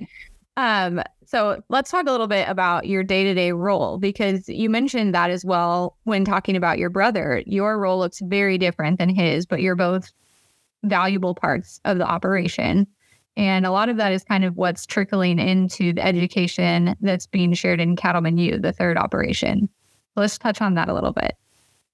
um, 0.58 1.02
so 1.26 1.62
let's 1.70 1.90
talk 1.90 2.08
a 2.08 2.12
little 2.12 2.28
bit 2.28 2.48
about 2.50 2.86
your 2.88 3.04
day 3.04 3.24
to 3.24 3.34
day 3.34 3.54
role 3.54 3.98
because 3.98 4.50
you 4.50 4.70
mentioned 4.70 5.16
that 5.16 5.30
as 5.30 5.46
well 5.46 5.98
when 6.04 6.26
talking 6.26 6.56
about 6.58 6.78
your 6.78 6.90
brother. 6.90 7.42
Your 7.46 7.80
role 7.80 8.00
looks 8.00 8.20
very 8.20 8.58
different 8.58 9.00
than 9.00 9.10
his, 9.10 9.46
but 9.46 9.62
you're 9.62 9.76
both 9.76 10.12
valuable 10.84 11.34
parts 11.34 11.80
of 11.86 11.98
the 11.98 12.06
operation. 12.06 12.86
And 13.38 13.66
a 13.66 13.72
lot 13.72 13.88
of 13.88 13.98
that 13.98 14.12
is 14.12 14.26
kind 14.26 14.44
of 14.44 14.58
what's 14.58 14.86
trickling 14.86 15.40
into 15.40 15.94
the 15.94 16.06
education 16.06 16.96
that's 17.00 17.28
being 17.28 17.54
shared 17.54 17.80
in 17.80 17.96
CattlemenU, 17.96 18.62
the 18.62 18.74
third 18.74 18.98
operation. 18.98 19.70
let's 20.18 20.38
touch 20.38 20.62
on 20.62 20.74
that 20.74 20.90
a 20.90 20.94
little 20.94 21.14
bit. 21.14 21.38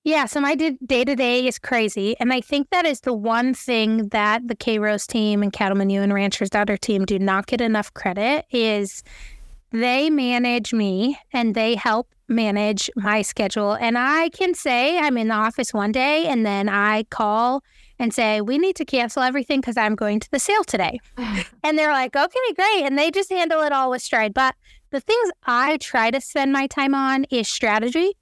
Yeah, 0.03 0.25
so 0.25 0.39
my 0.39 0.55
day 0.55 1.03
to 1.03 1.15
day 1.15 1.47
is 1.47 1.59
crazy. 1.59 2.15
And 2.19 2.31
I 2.31 2.39
think 2.39 2.69
that 2.69 2.85
is 2.85 3.01
the 3.01 3.13
one 3.13 3.53
thing 3.53 4.07
that 4.09 4.47
the 4.47 4.55
KRose 4.55 5.05
team 5.05 5.43
and 5.43 5.51
CattlemenU 5.51 6.01
and 6.01 6.13
Rancher's 6.13 6.49
Daughter 6.49 6.77
team 6.77 7.03
do 7.03 7.19
not 7.19 7.47
get 7.47 7.59
enough 7.59 7.93
credit 7.93 8.45
is 8.49 9.03
they 9.71 10.09
manage 10.09 10.73
me 10.73 11.19
and 11.33 11.55
they 11.55 11.75
help 11.75 12.07
manage 12.29 12.89
my 12.95 13.21
schedule. 13.21 13.73
And 13.73 13.97
I 13.97 14.29
can 14.29 14.53
say 14.53 14.97
I'm 14.97 15.17
in 15.17 15.27
the 15.27 15.35
office 15.35 15.73
one 15.73 15.91
day 15.91 16.25
and 16.27 16.45
then 16.45 16.69
I 16.69 17.03
call 17.03 17.63
and 17.99 18.13
say, 18.13 18.41
we 18.41 18.57
need 18.57 18.75
to 18.77 18.85
cancel 18.85 19.23
everything 19.23 19.59
because 19.59 19.77
I'm 19.77 19.95
going 19.95 20.19
to 20.19 20.31
the 20.31 20.39
sale 20.39 20.63
today. 20.63 20.99
and 21.63 21.77
they're 21.77 21.91
like, 21.91 22.15
okay, 22.15 22.53
great. 22.55 22.83
And 22.83 22.97
they 22.97 23.11
just 23.11 23.29
handle 23.29 23.61
it 23.61 23.71
all 23.71 23.89
with 23.89 24.01
stride. 24.01 24.33
But 24.33 24.55
the 24.91 24.99
things 25.01 25.31
I 25.45 25.77
try 25.77 26.11
to 26.11 26.21
spend 26.21 26.53
my 26.53 26.67
time 26.67 26.93
on 26.93 27.25
is 27.25 27.47
strategy 27.47 28.15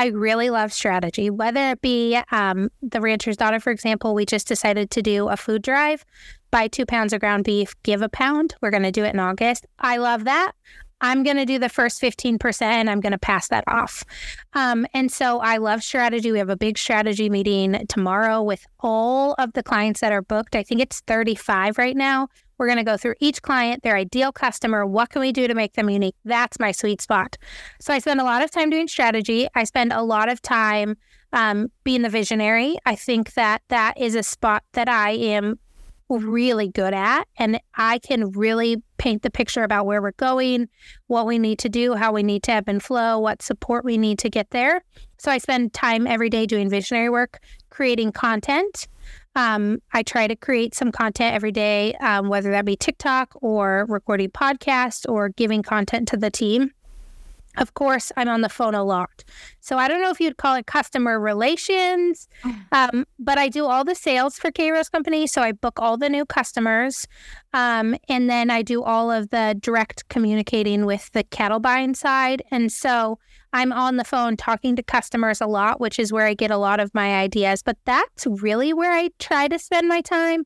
I 0.00 0.06
really 0.06 0.48
love 0.48 0.72
strategy, 0.72 1.28
whether 1.28 1.72
it 1.72 1.82
be 1.82 2.18
um, 2.32 2.70
the 2.80 3.02
rancher's 3.02 3.36
daughter, 3.36 3.60
for 3.60 3.70
example, 3.70 4.14
we 4.14 4.24
just 4.24 4.48
decided 4.48 4.90
to 4.92 5.02
do 5.02 5.28
a 5.28 5.36
food 5.36 5.60
drive, 5.60 6.06
buy 6.50 6.68
two 6.68 6.86
pounds 6.86 7.12
of 7.12 7.20
ground 7.20 7.44
beef, 7.44 7.74
give 7.82 8.00
a 8.00 8.08
pound. 8.08 8.54
We're 8.62 8.70
going 8.70 8.84
to 8.84 8.90
do 8.90 9.04
it 9.04 9.12
in 9.12 9.20
August. 9.20 9.66
I 9.78 9.98
love 9.98 10.24
that. 10.24 10.52
I'm 11.02 11.22
going 11.22 11.36
to 11.36 11.44
do 11.44 11.58
the 11.58 11.68
first 11.68 12.00
15% 12.00 12.62
and 12.62 12.88
I'm 12.88 13.00
going 13.00 13.12
to 13.12 13.18
pass 13.18 13.48
that 13.48 13.64
off. 13.66 14.02
Um, 14.54 14.86
and 14.94 15.12
so 15.12 15.38
I 15.40 15.58
love 15.58 15.82
strategy. 15.82 16.32
We 16.32 16.38
have 16.38 16.48
a 16.48 16.56
big 16.56 16.78
strategy 16.78 17.28
meeting 17.28 17.84
tomorrow 17.86 18.40
with 18.40 18.66
all 18.80 19.34
of 19.34 19.52
the 19.52 19.62
clients 19.62 20.00
that 20.00 20.12
are 20.12 20.22
booked. 20.22 20.56
I 20.56 20.62
think 20.62 20.80
it's 20.80 21.00
35 21.00 21.76
right 21.76 21.96
now. 21.96 22.28
We're 22.60 22.66
going 22.66 22.76
to 22.76 22.84
go 22.84 22.98
through 22.98 23.14
each 23.20 23.40
client, 23.40 23.82
their 23.84 23.96
ideal 23.96 24.32
customer. 24.32 24.84
What 24.84 25.08
can 25.08 25.22
we 25.22 25.32
do 25.32 25.48
to 25.48 25.54
make 25.54 25.72
them 25.72 25.88
unique? 25.88 26.14
That's 26.26 26.60
my 26.60 26.72
sweet 26.72 27.00
spot. 27.00 27.38
So 27.80 27.94
I 27.94 28.00
spend 28.00 28.20
a 28.20 28.24
lot 28.24 28.44
of 28.44 28.50
time 28.50 28.68
doing 28.68 28.86
strategy. 28.86 29.48
I 29.54 29.64
spend 29.64 29.94
a 29.94 30.02
lot 30.02 30.28
of 30.28 30.42
time 30.42 30.98
um, 31.32 31.72
being 31.84 32.02
the 32.02 32.10
visionary. 32.10 32.76
I 32.84 32.96
think 32.96 33.32
that 33.32 33.62
that 33.68 33.98
is 33.98 34.14
a 34.14 34.22
spot 34.22 34.62
that 34.74 34.90
I 34.90 35.12
am 35.12 35.58
really 36.10 36.68
good 36.68 36.92
at. 36.92 37.26
And 37.38 37.58
I 37.76 37.98
can 38.00 38.30
really 38.32 38.82
paint 38.98 39.22
the 39.22 39.30
picture 39.30 39.62
about 39.62 39.86
where 39.86 40.02
we're 40.02 40.12
going, 40.12 40.68
what 41.06 41.24
we 41.24 41.38
need 41.38 41.58
to 41.60 41.70
do, 41.70 41.94
how 41.94 42.12
we 42.12 42.22
need 42.22 42.42
to 42.42 42.52
ebb 42.52 42.68
and 42.68 42.82
flow, 42.82 43.18
what 43.18 43.40
support 43.40 43.86
we 43.86 43.96
need 43.96 44.18
to 44.18 44.28
get 44.28 44.50
there. 44.50 44.82
So 45.16 45.30
I 45.30 45.38
spend 45.38 45.72
time 45.72 46.06
every 46.06 46.28
day 46.28 46.44
doing 46.44 46.68
visionary 46.68 47.08
work, 47.08 47.40
creating 47.70 48.12
content, 48.12 48.86
um, 49.36 49.80
I 49.92 50.02
try 50.02 50.26
to 50.26 50.36
create 50.36 50.74
some 50.74 50.92
content 50.92 51.34
every 51.34 51.52
day, 51.52 51.94
um, 51.94 52.28
whether 52.28 52.50
that 52.50 52.64
be 52.64 52.76
TikTok 52.76 53.34
or 53.40 53.86
recording 53.88 54.30
podcasts 54.30 55.08
or 55.08 55.28
giving 55.28 55.62
content 55.62 56.08
to 56.08 56.16
the 56.16 56.30
team. 56.30 56.72
Of 57.56 57.74
course, 57.74 58.12
I'm 58.16 58.28
on 58.28 58.42
the 58.42 58.48
phone 58.48 58.74
a 58.74 58.84
lot. 58.84 59.24
So 59.60 59.76
I 59.76 59.88
don't 59.88 60.00
know 60.00 60.10
if 60.10 60.20
you'd 60.20 60.36
call 60.36 60.54
it 60.54 60.66
customer 60.66 61.18
relations, 61.18 62.28
um, 62.72 63.06
but 63.18 63.38
I 63.38 63.48
do 63.48 63.66
all 63.66 63.84
the 63.84 63.94
sales 63.94 64.38
for 64.38 64.50
KRose 64.52 64.90
Company. 64.90 65.26
So 65.26 65.42
I 65.42 65.52
book 65.52 65.78
all 65.80 65.96
the 65.96 66.08
new 66.08 66.24
customers. 66.24 67.06
Um, 67.52 67.96
and 68.08 68.30
then 68.30 68.50
I 68.50 68.62
do 68.62 68.82
all 68.82 69.10
of 69.10 69.30
the 69.30 69.56
direct 69.60 70.08
communicating 70.08 70.86
with 70.86 71.10
the 71.12 71.24
cattle 71.24 71.58
buying 71.58 71.94
side. 71.94 72.42
And 72.50 72.70
so 72.70 73.18
I'm 73.52 73.72
on 73.72 73.96
the 73.96 74.04
phone 74.04 74.36
talking 74.36 74.76
to 74.76 74.82
customers 74.82 75.40
a 75.40 75.46
lot, 75.46 75.80
which 75.80 75.98
is 75.98 76.12
where 76.12 76.26
I 76.26 76.34
get 76.34 76.50
a 76.50 76.56
lot 76.56 76.80
of 76.80 76.94
my 76.94 77.16
ideas. 77.16 77.62
But 77.62 77.78
that's 77.84 78.26
really 78.26 78.72
where 78.72 78.92
I 78.92 79.10
try 79.18 79.48
to 79.48 79.58
spend 79.58 79.88
my 79.88 80.00
time. 80.00 80.44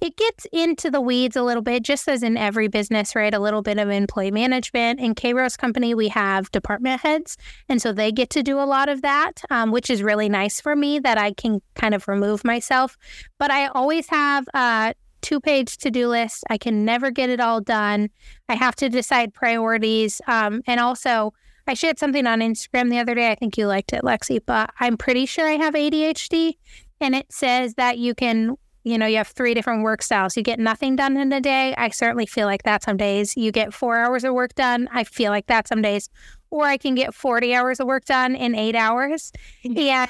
It 0.00 0.16
gets 0.16 0.46
into 0.52 0.90
the 0.90 1.00
weeds 1.00 1.34
a 1.34 1.42
little 1.42 1.62
bit, 1.62 1.82
just 1.82 2.08
as 2.08 2.22
in 2.22 2.36
every 2.36 2.68
business, 2.68 3.16
right? 3.16 3.32
A 3.32 3.38
little 3.38 3.62
bit 3.62 3.78
of 3.78 3.88
employee 3.88 4.30
management. 4.30 5.00
In 5.00 5.14
KRose 5.14 5.56
Company, 5.56 5.94
we 5.94 6.08
have 6.08 6.50
department 6.52 7.00
heads. 7.00 7.38
And 7.68 7.80
so 7.80 7.92
they 7.92 8.12
get 8.12 8.28
to 8.30 8.42
do 8.42 8.58
a 8.58 8.66
lot 8.66 8.88
of 8.88 9.02
that, 9.02 9.40
um, 9.50 9.70
which 9.70 9.88
is 9.88 10.02
really 10.02 10.28
nice 10.28 10.60
for 10.60 10.76
me 10.76 10.98
that 10.98 11.16
I 11.16 11.32
can 11.32 11.62
kind 11.74 11.94
of 11.94 12.06
remove 12.06 12.44
myself. 12.44 12.98
But 13.38 13.50
I 13.50 13.68
always 13.68 14.08
have 14.08 14.46
a 14.52 14.94
two 15.22 15.40
page 15.40 15.78
to 15.78 15.90
do 15.90 16.08
list. 16.08 16.44
I 16.50 16.58
can 16.58 16.84
never 16.84 17.10
get 17.10 17.30
it 17.30 17.40
all 17.40 17.62
done. 17.62 18.10
I 18.48 18.56
have 18.56 18.76
to 18.76 18.90
decide 18.90 19.32
priorities. 19.32 20.20
Um, 20.26 20.60
and 20.66 20.80
also, 20.80 21.32
I 21.66 21.74
shared 21.74 21.98
something 21.98 22.26
on 22.26 22.40
Instagram 22.40 22.90
the 22.90 22.98
other 22.98 23.14
day. 23.14 23.30
I 23.30 23.34
think 23.34 23.56
you 23.56 23.66
liked 23.66 23.92
it, 23.92 24.02
Lexi, 24.02 24.40
but 24.44 24.70
I'm 24.80 24.96
pretty 24.96 25.26
sure 25.26 25.48
I 25.48 25.52
have 25.52 25.74
ADHD. 25.74 26.54
And 27.00 27.14
it 27.14 27.26
says 27.30 27.74
that 27.74 27.98
you 27.98 28.14
can, 28.14 28.56
you 28.84 28.98
know, 28.98 29.06
you 29.06 29.16
have 29.16 29.28
three 29.28 29.54
different 29.54 29.82
work 29.82 30.02
styles. 30.02 30.36
You 30.36 30.42
get 30.42 30.58
nothing 30.58 30.96
done 30.96 31.16
in 31.16 31.32
a 31.32 31.40
day. 31.40 31.74
I 31.76 31.88
certainly 31.88 32.26
feel 32.26 32.46
like 32.46 32.64
that 32.64 32.82
some 32.82 32.96
days. 32.96 33.36
You 33.36 33.50
get 33.50 33.72
four 33.72 33.96
hours 33.96 34.24
of 34.24 34.34
work 34.34 34.54
done. 34.54 34.88
I 34.92 35.04
feel 35.04 35.30
like 35.30 35.46
that 35.46 35.66
some 35.68 35.82
days. 35.82 36.08
Or 36.50 36.64
I 36.64 36.76
can 36.76 36.94
get 36.94 37.14
40 37.14 37.54
hours 37.54 37.80
of 37.80 37.86
work 37.86 38.04
done 38.04 38.36
in 38.36 38.54
eight 38.54 38.76
hours. 38.76 39.32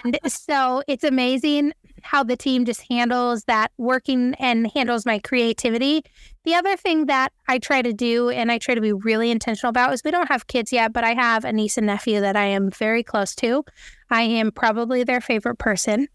And 0.04 0.18
so 0.26 0.82
it's 0.88 1.04
amazing 1.04 1.72
how 2.02 2.22
the 2.22 2.36
team 2.36 2.64
just 2.66 2.82
handles 2.90 3.44
that 3.44 3.72
working 3.78 4.34
and 4.38 4.70
handles 4.72 5.06
my 5.06 5.18
creativity. 5.20 6.04
The 6.44 6.54
other 6.54 6.76
thing 6.76 7.06
that 7.06 7.32
I 7.48 7.58
try 7.58 7.80
to 7.80 7.92
do 7.94 8.28
and 8.28 8.52
I 8.52 8.58
try 8.58 8.74
to 8.74 8.80
be 8.80 8.92
really 8.92 9.30
intentional 9.30 9.70
about 9.70 9.94
is 9.94 10.02
we 10.04 10.10
don't 10.10 10.28
have 10.28 10.46
kids 10.46 10.72
yet, 10.72 10.92
but 10.92 11.02
I 11.02 11.14
have 11.14 11.44
a 11.44 11.52
niece 11.52 11.78
and 11.78 11.86
nephew 11.86 12.20
that 12.20 12.36
I 12.36 12.44
am 12.44 12.70
very 12.70 13.02
close 13.02 13.34
to. 13.36 13.64
I 14.10 14.22
am 14.22 14.52
probably 14.52 15.04
their 15.04 15.22
favorite 15.22 15.56
person. 15.56 16.06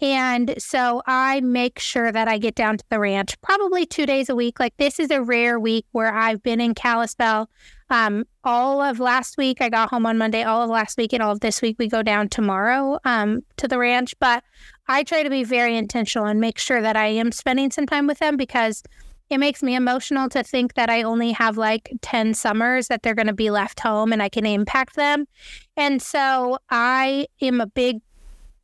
And 0.00 0.54
so 0.56 1.02
I 1.06 1.42
make 1.42 1.78
sure 1.78 2.10
that 2.10 2.28
I 2.28 2.38
get 2.38 2.54
down 2.54 2.78
to 2.78 2.84
the 2.88 2.98
ranch 2.98 3.38
probably 3.42 3.84
two 3.84 4.06
days 4.06 4.30
a 4.30 4.34
week. 4.34 4.58
Like 4.58 4.74
this 4.78 4.98
is 4.98 5.10
a 5.10 5.22
rare 5.22 5.60
week 5.60 5.84
where 5.92 6.12
I've 6.12 6.42
been 6.42 6.62
in 6.62 6.74
Kalispell. 6.74 7.50
Um, 7.90 8.24
all 8.42 8.80
of 8.80 8.98
last 9.00 9.36
week, 9.36 9.58
I 9.60 9.68
got 9.68 9.90
home 9.90 10.06
on 10.06 10.16
Monday. 10.16 10.42
All 10.42 10.62
of 10.62 10.70
last 10.70 10.96
week 10.96 11.12
and 11.12 11.22
all 11.22 11.32
of 11.32 11.40
this 11.40 11.60
week, 11.60 11.76
we 11.78 11.88
go 11.88 12.02
down 12.02 12.30
tomorrow 12.30 12.98
um, 13.04 13.42
to 13.58 13.68
the 13.68 13.78
ranch. 13.78 14.14
But 14.18 14.42
I 14.88 15.02
try 15.02 15.22
to 15.22 15.30
be 15.30 15.44
very 15.44 15.76
intentional 15.76 16.26
and 16.26 16.40
make 16.40 16.58
sure 16.58 16.80
that 16.80 16.96
I 16.96 17.08
am 17.08 17.30
spending 17.30 17.70
some 17.70 17.86
time 17.86 18.06
with 18.06 18.18
them 18.18 18.38
because 18.38 18.82
it 19.30 19.38
makes 19.38 19.62
me 19.62 19.74
emotional 19.74 20.28
to 20.30 20.42
think 20.42 20.74
that 20.74 20.90
I 20.90 21.02
only 21.02 21.32
have 21.32 21.56
like 21.56 21.90
10 22.02 22.34
summers 22.34 22.88
that 22.88 23.02
they're 23.02 23.14
going 23.14 23.26
to 23.26 23.32
be 23.32 23.50
left 23.50 23.80
home 23.80 24.12
and 24.12 24.22
I 24.22 24.28
can 24.28 24.46
impact 24.46 24.96
them. 24.96 25.26
And 25.76 26.00
so 26.02 26.58
I 26.70 27.26
am 27.40 27.60
a 27.60 27.66
big 27.66 28.00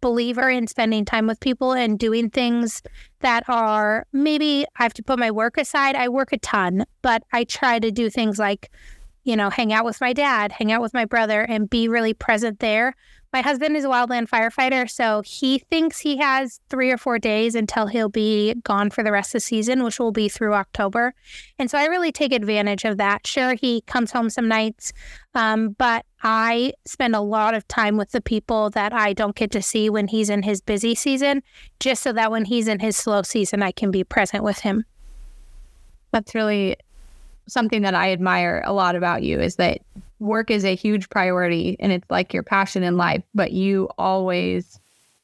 believer 0.01 0.49
in 0.49 0.66
spending 0.66 1.05
time 1.05 1.27
with 1.27 1.40
people 1.40 1.73
and 1.73 1.99
doing 1.99 2.31
things 2.31 2.83
that 3.20 3.44
are 3.49 4.07
maybe 4.12 4.64
I 4.79 4.83
have 4.83 4.94
to 4.94 5.03
put 5.03 5.18
my 5.18 5.31
work 5.31 5.59
aside. 5.59 5.94
I 5.94 6.09
work 6.09 6.33
a 6.33 6.38
ton, 6.38 6.85
but 7.03 7.23
I 7.33 7.44
try 7.44 7.79
to 7.79 7.90
do 7.90 8.09
things 8.09 8.38
like, 8.38 8.70
you 9.25 9.37
know, 9.37 9.51
hang 9.51 9.73
out 9.73 9.85
with 9.85 10.01
my 10.01 10.12
dad, 10.12 10.53
hang 10.53 10.73
out 10.73 10.81
with 10.81 10.94
my 10.94 11.05
brother, 11.05 11.42
and 11.42 11.68
be 11.68 11.88
really 11.88 12.14
present 12.14 12.61
there 12.61 12.94
my 13.33 13.43
husband 13.43 13.77
is 13.77 13.85
a 13.85 13.88
wildland 13.88 14.29
firefighter, 14.29 14.90
so 14.90 15.23
he 15.25 15.59
thinks 15.59 16.01
he 16.01 16.16
has 16.16 16.61
three 16.69 16.90
or 16.90 16.99
four 16.99 17.19
days 17.19 17.55
until 17.55 17.87
he'll 17.87 18.09
be 18.09 18.55
gone 18.64 18.90
for 18.90 19.05
the 19.05 19.12
rest 19.12 19.31
of 19.31 19.33
the 19.35 19.40
season, 19.40 19.85
which 19.85 20.01
will 20.01 20.11
be 20.11 20.29
through 20.29 20.55
October. 20.55 21.14
And 21.59 21.71
so 21.71 21.79
I 21.79 21.85
really 21.87 22.11
take 22.11 22.33
advantage 22.33 22.85
of 22.85 22.97
that. 22.97 23.27
Sure, 23.27 23.55
he 23.55 23.83
comes 23.83 24.11
home 24.11 24.31
some 24.31 24.49
nights, 24.49 24.93
um, 25.35 25.77
but 25.79 26.05
I 26.25 26.73
spend 26.87 27.14
a 27.14 27.21
lot 27.21 27.55
of 27.55 27.66
time 27.69 27.97
with 27.97 28.11
the 28.11 28.20
people 28.20 28.70
that 28.70 28.93
I 28.93 29.12
don't 29.12 29.37
get 29.37 29.53
to 29.53 29.62
see 29.62 29.89
when 29.89 30.09
he's 30.09 30.28
in 30.28 30.43
his 30.43 30.61
busy 30.61 30.97
season, 30.97 31.43
just 31.78 32.03
so 32.03 32.12
that 32.12 32.33
when 32.33 32.45
he's 32.45 32.66
in 32.66 32.81
his 32.81 32.97
slow 32.97 33.22
season, 33.22 33.62
I 33.62 33.70
can 33.70 33.93
be 33.93 34.03
present 34.03 34.43
with 34.43 34.59
him. 34.59 34.85
That's 36.11 36.35
really 36.35 36.76
something 37.47 37.83
that 37.83 37.95
I 37.95 38.12
admire 38.12 38.62
a 38.64 38.72
lot 38.72 38.97
about 38.97 39.22
you 39.22 39.41
is 39.41 39.57
that 39.57 39.78
work 40.21 40.51
is 40.51 40.64
a 40.64 40.77
huge 40.77 41.09
priority 41.09 41.77
and 41.81 41.91
it's 41.91 42.09
like 42.11 42.33
your 42.33 42.43
passion 42.43 42.83
in 42.83 42.97
life, 42.97 43.23
but 43.35 43.53
you 43.53 43.89
always 43.99 44.79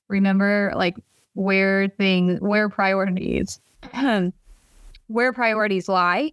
remember 0.09 0.73
like 0.75 0.97
where 1.35 1.89
things, 1.89 2.41
where 2.41 2.69
priorities, 2.69 3.61
where 5.07 5.33
priorities 5.33 5.89
lie 5.89 6.33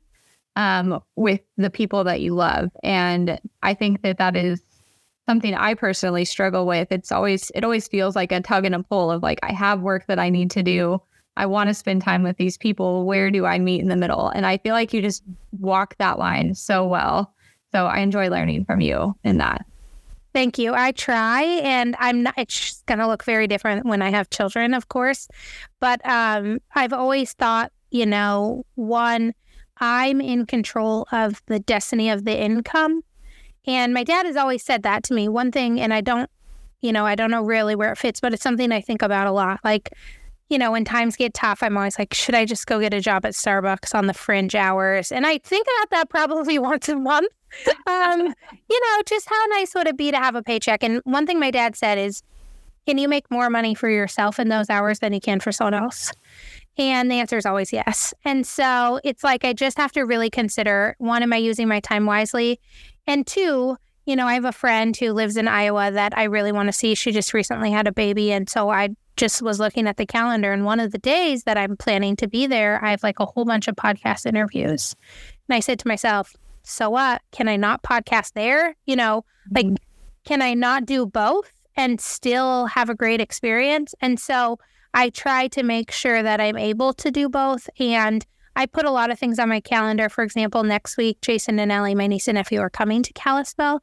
um, 0.55 1.03
with 1.15 1.41
the 1.57 1.69
people 1.69 2.03
that 2.05 2.21
you 2.21 2.33
love. 2.33 2.71
And 2.83 3.39
I 3.61 3.73
think 3.73 4.01
that 4.01 4.17
that 4.17 4.35
is 4.35 4.61
something 5.27 5.53
I 5.53 5.73
personally 5.73 6.25
struggle 6.25 6.65
with. 6.65 6.91
It's 6.91 7.11
always, 7.11 7.51
it 7.53 7.63
always 7.63 7.87
feels 7.87 8.15
like 8.15 8.31
a 8.31 8.41
tug 8.41 8.65
and 8.65 8.75
a 8.75 8.83
pull 8.83 9.11
of 9.11 9.23
like, 9.23 9.39
I 9.43 9.51
have 9.51 9.81
work 9.81 10.05
that 10.07 10.19
I 10.19 10.29
need 10.29 10.51
to 10.51 10.63
do. 10.63 11.01
I 11.35 11.47
want 11.47 11.69
to 11.69 11.73
spend 11.73 12.01
time 12.01 12.23
with 12.23 12.37
these 12.37 12.57
people. 12.57 13.05
Where 13.05 13.31
do 13.31 13.45
I 13.45 13.59
meet 13.59 13.81
in 13.81 13.87
the 13.87 13.95
middle? 13.95 14.29
And 14.29 14.45
I 14.45 14.57
feel 14.57 14.73
like 14.73 14.93
you 14.93 15.01
just 15.01 15.23
walk 15.59 15.95
that 15.97 16.19
line 16.19 16.53
so 16.55 16.85
well. 16.85 17.33
So 17.73 17.87
I 17.87 17.99
enjoy 17.99 18.29
learning 18.29 18.65
from 18.65 18.81
you 18.81 19.15
in 19.23 19.37
that. 19.39 19.65
Thank 20.33 20.57
you. 20.57 20.73
I 20.73 20.91
try, 20.91 21.43
and 21.43 21.95
I'm 21.99 22.23
not. 22.23 22.33
It's 22.37 22.81
going 22.87 22.99
to 22.99 23.07
look 23.07 23.23
very 23.23 23.45
different 23.45 23.85
when 23.85 24.01
I 24.01 24.09
have 24.09 24.29
children, 24.31 24.73
of 24.73 24.89
course. 24.89 25.27
But 25.79 26.03
um, 26.07 26.59
I've 26.73 26.93
always 26.93 27.33
thought, 27.33 27.71
you 27.91 28.05
know, 28.07 28.65
one, 28.73 29.33
I'm 29.77 30.19
in 30.21 30.47
control 30.47 31.07
of 31.11 31.41
the 31.45 31.59
destiny 31.59 32.09
of 32.09 32.25
the 32.25 32.35
income, 32.35 33.03
and 33.67 33.93
my 33.93 34.03
dad 34.03 34.25
has 34.25 34.35
always 34.35 34.63
said 34.63 34.81
that 34.83 35.03
to 35.03 35.13
me. 35.13 35.27
One 35.29 35.51
thing, 35.51 35.79
and 35.79 35.93
I 35.93 36.01
don't, 36.01 36.29
you 36.81 36.91
know, 36.91 37.05
I 37.05 37.13
don't 37.13 37.29
know 37.29 37.43
really 37.43 37.75
where 37.75 37.91
it 37.91 37.99
fits, 37.99 38.19
but 38.19 38.33
it's 38.33 38.43
something 38.43 38.71
I 38.71 38.81
think 38.81 39.03
about 39.03 39.27
a 39.27 39.31
lot. 39.31 39.59
Like 39.63 39.91
you 40.53 40.59
know, 40.59 40.71
when 40.71 40.85
times 40.85 41.15
get 41.15 41.33
tough, 41.33 41.63
I'm 41.63 41.75
always 41.75 41.97
like, 41.97 42.13
should 42.13 42.35
I 42.35 42.45
just 42.45 42.67
go 42.67 42.79
get 42.79 42.93
a 42.93 43.01
job 43.01 43.25
at 43.25 43.33
Starbucks 43.33 43.95
on 43.95 44.05
the 44.05 44.13
fringe 44.13 44.53
hours? 44.53 45.11
And 45.11 45.25
I 45.25 45.39
think 45.39 45.65
about 45.65 45.89
that 45.89 46.09
probably 46.09 46.59
once 46.69 46.87
a 46.89 46.95
month. 46.95 47.31
Um, 47.87 48.21
you 48.69 48.79
know, 48.79 49.01
just 49.07 49.27
how 49.27 49.45
nice 49.47 49.73
would 49.73 49.87
it 49.87 49.97
be 49.97 50.11
to 50.11 50.17
have 50.17 50.35
a 50.35 50.43
paycheck? 50.43 50.83
And 50.83 51.01
one 51.05 51.25
thing 51.25 51.39
my 51.39 51.49
dad 51.49 51.75
said 51.75 51.97
is, 51.97 52.21
can 52.85 52.99
you 52.99 53.07
make 53.07 53.31
more 53.31 53.49
money 53.49 53.73
for 53.73 53.89
yourself 53.89 54.39
in 54.39 54.49
those 54.49 54.69
hours 54.69 54.99
than 54.99 55.11
you 55.11 55.19
can 55.19 55.39
for 55.39 55.51
someone 55.51 55.73
else? 55.73 56.11
And 56.77 57.09
the 57.09 57.15
answer 57.15 57.37
is 57.37 57.47
always 57.47 57.73
yes. 57.73 58.13
And 58.23 58.45
so 58.45 58.99
it's 59.03 59.23
like 59.23 59.43
I 59.43 59.53
just 59.53 59.77
have 59.77 59.91
to 59.93 60.01
really 60.03 60.29
consider 60.29 60.95
one, 60.99 61.23
am 61.23 61.33
I 61.33 61.37
using 61.37 61.67
my 61.67 61.79
time 61.79 62.05
wisely? 62.05 62.59
And 63.07 63.25
two, 63.25 63.75
you 64.05 64.15
know, 64.15 64.27
I 64.27 64.35
have 64.35 64.45
a 64.45 64.51
friend 64.51 64.95
who 64.95 65.13
lives 65.13 65.35
in 65.35 65.47
Iowa 65.47 65.89
that 65.89 66.15
I 66.15 66.25
really 66.25 66.51
want 66.51 66.67
to 66.67 66.73
see. 66.73 66.93
She 66.93 67.11
just 67.11 67.33
recently 67.33 67.71
had 67.71 67.87
a 67.87 67.91
baby. 67.91 68.31
And 68.31 68.47
so 68.47 68.69
I 68.69 68.89
just 69.15 69.41
was 69.41 69.59
looking 69.59 69.87
at 69.87 69.97
the 69.97 70.05
calendar 70.05 70.51
and 70.51 70.65
one 70.65 70.79
of 70.79 70.91
the 70.91 70.97
days 70.97 71.43
that 71.43 71.57
I'm 71.57 71.77
planning 71.77 72.15
to 72.17 72.27
be 72.27 72.47
there, 72.47 72.83
I 72.83 72.91
have 72.91 73.03
like 73.03 73.19
a 73.19 73.25
whole 73.25 73.45
bunch 73.45 73.67
of 73.67 73.75
podcast 73.75 74.25
interviews. 74.25 74.95
And 75.47 75.55
I 75.55 75.59
said 75.59 75.79
to 75.79 75.87
myself, 75.87 76.35
so 76.63 76.89
what? 76.89 77.21
Can 77.31 77.47
I 77.47 77.55
not 77.55 77.83
podcast 77.83 78.33
there? 78.33 78.75
You 78.85 78.95
know, 78.95 79.25
like, 79.51 79.65
mm-hmm. 79.65 79.75
can 80.25 80.41
I 80.41 80.53
not 80.53 80.85
do 80.85 81.05
both 81.05 81.51
and 81.75 81.99
still 81.99 82.67
have 82.67 82.89
a 82.89 82.95
great 82.95 83.21
experience? 83.21 83.93
And 84.01 84.19
so 84.19 84.57
I 84.93 85.09
try 85.09 85.47
to 85.49 85.63
make 85.63 85.91
sure 85.91 86.23
that 86.23 86.39
I'm 86.39 86.57
able 86.57 86.93
to 86.93 87.11
do 87.11 87.29
both. 87.29 87.69
And 87.79 88.25
I 88.55 88.65
put 88.65 88.85
a 88.85 88.91
lot 88.91 89.11
of 89.11 89.19
things 89.19 89.39
on 89.39 89.49
my 89.49 89.59
calendar. 89.59 90.09
For 90.09 90.23
example, 90.23 90.63
next 90.63 90.95
week, 90.97 91.19
Jason 91.21 91.59
and 91.59 91.71
Ellie, 91.71 91.95
my 91.95 92.07
niece 92.07 92.27
and 92.27 92.35
nephew, 92.35 92.59
are 92.59 92.69
coming 92.69 93.03
to 93.03 93.13
Kalispell 93.13 93.81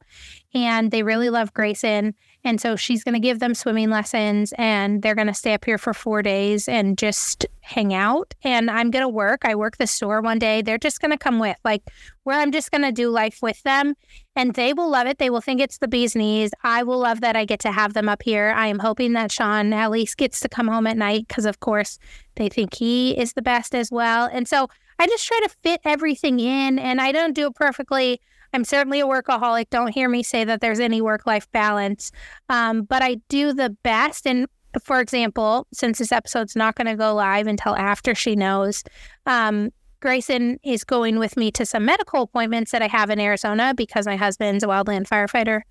and 0.53 0.91
they 0.91 1.03
really 1.03 1.29
love 1.29 1.53
Grayson. 1.53 2.15
And 2.43 2.59
so 2.59 2.75
she's 2.75 3.03
going 3.03 3.13
to 3.13 3.19
give 3.19 3.39
them 3.39 3.53
swimming 3.53 3.89
lessons 3.89 4.53
and 4.57 5.01
they're 5.01 5.15
going 5.15 5.27
to 5.27 5.33
stay 5.33 5.53
up 5.53 5.63
here 5.63 5.77
for 5.77 5.93
four 5.93 6.21
days 6.21 6.67
and 6.67 6.97
just 6.97 7.45
hang 7.61 7.93
out. 7.93 8.33
And 8.43 8.69
I'm 8.71 8.89
going 8.89 9.03
to 9.03 9.09
work. 9.09 9.41
I 9.43 9.53
work 9.55 9.77
the 9.77 9.85
store 9.85 10.21
one 10.21 10.39
day. 10.39 10.61
They're 10.61 10.77
just 10.77 11.01
going 11.01 11.11
to 11.11 11.17
come 11.17 11.37
with, 11.39 11.57
like, 11.63 11.83
where 12.23 12.39
I'm 12.39 12.51
just 12.51 12.71
going 12.71 12.81
to 12.81 12.91
do 12.91 13.09
life 13.09 13.39
with 13.41 13.61
them. 13.63 13.93
And 14.35 14.55
they 14.55 14.73
will 14.73 14.89
love 14.89 15.07
it. 15.07 15.19
They 15.19 15.29
will 15.29 15.41
think 15.41 15.61
it's 15.61 15.77
the 15.77 15.87
bee's 15.87 16.15
knees. 16.15 16.51
I 16.63 16.83
will 16.83 16.99
love 16.99 17.21
that 17.21 17.35
I 17.35 17.45
get 17.45 17.59
to 17.61 17.71
have 17.71 17.93
them 17.93 18.09
up 18.09 18.23
here. 18.23 18.53
I 18.55 18.67
am 18.67 18.79
hoping 18.79 19.13
that 19.13 19.31
Sean 19.31 19.71
at 19.73 19.91
least 19.91 20.17
gets 20.17 20.39
to 20.39 20.49
come 20.49 20.67
home 20.67 20.87
at 20.87 20.97
night 20.97 21.27
because, 21.27 21.45
of 21.45 21.59
course, 21.59 21.99
they 22.35 22.49
think 22.49 22.73
he 22.75 23.17
is 23.17 23.33
the 23.33 23.41
best 23.41 23.75
as 23.75 23.91
well. 23.91 24.29
And 24.31 24.47
so 24.47 24.67
I 24.97 25.07
just 25.07 25.27
try 25.27 25.39
to 25.43 25.55
fit 25.63 25.81
everything 25.83 26.39
in 26.39 26.79
and 26.79 27.01
I 27.01 27.11
don't 27.11 27.33
do 27.33 27.47
it 27.47 27.55
perfectly. 27.55 28.21
I'm 28.53 28.63
certainly 28.63 28.99
a 28.99 29.05
workaholic. 29.05 29.69
Don't 29.69 29.93
hear 29.93 30.09
me 30.09 30.23
say 30.23 30.43
that 30.43 30.61
there's 30.61 30.79
any 30.79 31.01
work 31.01 31.25
life 31.25 31.51
balance. 31.51 32.11
Um, 32.49 32.83
but 32.83 33.01
I 33.01 33.17
do 33.29 33.53
the 33.53 33.69
best. 33.83 34.27
And 34.27 34.47
for 34.83 34.99
example, 34.99 35.67
since 35.73 35.99
this 35.99 36.11
episode's 36.11 36.55
not 36.55 36.75
going 36.75 36.87
to 36.87 36.95
go 36.95 37.13
live 37.13 37.47
until 37.47 37.75
after 37.75 38.15
she 38.15 38.35
knows, 38.35 38.83
um, 39.25 39.71
Grayson 40.01 40.59
is 40.63 40.83
going 40.83 41.19
with 41.19 41.37
me 41.37 41.51
to 41.51 41.65
some 41.65 41.85
medical 41.85 42.23
appointments 42.23 42.71
that 42.71 42.81
I 42.81 42.87
have 42.87 43.09
in 43.09 43.19
Arizona 43.19 43.73
because 43.75 44.05
my 44.05 44.15
husband's 44.15 44.63
a 44.63 44.67
wildland 44.67 45.07
firefighter. 45.07 45.61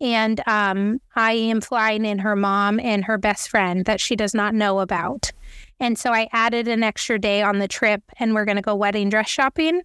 And 0.00 0.42
um, 0.46 1.00
I 1.14 1.32
am 1.32 1.62
flying 1.62 2.04
in 2.04 2.18
her 2.18 2.36
mom 2.36 2.78
and 2.80 3.04
her 3.04 3.16
best 3.16 3.48
friend 3.48 3.86
that 3.86 4.00
she 4.00 4.14
does 4.14 4.34
not 4.34 4.54
know 4.54 4.80
about. 4.80 5.32
And 5.80 5.98
so 5.98 6.12
I 6.12 6.28
added 6.32 6.68
an 6.68 6.82
extra 6.82 7.18
day 7.18 7.42
on 7.42 7.58
the 7.58 7.68
trip, 7.68 8.02
and 8.18 8.34
we're 8.34 8.44
going 8.44 8.56
to 8.56 8.62
go 8.62 8.74
wedding 8.74 9.08
dress 9.08 9.28
shopping. 9.28 9.82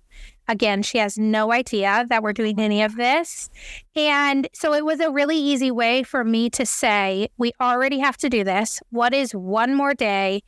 Again, 0.52 0.84
she 0.84 0.98
has 0.98 1.18
no 1.18 1.54
idea 1.54 2.06
that 2.10 2.22
we're 2.22 2.34
doing 2.34 2.60
any 2.60 2.84
of 2.84 2.98
this. 2.98 3.50
And 3.96 4.50
so 4.52 4.74
it 4.74 4.84
was 4.84 5.00
a 5.00 5.10
really 5.10 5.38
easy 5.38 5.72
way 5.72 6.04
for 6.04 6.26
me 6.26 6.50
to 6.50 6.66
say, 6.66 7.30
we 7.38 7.54
already 7.62 8.00
have 8.00 8.18
to 8.18 8.30
do 8.30 8.44
this. 8.44 8.82
What 8.90 9.14
is 9.14 9.32
one 9.32 9.74
more 9.74 9.94
day 9.94 10.44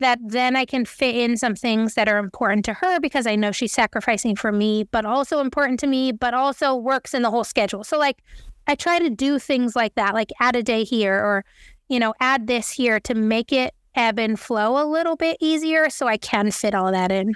that 0.00 0.18
then 0.22 0.54
I 0.54 0.66
can 0.66 0.84
fit 0.84 1.16
in 1.16 1.38
some 1.38 1.54
things 1.54 1.94
that 1.94 2.08
are 2.08 2.18
important 2.18 2.66
to 2.66 2.74
her 2.74 3.00
because 3.00 3.26
I 3.26 3.36
know 3.36 3.50
she's 3.50 3.72
sacrificing 3.72 4.36
for 4.36 4.52
me, 4.52 4.84
but 4.84 5.06
also 5.06 5.40
important 5.40 5.80
to 5.80 5.86
me, 5.86 6.12
but 6.12 6.34
also 6.34 6.76
works 6.76 7.14
in 7.14 7.22
the 7.22 7.30
whole 7.30 7.42
schedule. 7.42 7.84
So, 7.84 7.98
like, 7.98 8.22
I 8.66 8.74
try 8.74 8.98
to 8.98 9.08
do 9.08 9.38
things 9.38 9.74
like 9.74 9.94
that, 9.94 10.12
like 10.12 10.30
add 10.40 10.56
a 10.56 10.62
day 10.62 10.84
here 10.84 11.14
or, 11.14 11.42
you 11.88 11.98
know, 11.98 12.12
add 12.20 12.48
this 12.48 12.70
here 12.70 13.00
to 13.00 13.14
make 13.14 13.50
it 13.50 13.72
ebb 13.94 14.18
and 14.18 14.38
flow 14.38 14.80
a 14.80 14.84
little 14.86 15.16
bit 15.16 15.38
easier 15.40 15.88
so 15.88 16.06
I 16.06 16.18
can 16.18 16.50
fit 16.50 16.74
all 16.74 16.92
that 16.92 17.10
in. 17.10 17.32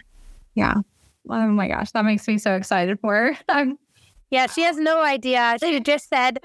Yeah. 0.54 0.74
Oh 1.28 1.46
my 1.48 1.68
gosh, 1.68 1.92
that 1.92 2.04
makes 2.04 2.26
me 2.26 2.38
so 2.38 2.54
excited 2.54 2.98
for 3.00 3.36
her. 3.48 3.74
yeah, 4.30 4.46
she 4.46 4.62
has 4.62 4.76
no 4.76 5.02
idea. 5.02 5.56
She 5.60 5.80
just 5.80 6.08
said, 6.08 6.40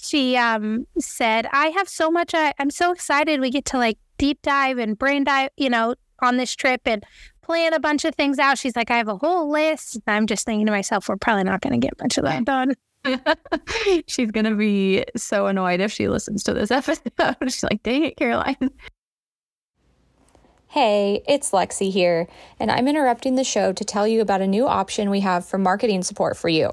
she 0.00 0.36
um 0.36 0.86
said, 0.98 1.46
I 1.52 1.68
have 1.68 1.88
so 1.88 2.10
much, 2.10 2.34
I, 2.34 2.52
I'm 2.58 2.70
so 2.70 2.92
excited 2.92 3.40
we 3.40 3.50
get 3.50 3.64
to 3.66 3.78
like 3.78 3.98
deep 4.18 4.40
dive 4.42 4.78
and 4.78 4.98
brain 4.98 5.24
dive, 5.24 5.50
you 5.56 5.70
know, 5.70 5.94
on 6.20 6.36
this 6.36 6.54
trip 6.54 6.82
and 6.84 7.04
plan 7.42 7.72
a 7.72 7.80
bunch 7.80 8.04
of 8.04 8.14
things 8.14 8.38
out. 8.38 8.58
She's 8.58 8.76
like, 8.76 8.90
I 8.90 8.96
have 8.96 9.08
a 9.08 9.16
whole 9.16 9.50
list. 9.50 9.98
I'm 10.06 10.26
just 10.26 10.44
thinking 10.44 10.66
to 10.66 10.72
myself, 10.72 11.08
we're 11.08 11.16
probably 11.16 11.44
not 11.44 11.62
going 11.62 11.80
to 11.80 11.84
get 11.84 11.98
much 12.00 12.18
of 12.18 12.24
that 12.24 12.44
done. 12.44 12.74
She's 14.06 14.30
going 14.30 14.44
to 14.44 14.54
be 14.54 15.04
so 15.16 15.46
annoyed 15.46 15.80
if 15.80 15.92
she 15.92 16.08
listens 16.08 16.42
to 16.44 16.52
this 16.52 16.70
episode. 16.70 17.00
She's 17.44 17.62
like, 17.62 17.82
dang 17.82 18.04
it, 18.04 18.16
Karoline. 18.16 18.70
Hey, 20.72 21.22
it's 21.26 21.52
Lexi 21.52 21.90
here, 21.90 22.28
and 22.60 22.70
I'm 22.70 22.88
interrupting 22.88 23.36
the 23.36 23.42
show 23.42 23.72
to 23.72 23.84
tell 23.86 24.06
you 24.06 24.20
about 24.20 24.42
a 24.42 24.46
new 24.46 24.68
option 24.68 25.08
we 25.08 25.20
have 25.20 25.46
for 25.46 25.56
marketing 25.56 26.02
support 26.02 26.36
for 26.36 26.50
you. 26.50 26.72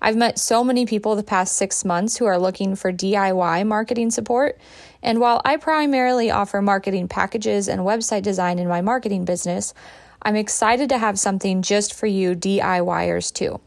I've 0.00 0.16
met 0.16 0.38
so 0.38 0.64
many 0.64 0.86
people 0.86 1.14
the 1.14 1.22
past 1.22 1.54
six 1.54 1.84
months 1.84 2.16
who 2.16 2.24
are 2.24 2.38
looking 2.38 2.76
for 2.76 2.90
DIY 2.90 3.66
marketing 3.66 4.10
support, 4.10 4.58
and 5.02 5.20
while 5.20 5.42
I 5.44 5.58
primarily 5.58 6.30
offer 6.30 6.62
marketing 6.62 7.08
packages 7.08 7.68
and 7.68 7.82
website 7.82 8.22
design 8.22 8.58
in 8.58 8.68
my 8.68 8.80
marketing 8.80 9.26
business, 9.26 9.74
I'm 10.22 10.34
excited 10.34 10.88
to 10.88 10.96
have 10.96 11.18
something 11.18 11.60
just 11.60 11.92
for 11.92 12.06
you 12.06 12.34
DIYers 12.34 13.30
too. 13.34 13.60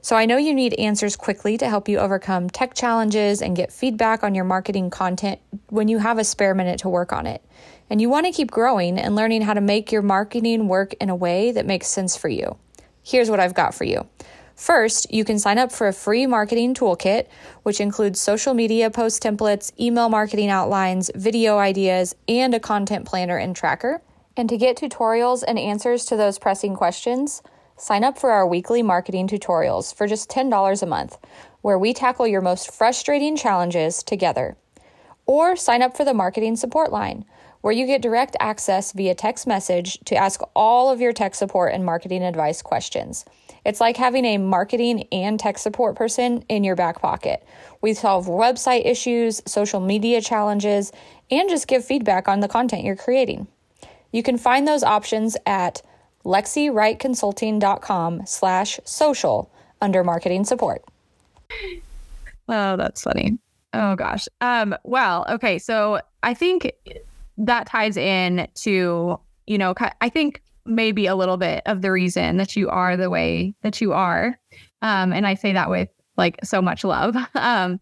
So 0.00 0.14
I 0.16 0.26
know 0.26 0.36
you 0.36 0.54
need 0.54 0.74
answers 0.74 1.14
quickly 1.16 1.56
to 1.58 1.68
help 1.68 1.88
you 1.88 1.98
overcome 1.98 2.50
tech 2.50 2.74
challenges 2.74 3.40
and 3.40 3.56
get 3.56 3.72
feedback 3.72 4.24
on 4.24 4.34
your 4.34 4.44
marketing 4.44 4.90
content 4.90 5.40
when 5.68 5.86
you 5.86 5.98
have 5.98 6.18
a 6.18 6.24
spare 6.24 6.54
minute 6.54 6.80
to 6.80 6.88
work 6.88 7.12
on 7.12 7.26
it 7.26 7.42
and 7.88 8.00
you 8.00 8.08
want 8.08 8.26
to 8.26 8.32
keep 8.32 8.50
growing 8.50 8.98
and 8.98 9.14
learning 9.14 9.42
how 9.42 9.54
to 9.54 9.60
make 9.60 9.92
your 9.92 10.02
marketing 10.02 10.68
work 10.68 10.94
in 10.94 11.08
a 11.08 11.16
way 11.16 11.52
that 11.52 11.66
makes 11.66 11.86
sense 11.86 12.16
for 12.16 12.28
you. 12.28 12.56
Here's 13.02 13.30
what 13.30 13.40
I've 13.40 13.54
got 13.54 13.74
for 13.74 13.84
you. 13.84 14.08
First, 14.56 15.12
you 15.12 15.22
can 15.22 15.38
sign 15.38 15.58
up 15.58 15.70
for 15.70 15.86
a 15.86 15.92
free 15.92 16.26
marketing 16.26 16.74
toolkit, 16.74 17.26
which 17.62 17.80
includes 17.80 18.18
social 18.18 18.54
media 18.54 18.90
post 18.90 19.22
templates, 19.22 19.70
email 19.78 20.08
marketing 20.08 20.48
outlines, 20.48 21.10
video 21.14 21.58
ideas, 21.58 22.16
and 22.26 22.54
a 22.54 22.60
content 22.60 23.06
planner 23.06 23.36
and 23.36 23.54
tracker. 23.54 24.00
And 24.34 24.48
to 24.48 24.56
get 24.56 24.78
tutorials 24.78 25.44
and 25.46 25.58
answers 25.58 26.06
to 26.06 26.16
those 26.16 26.38
pressing 26.38 26.74
questions, 26.74 27.42
sign 27.76 28.02
up 28.02 28.18
for 28.18 28.30
our 28.30 28.46
weekly 28.46 28.82
marketing 28.82 29.28
tutorials 29.28 29.94
for 29.94 30.06
just 30.06 30.30
$10 30.30 30.82
a 30.82 30.86
month, 30.86 31.18
where 31.60 31.78
we 31.78 31.92
tackle 31.92 32.26
your 32.26 32.40
most 32.40 32.72
frustrating 32.72 33.36
challenges 33.36 34.02
together. 34.02 34.56
Or 35.26 35.54
sign 35.54 35.82
up 35.82 35.96
for 35.96 36.04
the 36.04 36.14
marketing 36.14 36.56
support 36.56 36.90
line 36.90 37.26
where 37.66 37.74
you 37.74 37.84
get 37.84 38.00
direct 38.00 38.36
access 38.38 38.92
via 38.92 39.12
text 39.12 39.44
message 39.44 39.98
to 40.04 40.14
ask 40.14 40.40
all 40.54 40.88
of 40.88 41.00
your 41.00 41.12
tech 41.12 41.34
support 41.34 41.74
and 41.74 41.84
marketing 41.84 42.22
advice 42.22 42.62
questions. 42.62 43.24
It's 43.64 43.80
like 43.80 43.96
having 43.96 44.24
a 44.24 44.38
marketing 44.38 45.08
and 45.10 45.36
tech 45.36 45.58
support 45.58 45.96
person 45.96 46.44
in 46.48 46.62
your 46.62 46.76
back 46.76 47.00
pocket. 47.00 47.44
We 47.80 47.92
solve 47.92 48.28
website 48.28 48.86
issues, 48.86 49.42
social 49.46 49.80
media 49.80 50.20
challenges, 50.20 50.92
and 51.28 51.48
just 51.48 51.66
give 51.66 51.84
feedback 51.84 52.28
on 52.28 52.38
the 52.38 52.46
content 52.46 52.84
you're 52.84 52.94
creating. 52.94 53.48
You 54.12 54.22
can 54.22 54.38
find 54.38 54.68
those 54.68 54.84
options 54.84 55.36
at 55.44 55.82
lexywrightconsulting.com 56.24 58.26
slash 58.26 58.78
social 58.84 59.50
under 59.80 60.04
marketing 60.04 60.44
support. 60.44 60.84
oh, 62.48 62.76
that's 62.76 63.02
funny. 63.02 63.40
Oh 63.72 63.96
gosh. 63.96 64.28
Um, 64.40 64.76
well, 64.84 65.26
okay. 65.28 65.58
So 65.58 66.00
I 66.22 66.32
think 66.32 66.70
that 67.38 67.66
ties 67.66 67.96
in 67.96 68.48
to, 68.54 69.20
you 69.46 69.58
know, 69.58 69.74
I 70.00 70.08
think 70.08 70.42
maybe 70.64 71.06
a 71.06 71.14
little 71.14 71.36
bit 71.36 71.62
of 71.66 71.82
the 71.82 71.92
reason 71.92 72.38
that 72.38 72.56
you 72.56 72.68
are 72.68 72.96
the 72.96 73.10
way 73.10 73.54
that 73.62 73.80
you 73.80 73.92
are. 73.92 74.38
Um, 74.82 75.12
and 75.12 75.26
I 75.26 75.34
say 75.34 75.52
that 75.52 75.70
with 75.70 75.88
like 76.16 76.38
so 76.44 76.60
much 76.60 76.84
love. 76.84 77.16
um, 77.34 77.80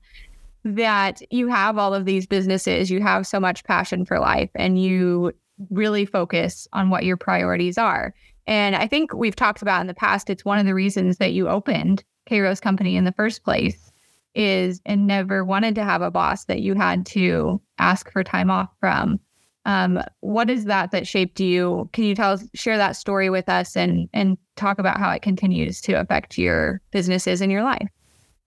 that 0.64 1.20
you 1.30 1.48
have 1.48 1.76
all 1.76 1.92
of 1.92 2.06
these 2.06 2.26
businesses, 2.26 2.90
you 2.90 3.00
have 3.00 3.26
so 3.26 3.38
much 3.38 3.64
passion 3.64 4.06
for 4.06 4.18
life, 4.18 4.50
and 4.54 4.82
you 4.82 5.32
really 5.70 6.06
focus 6.06 6.66
on 6.72 6.90
what 6.90 7.04
your 7.04 7.18
priorities 7.18 7.76
are. 7.76 8.14
And 8.46 8.74
I 8.74 8.86
think 8.86 9.12
we've 9.12 9.36
talked 9.36 9.62
about 9.62 9.80
in 9.80 9.86
the 9.86 9.94
past, 9.94 10.30
it's 10.30 10.44
one 10.44 10.58
of 10.58 10.66
the 10.66 10.74
reasons 10.74 11.18
that 11.18 11.32
you 11.32 11.48
opened 11.48 12.02
KRose 12.28 12.60
Company 12.60 12.96
in 12.96 13.04
the 13.04 13.12
first 13.12 13.44
place 13.44 13.92
is 14.34 14.80
and 14.84 15.06
never 15.06 15.44
wanted 15.44 15.74
to 15.76 15.84
have 15.84 16.02
a 16.02 16.10
boss 16.10 16.46
that 16.46 16.60
you 16.60 16.74
had 16.74 17.06
to 17.06 17.60
ask 17.78 18.10
for 18.10 18.24
time 18.24 18.50
off 18.50 18.68
from. 18.80 19.20
Um, 19.66 20.02
what 20.20 20.50
is 20.50 20.66
that 20.66 20.90
that 20.90 21.06
shaped 21.06 21.40
you? 21.40 21.88
Can 21.92 22.04
you 22.04 22.14
tell 22.14 22.32
us, 22.32 22.44
share 22.54 22.76
that 22.76 22.96
story 22.96 23.30
with 23.30 23.48
us 23.48 23.76
and 23.76 24.08
and 24.12 24.36
talk 24.56 24.78
about 24.78 24.98
how 24.98 25.10
it 25.10 25.22
continues 25.22 25.80
to 25.82 25.94
affect 25.94 26.36
your 26.36 26.80
businesses 26.90 27.40
and 27.40 27.50
your 27.50 27.62
life? 27.62 27.88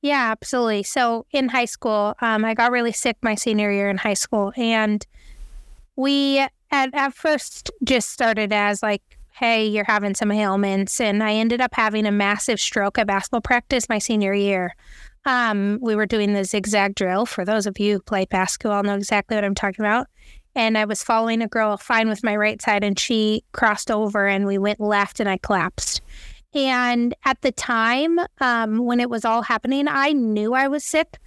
Yeah, 0.01 0.29
absolutely. 0.31 0.83
So 0.83 1.25
in 1.31 1.49
high 1.49 1.65
school, 1.65 2.13
um, 2.21 2.45
I 2.45 2.53
got 2.53 2.71
really 2.71 2.91
sick 2.91 3.17
my 3.21 3.33
senior 3.35 3.71
year 3.71 3.89
in 3.89 3.97
high 3.97 4.13
school, 4.13 4.53
and 4.55 5.05
we 5.95 6.39
at, 6.71 6.93
at 6.93 7.13
first 7.13 7.71
just 7.83 8.11
started 8.11 8.53
as 8.53 8.83
like, 8.83 9.01
hey, 9.31 9.65
you're 9.65 9.85
having 9.85 10.13
some 10.13 10.31
ailments, 10.31 11.01
and 11.01 11.23
I 11.23 11.33
ended 11.33 11.61
up 11.61 11.73
having 11.73 12.05
a 12.05 12.11
massive 12.11 12.59
stroke 12.59 12.99
at 12.99 13.07
basketball 13.07 13.41
practice 13.41 13.89
my 13.89 13.97
senior 13.97 14.33
year. 14.33 14.75
Um, 15.25 15.79
we 15.81 15.95
were 15.95 16.05
doing 16.05 16.33
the 16.33 16.45
zigzag 16.45 16.95
drill. 16.95 17.25
For 17.25 17.43
those 17.43 17.65
of 17.65 17.79
you 17.79 17.95
who 17.95 18.01
play 18.01 18.25
basketball, 18.25 18.83
know 18.83 18.95
exactly 18.95 19.35
what 19.35 19.43
I'm 19.43 19.55
talking 19.55 19.83
about. 19.83 20.07
And 20.57 20.75
I 20.75 20.85
was 20.85 21.03
following 21.03 21.43
a 21.43 21.47
girl 21.47 21.77
fine 21.77 22.09
with 22.09 22.23
my 22.23 22.35
right 22.35 22.59
side, 22.59 22.83
and 22.83 22.97
she 22.97 23.43
crossed 23.51 23.91
over, 23.91 24.27
and 24.27 24.47
we 24.47 24.57
went 24.57 24.79
left, 24.79 25.19
and 25.19 25.29
I 25.29 25.37
collapsed. 25.37 26.01
And 26.51 27.13
at 27.25 27.39
the 27.43 27.51
time 27.51 28.17
um, 28.41 28.79
when 28.79 28.99
it 28.99 29.09
was 29.09 29.23
all 29.23 29.43
happening, 29.43 29.87
I 29.87 30.13
knew 30.13 30.55
I 30.55 30.67
was 30.67 30.83
sick. 30.83 31.19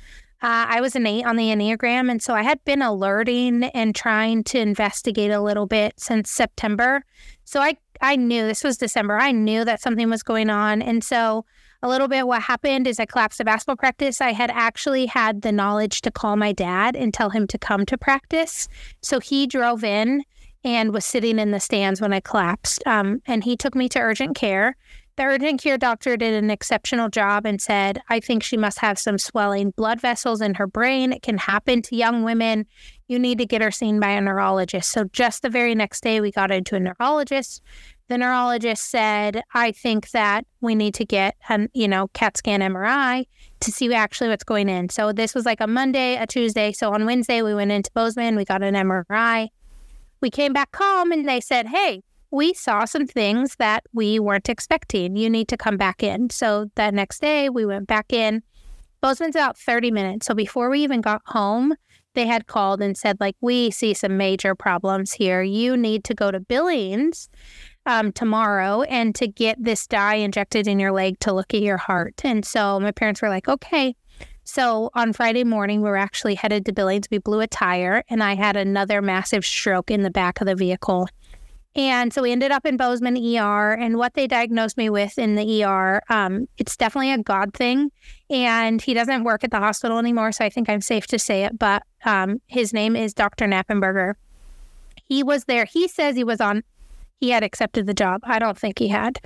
Uh, 0.42 0.66
I 0.68 0.80
was 0.80 0.96
an 0.96 1.06
eight 1.06 1.24
on 1.24 1.36
the 1.36 1.44
Enneagram. 1.44 2.10
And 2.10 2.20
so 2.20 2.34
I 2.34 2.42
had 2.42 2.64
been 2.64 2.82
alerting 2.82 3.64
and 3.64 3.94
trying 3.94 4.42
to 4.44 4.58
investigate 4.58 5.30
a 5.30 5.40
little 5.40 5.66
bit 5.66 6.00
since 6.00 6.28
September. 6.28 7.04
So 7.44 7.60
I, 7.60 7.76
I 8.00 8.16
knew 8.16 8.46
this 8.46 8.64
was 8.64 8.78
December. 8.78 9.18
I 9.18 9.30
knew 9.30 9.64
that 9.64 9.80
something 9.80 10.10
was 10.10 10.24
going 10.24 10.50
on. 10.50 10.82
And 10.82 11.04
so 11.04 11.44
a 11.82 11.88
little 11.88 12.08
bit 12.08 12.26
what 12.26 12.42
happened 12.42 12.86
is 12.86 13.00
I 13.00 13.06
collapsed 13.06 13.40
at 13.40 13.46
basketball 13.46 13.76
practice. 13.76 14.20
I 14.20 14.32
had 14.32 14.50
actually 14.50 15.06
had 15.06 15.42
the 15.42 15.52
knowledge 15.52 16.02
to 16.02 16.10
call 16.10 16.36
my 16.36 16.52
dad 16.52 16.94
and 16.94 17.12
tell 17.12 17.30
him 17.30 17.46
to 17.48 17.58
come 17.58 17.86
to 17.86 17.96
practice. 17.96 18.68
So 19.02 19.18
he 19.18 19.46
drove 19.46 19.82
in 19.82 20.24
and 20.62 20.92
was 20.92 21.04
sitting 21.04 21.38
in 21.38 21.52
the 21.52 21.60
stands 21.60 22.00
when 22.00 22.12
I 22.12 22.20
collapsed. 22.20 22.86
Um, 22.86 23.22
and 23.26 23.42
he 23.44 23.56
took 23.56 23.74
me 23.74 23.88
to 23.90 23.98
urgent 23.98 24.36
care. 24.36 24.76
The 25.16 25.24
urgent 25.24 25.60
care 25.60 25.76
doctor 25.76 26.16
did 26.16 26.34
an 26.34 26.50
exceptional 26.50 27.08
job 27.08 27.44
and 27.44 27.60
said, 27.60 28.00
I 28.08 28.20
think 28.20 28.42
she 28.42 28.56
must 28.56 28.78
have 28.78 28.98
some 28.98 29.18
swelling 29.18 29.70
blood 29.70 30.00
vessels 30.00 30.40
in 30.40 30.54
her 30.54 30.66
brain. 30.66 31.12
It 31.12 31.22
can 31.22 31.38
happen 31.38 31.82
to 31.82 31.96
young 31.96 32.22
women. 32.22 32.66
You 33.08 33.18
need 33.18 33.38
to 33.38 33.46
get 33.46 33.60
her 33.60 33.70
seen 33.70 34.00
by 34.00 34.10
a 34.10 34.20
neurologist. 34.20 34.90
So, 34.90 35.04
just 35.12 35.42
the 35.42 35.50
very 35.50 35.74
next 35.74 36.02
day, 36.02 36.20
we 36.20 36.30
got 36.30 36.50
into 36.50 36.76
a 36.76 36.80
neurologist. 36.80 37.60
The 38.10 38.18
neurologist 38.18 38.90
said, 38.90 39.40
I 39.54 39.70
think 39.70 40.10
that 40.10 40.44
we 40.60 40.74
need 40.74 40.94
to 40.94 41.04
get 41.04 41.36
an, 41.48 41.68
you 41.74 41.86
know, 41.86 42.08
CAT 42.08 42.36
scan 42.36 42.58
MRI 42.58 43.24
to 43.60 43.70
see 43.70 43.94
actually 43.94 44.30
what's 44.30 44.42
going 44.42 44.68
in. 44.68 44.88
So, 44.88 45.12
this 45.12 45.32
was 45.32 45.46
like 45.46 45.60
a 45.60 45.68
Monday, 45.68 46.16
a 46.16 46.26
Tuesday. 46.26 46.72
So, 46.72 46.92
on 46.92 47.06
Wednesday, 47.06 47.40
we 47.40 47.54
went 47.54 47.70
into 47.70 47.88
Bozeman, 47.94 48.34
we 48.34 48.44
got 48.44 48.64
an 48.64 48.74
MRI. 48.74 49.46
We 50.20 50.28
came 50.28 50.52
back 50.52 50.74
home 50.74 51.12
and 51.12 51.28
they 51.28 51.40
said, 51.40 51.68
Hey, 51.68 52.02
we 52.32 52.52
saw 52.52 52.84
some 52.84 53.06
things 53.06 53.54
that 53.60 53.84
we 53.92 54.18
weren't 54.18 54.48
expecting. 54.48 55.14
You 55.14 55.30
need 55.30 55.46
to 55.46 55.56
come 55.56 55.76
back 55.76 56.02
in. 56.02 56.30
So 56.30 56.68
that 56.74 56.92
next 56.92 57.20
day, 57.20 57.48
we 57.48 57.64
went 57.64 57.86
back 57.86 58.12
in. 58.12 58.42
Bozeman's 59.00 59.36
about 59.36 59.56
30 59.56 59.92
minutes. 59.92 60.26
So 60.26 60.34
before 60.34 60.68
we 60.68 60.82
even 60.82 61.00
got 61.00 61.22
home, 61.26 61.74
they 62.14 62.26
had 62.26 62.48
called 62.48 62.82
and 62.82 62.96
said, 62.96 63.18
like, 63.20 63.36
we 63.40 63.70
see 63.70 63.94
some 63.94 64.16
major 64.16 64.56
problems 64.56 65.12
here. 65.12 65.42
You 65.42 65.76
need 65.76 66.02
to 66.04 66.14
go 66.14 66.32
to 66.32 66.40
Billings 66.40 67.28
um, 67.86 68.12
tomorrow 68.12 68.82
and 68.82 69.14
to 69.16 69.26
get 69.26 69.62
this 69.62 69.86
dye 69.86 70.16
injected 70.16 70.68
in 70.68 70.78
your 70.78 70.92
leg 70.92 71.18
to 71.20 71.32
look 71.32 71.54
at 71.54 71.62
your 71.62 71.76
heart. 71.76 72.20
And 72.24 72.44
so 72.44 72.78
my 72.80 72.92
parents 72.92 73.22
were 73.22 73.28
like, 73.28 73.48
okay. 73.48 73.94
So 74.44 74.90
on 74.94 75.12
Friday 75.12 75.44
morning, 75.44 75.80
we 75.80 75.88
were 75.88 75.96
actually 75.96 76.34
headed 76.34 76.66
to 76.66 76.72
Billings. 76.72 77.08
We 77.10 77.18
blew 77.18 77.40
a 77.40 77.46
tire, 77.46 78.02
and 78.08 78.22
I 78.22 78.34
had 78.34 78.56
another 78.56 79.00
massive 79.00 79.44
stroke 79.44 79.90
in 79.90 80.02
the 80.02 80.10
back 80.10 80.40
of 80.40 80.46
the 80.46 80.56
vehicle. 80.56 81.08
And 81.76 82.12
so 82.12 82.22
we 82.22 82.32
ended 82.32 82.50
up 82.50 82.66
in 82.66 82.76
Bozeman 82.76 83.16
ER. 83.16 83.72
And 83.72 83.96
what 83.96 84.14
they 84.14 84.26
diagnosed 84.26 84.76
me 84.76 84.90
with 84.90 85.18
in 85.18 85.36
the 85.36 85.64
ER, 85.64 86.02
um, 86.08 86.48
it's 86.58 86.76
definitely 86.76 87.12
a 87.12 87.18
God 87.18 87.54
thing. 87.54 87.92
And 88.28 88.82
he 88.82 88.92
doesn't 88.92 89.22
work 89.22 89.44
at 89.44 89.52
the 89.52 89.60
hospital 89.60 89.98
anymore. 89.98 90.32
So 90.32 90.44
I 90.44 90.50
think 90.50 90.68
I'm 90.68 90.80
safe 90.80 91.06
to 91.08 91.18
say 91.18 91.44
it. 91.44 91.58
But 91.58 91.84
um, 92.04 92.40
his 92.48 92.72
name 92.72 92.96
is 92.96 93.14
Dr. 93.14 93.46
Knappenberger. 93.46 94.14
He 95.04 95.22
was 95.22 95.44
there. 95.44 95.64
He 95.64 95.86
says 95.86 96.16
he 96.16 96.24
was 96.24 96.40
on 96.40 96.64
he 97.20 97.30
had 97.30 97.44
accepted 97.44 97.86
the 97.86 97.94
job. 97.94 98.22
I 98.24 98.38
don't 98.38 98.58
think 98.58 98.78
he 98.78 98.88
had. 98.88 99.20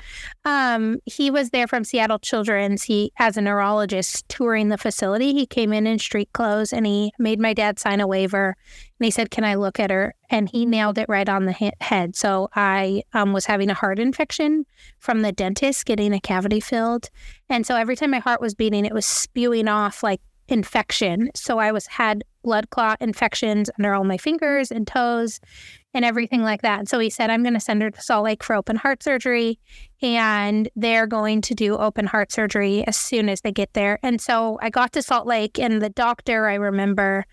Um, 0.44 0.98
he 1.06 1.30
was 1.30 1.50
there 1.50 1.68
from 1.68 1.84
Seattle 1.84 2.18
Children's. 2.18 2.82
He, 2.82 3.12
as 3.18 3.36
a 3.36 3.40
neurologist, 3.40 4.28
touring 4.28 4.68
the 4.68 4.76
facility. 4.76 5.32
He 5.32 5.46
came 5.46 5.72
in 5.72 5.86
in 5.86 6.00
street 6.00 6.32
clothes 6.32 6.72
and 6.72 6.84
he 6.84 7.12
made 7.20 7.38
my 7.38 7.54
dad 7.54 7.78
sign 7.78 8.00
a 8.00 8.06
waiver. 8.06 8.56
And 8.98 9.04
he 9.04 9.12
said, 9.12 9.30
"Can 9.30 9.44
I 9.44 9.54
look 9.54 9.78
at 9.78 9.90
her?" 9.90 10.14
And 10.28 10.48
he 10.48 10.66
nailed 10.66 10.98
it 10.98 11.08
right 11.08 11.28
on 11.28 11.46
the 11.46 11.52
he- 11.52 11.72
head. 11.80 12.16
So 12.16 12.48
I 12.56 13.04
um, 13.12 13.32
was 13.32 13.46
having 13.46 13.70
a 13.70 13.74
heart 13.74 14.00
infection 14.00 14.66
from 14.98 15.22
the 15.22 15.32
dentist, 15.32 15.86
getting 15.86 16.12
a 16.12 16.20
cavity 16.20 16.60
filled, 16.60 17.10
and 17.48 17.64
so 17.64 17.76
every 17.76 17.96
time 17.96 18.10
my 18.10 18.18
heart 18.18 18.40
was 18.40 18.54
beating, 18.54 18.84
it 18.84 18.94
was 18.94 19.06
spewing 19.06 19.68
off 19.68 20.02
like 20.02 20.20
infection. 20.48 21.30
So 21.34 21.58
I 21.58 21.72
was 21.72 21.86
had 21.86 22.24
blood 22.42 22.70
clot 22.70 22.98
infections 23.00 23.70
under 23.78 23.94
all 23.94 24.04
my 24.04 24.18
fingers 24.18 24.70
and 24.70 24.86
toes 24.86 25.40
and 25.94 26.04
everything 26.04 26.42
like 26.42 26.62
that. 26.62 26.88
so 26.88 26.98
he 26.98 27.08
said, 27.08 27.30
I'm 27.30 27.42
going 27.42 27.54
to 27.54 27.60
send 27.60 27.80
her 27.80 27.90
to 27.90 28.00
Salt 28.02 28.24
Lake 28.24 28.42
for 28.42 28.54
open 28.54 28.74
heart 28.74 29.02
surgery. 29.02 29.60
And 30.02 30.68
they're 30.74 31.06
going 31.06 31.40
to 31.42 31.54
do 31.54 31.76
open 31.76 32.06
heart 32.06 32.32
surgery 32.32 32.84
as 32.86 32.96
soon 32.96 33.28
as 33.28 33.40
they 33.40 33.52
get 33.52 33.72
there. 33.72 34.00
And 34.02 34.20
so 34.20 34.58
I 34.60 34.68
got 34.68 34.92
to 34.92 35.02
Salt 35.02 35.26
Lake, 35.26 35.58
and 35.58 35.80
the 35.80 35.88
doctor, 35.88 36.46
I 36.46 36.54
remember, 36.54 37.24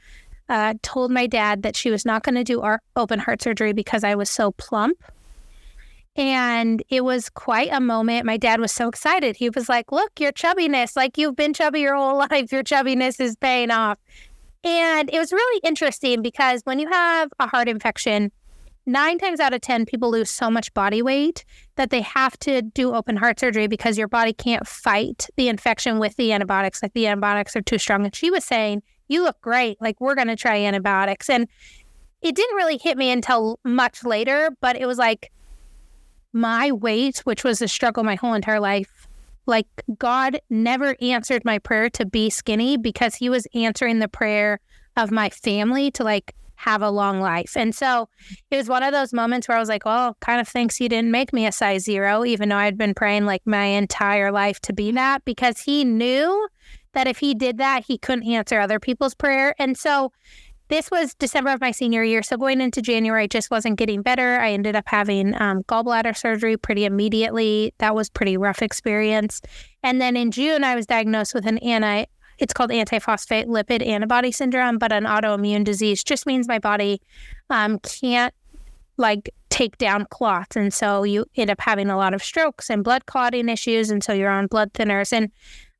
uh, 0.47 0.75
told 0.83 1.11
my 1.11 1.27
dad 1.27 1.63
that 1.63 1.75
she 1.75 1.89
was 1.89 2.05
not 2.05 2.23
going 2.23 2.35
to 2.35 2.43
do 2.43 2.61
our 2.61 2.81
open 2.95 3.19
heart 3.19 3.41
surgery 3.41 3.73
because 3.73 4.03
I 4.03 4.15
was 4.15 4.29
so 4.29 4.51
plump. 4.51 5.03
And 6.15 6.83
it 6.89 7.03
was 7.03 7.29
quite 7.29 7.69
a 7.71 7.79
moment. 7.79 8.25
My 8.25 8.37
dad 8.37 8.59
was 8.59 8.71
so 8.71 8.87
excited. 8.89 9.37
He 9.37 9.49
was 9.49 9.69
like, 9.69 9.91
Look, 9.93 10.19
your 10.19 10.33
chubbiness, 10.33 10.95
like 10.95 11.17
you've 11.17 11.37
been 11.37 11.53
chubby 11.53 11.79
your 11.79 11.95
whole 11.95 12.17
life, 12.31 12.51
your 12.51 12.63
chubbiness 12.63 13.19
is 13.19 13.35
paying 13.37 13.71
off. 13.71 13.97
And 14.63 15.09
it 15.11 15.17
was 15.17 15.31
really 15.31 15.61
interesting 15.63 16.21
because 16.21 16.61
when 16.65 16.79
you 16.79 16.89
have 16.89 17.29
a 17.39 17.47
heart 17.47 17.67
infection, 17.67 18.31
nine 18.91 19.17
times 19.17 19.39
out 19.39 19.53
of 19.53 19.61
10, 19.61 19.85
people 19.85 20.11
lose 20.11 20.29
so 20.29 20.51
much 20.51 20.73
body 20.73 21.01
weight 21.01 21.45
that 21.75 21.89
they 21.89 22.01
have 22.01 22.37
to 22.39 22.61
do 22.61 22.93
open 22.93 23.15
heart 23.15 23.39
surgery 23.39 23.67
because 23.67 23.97
your 23.97 24.07
body 24.07 24.33
can't 24.33 24.67
fight 24.67 25.27
the 25.37 25.47
infection 25.47 25.99
with 25.99 26.15
the 26.17 26.31
antibiotics. 26.31 26.83
Like 26.83 26.93
the 26.93 27.07
antibiotics 27.07 27.55
are 27.55 27.61
too 27.61 27.77
strong. 27.77 28.05
And 28.05 28.15
she 28.15 28.29
was 28.29 28.43
saying, 28.43 28.83
You 29.07 29.23
look 29.23 29.39
great. 29.41 29.81
Like, 29.81 29.99
we're 29.99 30.15
going 30.15 30.27
to 30.27 30.35
try 30.35 30.57
antibiotics. 30.57 31.29
And 31.29 31.47
it 32.21 32.35
didn't 32.35 32.55
really 32.55 32.77
hit 32.77 32.97
me 32.97 33.09
until 33.09 33.59
much 33.63 34.03
later, 34.03 34.51
but 34.61 34.75
it 34.75 34.85
was 34.85 34.97
like 34.97 35.31
my 36.33 36.71
weight, 36.71 37.19
which 37.19 37.43
was 37.43 37.61
a 37.61 37.67
struggle 37.67 38.03
my 38.03 38.15
whole 38.15 38.33
entire 38.33 38.59
life. 38.59 39.07
Like, 39.47 39.67
God 39.97 40.39
never 40.49 40.95
answered 41.01 41.43
my 41.43 41.57
prayer 41.57 41.89
to 41.91 42.05
be 42.05 42.29
skinny 42.29 42.77
because 42.77 43.15
He 43.15 43.29
was 43.29 43.47
answering 43.53 43.99
the 43.99 44.07
prayer 44.07 44.59
of 44.97 45.11
my 45.11 45.29
family 45.29 45.89
to 45.91 46.03
like 46.03 46.35
have 46.61 46.81
a 46.81 46.89
long 46.91 47.19
life. 47.21 47.57
And 47.57 47.73
so 47.73 48.07
it 48.51 48.57
was 48.57 48.69
one 48.69 48.83
of 48.83 48.93
those 48.93 49.13
moments 49.13 49.47
where 49.47 49.57
I 49.57 49.59
was 49.59 49.69
like, 49.69 49.85
well, 49.85 50.15
kind 50.21 50.39
of 50.39 50.47
thinks 50.47 50.75
he 50.75 50.87
didn't 50.87 51.11
make 51.11 51.33
me 51.33 51.47
a 51.47 51.51
size 51.51 51.83
zero, 51.83 52.23
even 52.23 52.49
though 52.49 52.57
I'd 52.57 52.77
been 52.77 52.93
praying 52.93 53.25
like 53.25 53.41
my 53.45 53.65
entire 53.65 54.31
life 54.31 54.59
to 54.61 54.73
be 54.73 54.91
that 54.91 55.25
because 55.25 55.59
he 55.59 55.83
knew 55.83 56.47
that 56.93 57.07
if 57.07 57.17
he 57.17 57.33
did 57.33 57.57
that, 57.57 57.85
he 57.85 57.97
couldn't 57.97 58.27
answer 58.27 58.59
other 58.59 58.79
people's 58.79 59.15
prayer. 59.15 59.55
And 59.57 59.75
so 59.75 60.11
this 60.67 60.91
was 60.91 61.15
December 61.15 61.51
of 61.51 61.61
my 61.61 61.71
senior 61.71 62.03
year. 62.03 62.21
So 62.21 62.37
going 62.37 62.61
into 62.61 62.81
January 62.81 63.23
I 63.23 63.27
just 63.27 63.49
wasn't 63.49 63.77
getting 63.77 64.03
better. 64.03 64.39
I 64.39 64.51
ended 64.51 64.75
up 64.75 64.85
having 64.87 65.33
um, 65.41 65.63
gallbladder 65.63 66.15
surgery 66.15 66.57
pretty 66.57 66.85
immediately. 66.85 67.73
That 67.79 67.95
was 67.95 68.09
pretty 68.09 68.37
rough 68.37 68.61
experience. 68.61 69.41
And 69.83 69.99
then 69.99 70.15
in 70.15 70.31
June, 70.31 70.63
I 70.63 70.75
was 70.75 70.85
diagnosed 70.85 71.33
with 71.33 71.47
an 71.47 71.57
anti 71.57 72.05
it's 72.41 72.53
called 72.53 72.71
antiphospholipid 72.71 73.85
antibody 73.85 74.31
syndrome, 74.31 74.77
but 74.77 74.91
an 74.91 75.05
autoimmune 75.05 75.63
disease 75.63 76.03
just 76.03 76.25
means 76.25 76.47
my 76.47 76.59
body 76.59 77.01
um, 77.49 77.79
can't 77.79 78.33
like 78.97 79.33
take 79.49 79.77
down 79.77 80.07
clots. 80.09 80.55
And 80.55 80.73
so 80.73 81.03
you 81.03 81.25
end 81.35 81.49
up 81.49 81.61
having 81.61 81.89
a 81.89 81.97
lot 81.97 82.13
of 82.13 82.23
strokes 82.23 82.69
and 82.69 82.83
blood 82.83 83.05
clotting 83.05 83.47
issues. 83.47 83.89
And 83.89 84.03
so 84.03 84.13
you're 84.13 84.29
on 84.29 84.47
blood 84.47 84.73
thinners. 84.73 85.13
And 85.13 85.31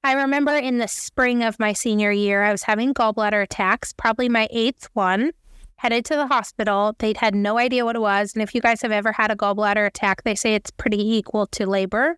I 0.04 0.14
remember 0.14 0.56
in 0.56 0.78
the 0.78 0.88
spring 0.88 1.44
of 1.44 1.60
my 1.60 1.74
senior 1.74 2.12
year, 2.12 2.44
I 2.44 2.52
was 2.52 2.64
having 2.64 2.94
gallbladder 2.94 3.44
attacks, 3.44 3.94
probably 3.94 4.30
my 4.30 4.48
eighth 4.52 4.90
one, 4.94 5.32
headed 5.76 6.06
to 6.06 6.16
the 6.16 6.28
hospital. 6.28 6.96
They'd 7.00 7.18
had 7.18 7.34
no 7.34 7.58
idea 7.58 7.86
what 7.86 7.96
it 7.96 8.02
was. 8.02 8.34
And 8.34 8.44
if 8.44 8.54
you 8.54 8.62
guys 8.62 8.82
have 8.82 8.92
ever 8.92 9.12
had 9.12 9.32
a 9.32 9.36
gallbladder 9.36 9.88
attack, 9.88 10.24
they 10.24 10.36
say 10.36 10.54
it's 10.54 10.72
pretty 10.72 11.16
equal 11.16 11.48
to 11.48 11.66
labor. 11.66 12.18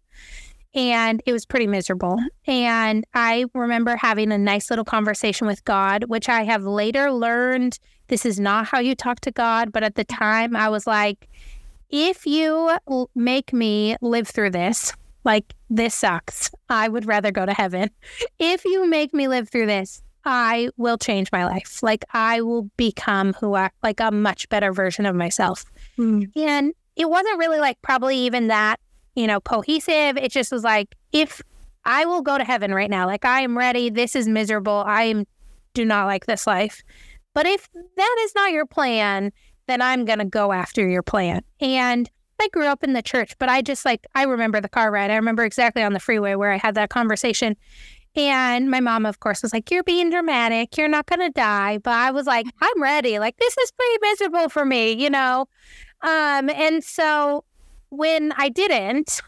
And 0.76 1.22
it 1.26 1.34
was 1.34 1.46
pretty 1.46 1.68
miserable. 1.68 2.20
And 2.48 3.06
I 3.14 3.46
remember 3.54 3.96
having 3.96 4.32
a 4.32 4.38
nice 4.38 4.70
little 4.70 4.86
conversation 4.86 5.46
with 5.46 5.64
God, 5.66 6.06
which 6.06 6.30
I 6.30 6.44
have 6.44 6.64
later 6.64 7.12
learned 7.12 7.78
this 8.08 8.26
is 8.26 8.40
not 8.40 8.66
how 8.66 8.80
you 8.80 8.96
talk 8.96 9.20
to 9.22 9.32
God. 9.32 9.72
But 9.72 9.84
at 9.84 9.96
the 9.96 10.04
time, 10.04 10.56
I 10.56 10.70
was 10.70 10.88
like, 10.88 11.30
if 11.90 12.26
you 12.26 12.76
make 13.16 13.54
me 13.54 13.96
live 14.02 14.28
through 14.28 14.50
this, 14.50 14.94
like 15.24 15.54
this 15.70 15.96
sucks. 15.96 16.52
I 16.70 16.90
would 16.90 17.06
rather 17.06 17.32
go 17.32 17.46
to 17.46 17.54
heaven. 17.54 17.90
If 18.40 18.66
you 18.66 18.88
make 18.90 19.14
me 19.14 19.28
live 19.28 19.50
through 19.50 19.68
this, 19.68 20.02
I 20.26 20.70
will 20.78 20.98
change 20.98 21.32
my 21.32 21.46
life. 21.46 21.82
Like 21.84 22.06
I 22.14 22.42
will 22.42 22.64
become 22.78 23.34
who 23.34 23.56
I 23.56 23.70
like 23.82 24.00
a 24.00 24.12
much 24.12 24.50
better 24.50 24.72
version 24.72 25.06
of 25.06 25.16
myself. 25.16 25.66
Mm. 25.98 26.30
And 26.36 26.74
it 26.96 27.10
wasn't 27.10 27.40
really 27.40 27.60
like 27.60 27.82
probably 27.82 28.18
even 28.18 28.48
that, 28.48 28.80
you 29.16 29.28
know, 29.28 29.40
cohesive. 29.40 30.18
It 30.18 30.32
just 30.32 30.52
was 30.52 30.64
like 30.64 30.96
if 31.12 31.42
I 31.86 32.06
will 32.06 32.22
go 32.22 32.38
to 32.38 32.44
heaven 32.44 32.74
right 32.74 32.90
now, 32.90 33.06
like 33.06 33.26
I 33.26 33.42
am 33.42 33.58
ready. 33.58 33.90
This 33.90 34.16
is 34.16 34.28
miserable. 34.28 34.84
I 34.86 35.04
am 35.04 35.26
do 35.74 35.86
not 35.86 36.06
like 36.06 36.26
this 36.26 36.48
life. 36.48 36.84
But 37.34 37.46
if 37.46 37.68
that 37.74 38.16
is 38.22 38.36
not 38.36 38.52
your 38.52 38.66
plan, 38.66 39.32
then 39.68 39.82
I'm 39.82 40.06
going 40.06 40.20
to 40.20 40.26
go 40.26 40.52
after 40.52 40.88
your 40.88 41.02
plan. 41.02 41.42
And 41.60 42.10
I 42.40 42.48
grew 42.50 42.66
up 42.66 42.84
in 42.84 42.94
the 42.94 43.02
church, 43.02 43.34
but 43.40 43.50
I 43.50 43.62
just 43.62 43.86
like, 43.86 44.06
I 44.16 44.24
remember 44.24 44.62
the 44.62 44.70
car 44.70 44.92
ride. 44.92 45.12
I 45.12 45.16
remember 45.16 45.44
exactly 45.44 45.82
on 45.82 45.94
the 45.94 46.00
freeway 46.00 46.36
where 46.36 46.52
I 46.52 46.58
had 46.58 46.76
that 46.76 46.90
conversation. 46.90 47.56
And 48.16 48.70
my 48.70 48.80
mom, 48.80 49.06
of 49.08 49.20
course, 49.20 49.42
was 49.42 49.54
like, 49.54 49.72
You're 49.72 49.84
being 49.84 50.12
dramatic. 50.12 50.78
You're 50.78 50.88
not 50.88 51.08
going 51.08 51.22
to 51.22 51.32
die. 51.32 51.80
But 51.80 51.94
I 51.94 52.12
was 52.12 52.28
like, 52.28 52.46
I'm 52.62 52.82
ready. 52.82 53.18
Like, 53.18 53.38
this 53.38 53.58
is 53.58 53.72
pretty 53.72 53.98
miserable 54.02 54.50
for 54.50 54.66
me, 54.66 54.92
you 54.92 55.10
know? 55.10 55.48
Um, 56.04 56.50
and 56.52 56.84
so 56.84 57.44
when 57.94 58.34
I 58.34 58.50
didn't 58.50 59.22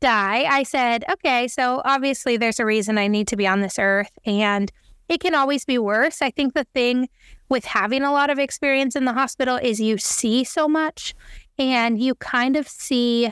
die, 0.00 0.44
I 0.44 0.62
said, 0.62 1.04
Okay, 1.10 1.48
so 1.48 1.82
obviously 1.84 2.36
there's 2.36 2.60
a 2.60 2.66
reason 2.66 2.98
I 2.98 3.08
need 3.08 3.28
to 3.28 3.36
be 3.36 3.46
on 3.46 3.60
this 3.60 3.78
earth. 3.78 4.10
And 4.24 4.70
it 5.08 5.20
can 5.20 5.34
always 5.34 5.64
be 5.64 5.78
worse. 5.78 6.20
I 6.20 6.30
think 6.30 6.54
the 6.54 6.66
thing 6.74 7.08
with 7.48 7.64
having 7.64 8.02
a 8.02 8.12
lot 8.12 8.30
of 8.30 8.38
experience 8.38 8.96
in 8.96 9.04
the 9.04 9.12
hospital 9.12 9.56
is 9.56 9.80
you 9.80 9.98
see 9.98 10.42
so 10.44 10.68
much 10.68 11.14
and 11.58 12.00
you 12.00 12.14
kind 12.16 12.56
of 12.56 12.68
see 12.68 13.30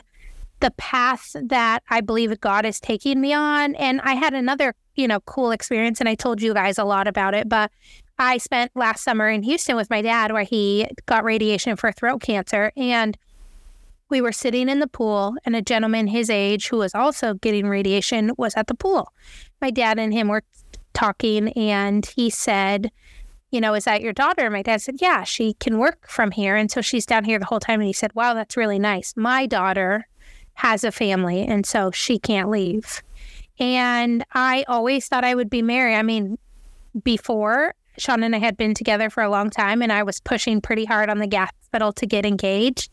the 0.61 0.71
path 0.71 1.35
that 1.35 1.83
I 1.89 2.01
believe 2.01 2.39
God 2.39 2.65
is 2.65 2.79
taking 2.79 3.19
me 3.19 3.33
on. 3.33 3.75
And 3.75 4.01
I 4.01 4.13
had 4.13 4.33
another, 4.33 4.73
you 4.95 5.07
know, 5.07 5.19
cool 5.21 5.51
experience, 5.51 5.99
and 5.99 6.09
I 6.09 6.15
told 6.15 6.41
you 6.41 6.53
guys 6.53 6.77
a 6.77 6.85
lot 6.85 7.07
about 7.07 7.33
it, 7.33 7.49
but 7.49 7.71
I 8.17 8.37
spent 8.37 8.71
last 8.75 9.03
summer 9.03 9.27
in 9.27 9.43
Houston 9.43 9.75
with 9.75 9.89
my 9.89 10.01
dad 10.01 10.31
where 10.31 10.43
he 10.43 10.87
got 11.05 11.25
radiation 11.25 11.75
for 11.75 11.91
throat 11.91 12.21
cancer. 12.21 12.71
And 12.77 13.17
we 14.15 14.21
were 14.21 14.31
sitting 14.31 14.69
in 14.69 14.79
the 14.79 14.87
pool, 14.87 15.35
and 15.43 15.57
a 15.57 15.61
gentleman 15.61 16.07
his 16.07 16.29
age 16.29 16.69
who 16.69 16.77
was 16.77 16.95
also 16.95 17.33
getting 17.33 17.67
radiation 17.67 18.31
was 18.37 18.53
at 18.55 18.67
the 18.67 18.73
pool. 18.73 19.11
My 19.59 19.71
dad 19.71 19.99
and 19.99 20.13
him 20.13 20.29
were 20.29 20.43
talking, 20.93 21.49
and 21.49 22.05
he 22.05 22.29
said, 22.29 22.91
you 23.51 23.59
know, 23.59 23.73
is 23.73 23.83
that 23.83 24.01
your 24.01 24.13
daughter? 24.13 24.49
My 24.49 24.61
dad 24.61 24.81
said, 24.81 25.01
yeah, 25.01 25.25
she 25.25 25.55
can 25.55 25.79
work 25.79 26.07
from 26.07 26.31
here. 26.31 26.55
And 26.55 26.71
so 26.71 26.79
she's 26.79 27.05
down 27.05 27.25
here 27.25 27.39
the 27.39 27.45
whole 27.45 27.59
time. 27.59 27.81
And 27.81 27.87
he 27.87 27.91
said, 27.91 28.15
wow, 28.15 28.33
that's 28.33 28.55
really 28.55 28.79
nice. 28.79 29.13
My 29.17 29.45
daughter 29.45 30.07
has 30.53 30.85
a 30.85 30.93
family, 30.93 31.45
and 31.45 31.65
so 31.65 31.91
she 31.91 32.17
can't 32.17 32.49
leave. 32.49 33.03
And 33.59 34.23
I 34.33 34.63
always 34.69 35.09
thought 35.09 35.25
I 35.25 35.35
would 35.35 35.49
be 35.49 35.61
married. 35.61 35.95
I 35.95 36.03
mean, 36.03 36.37
before 37.03 37.75
Sean 37.97 38.23
and 38.23 38.35
I 38.35 38.39
had 38.39 38.55
been 38.55 38.73
together 38.73 39.09
for 39.09 39.23
a 39.23 39.29
long 39.29 39.49
time, 39.49 39.81
and 39.81 39.91
I 39.91 40.03
was 40.03 40.21
pushing 40.21 40.61
pretty 40.61 40.85
hard 40.85 41.09
on 41.09 41.17
the 41.17 41.27
gas 41.27 41.51
pedal 41.73 41.91
to 41.93 42.05
get 42.05 42.25
engaged. 42.25 42.89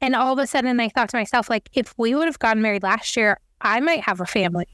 And 0.00 0.14
all 0.14 0.32
of 0.32 0.38
a 0.38 0.46
sudden, 0.46 0.78
I 0.80 0.88
thought 0.88 1.08
to 1.10 1.16
myself, 1.16 1.48
like, 1.48 1.68
if 1.72 1.94
we 1.96 2.14
would 2.14 2.26
have 2.26 2.38
gotten 2.38 2.62
married 2.62 2.82
last 2.82 3.16
year, 3.16 3.38
I 3.60 3.80
might 3.80 4.00
have 4.00 4.20
a 4.20 4.26
family. 4.26 4.68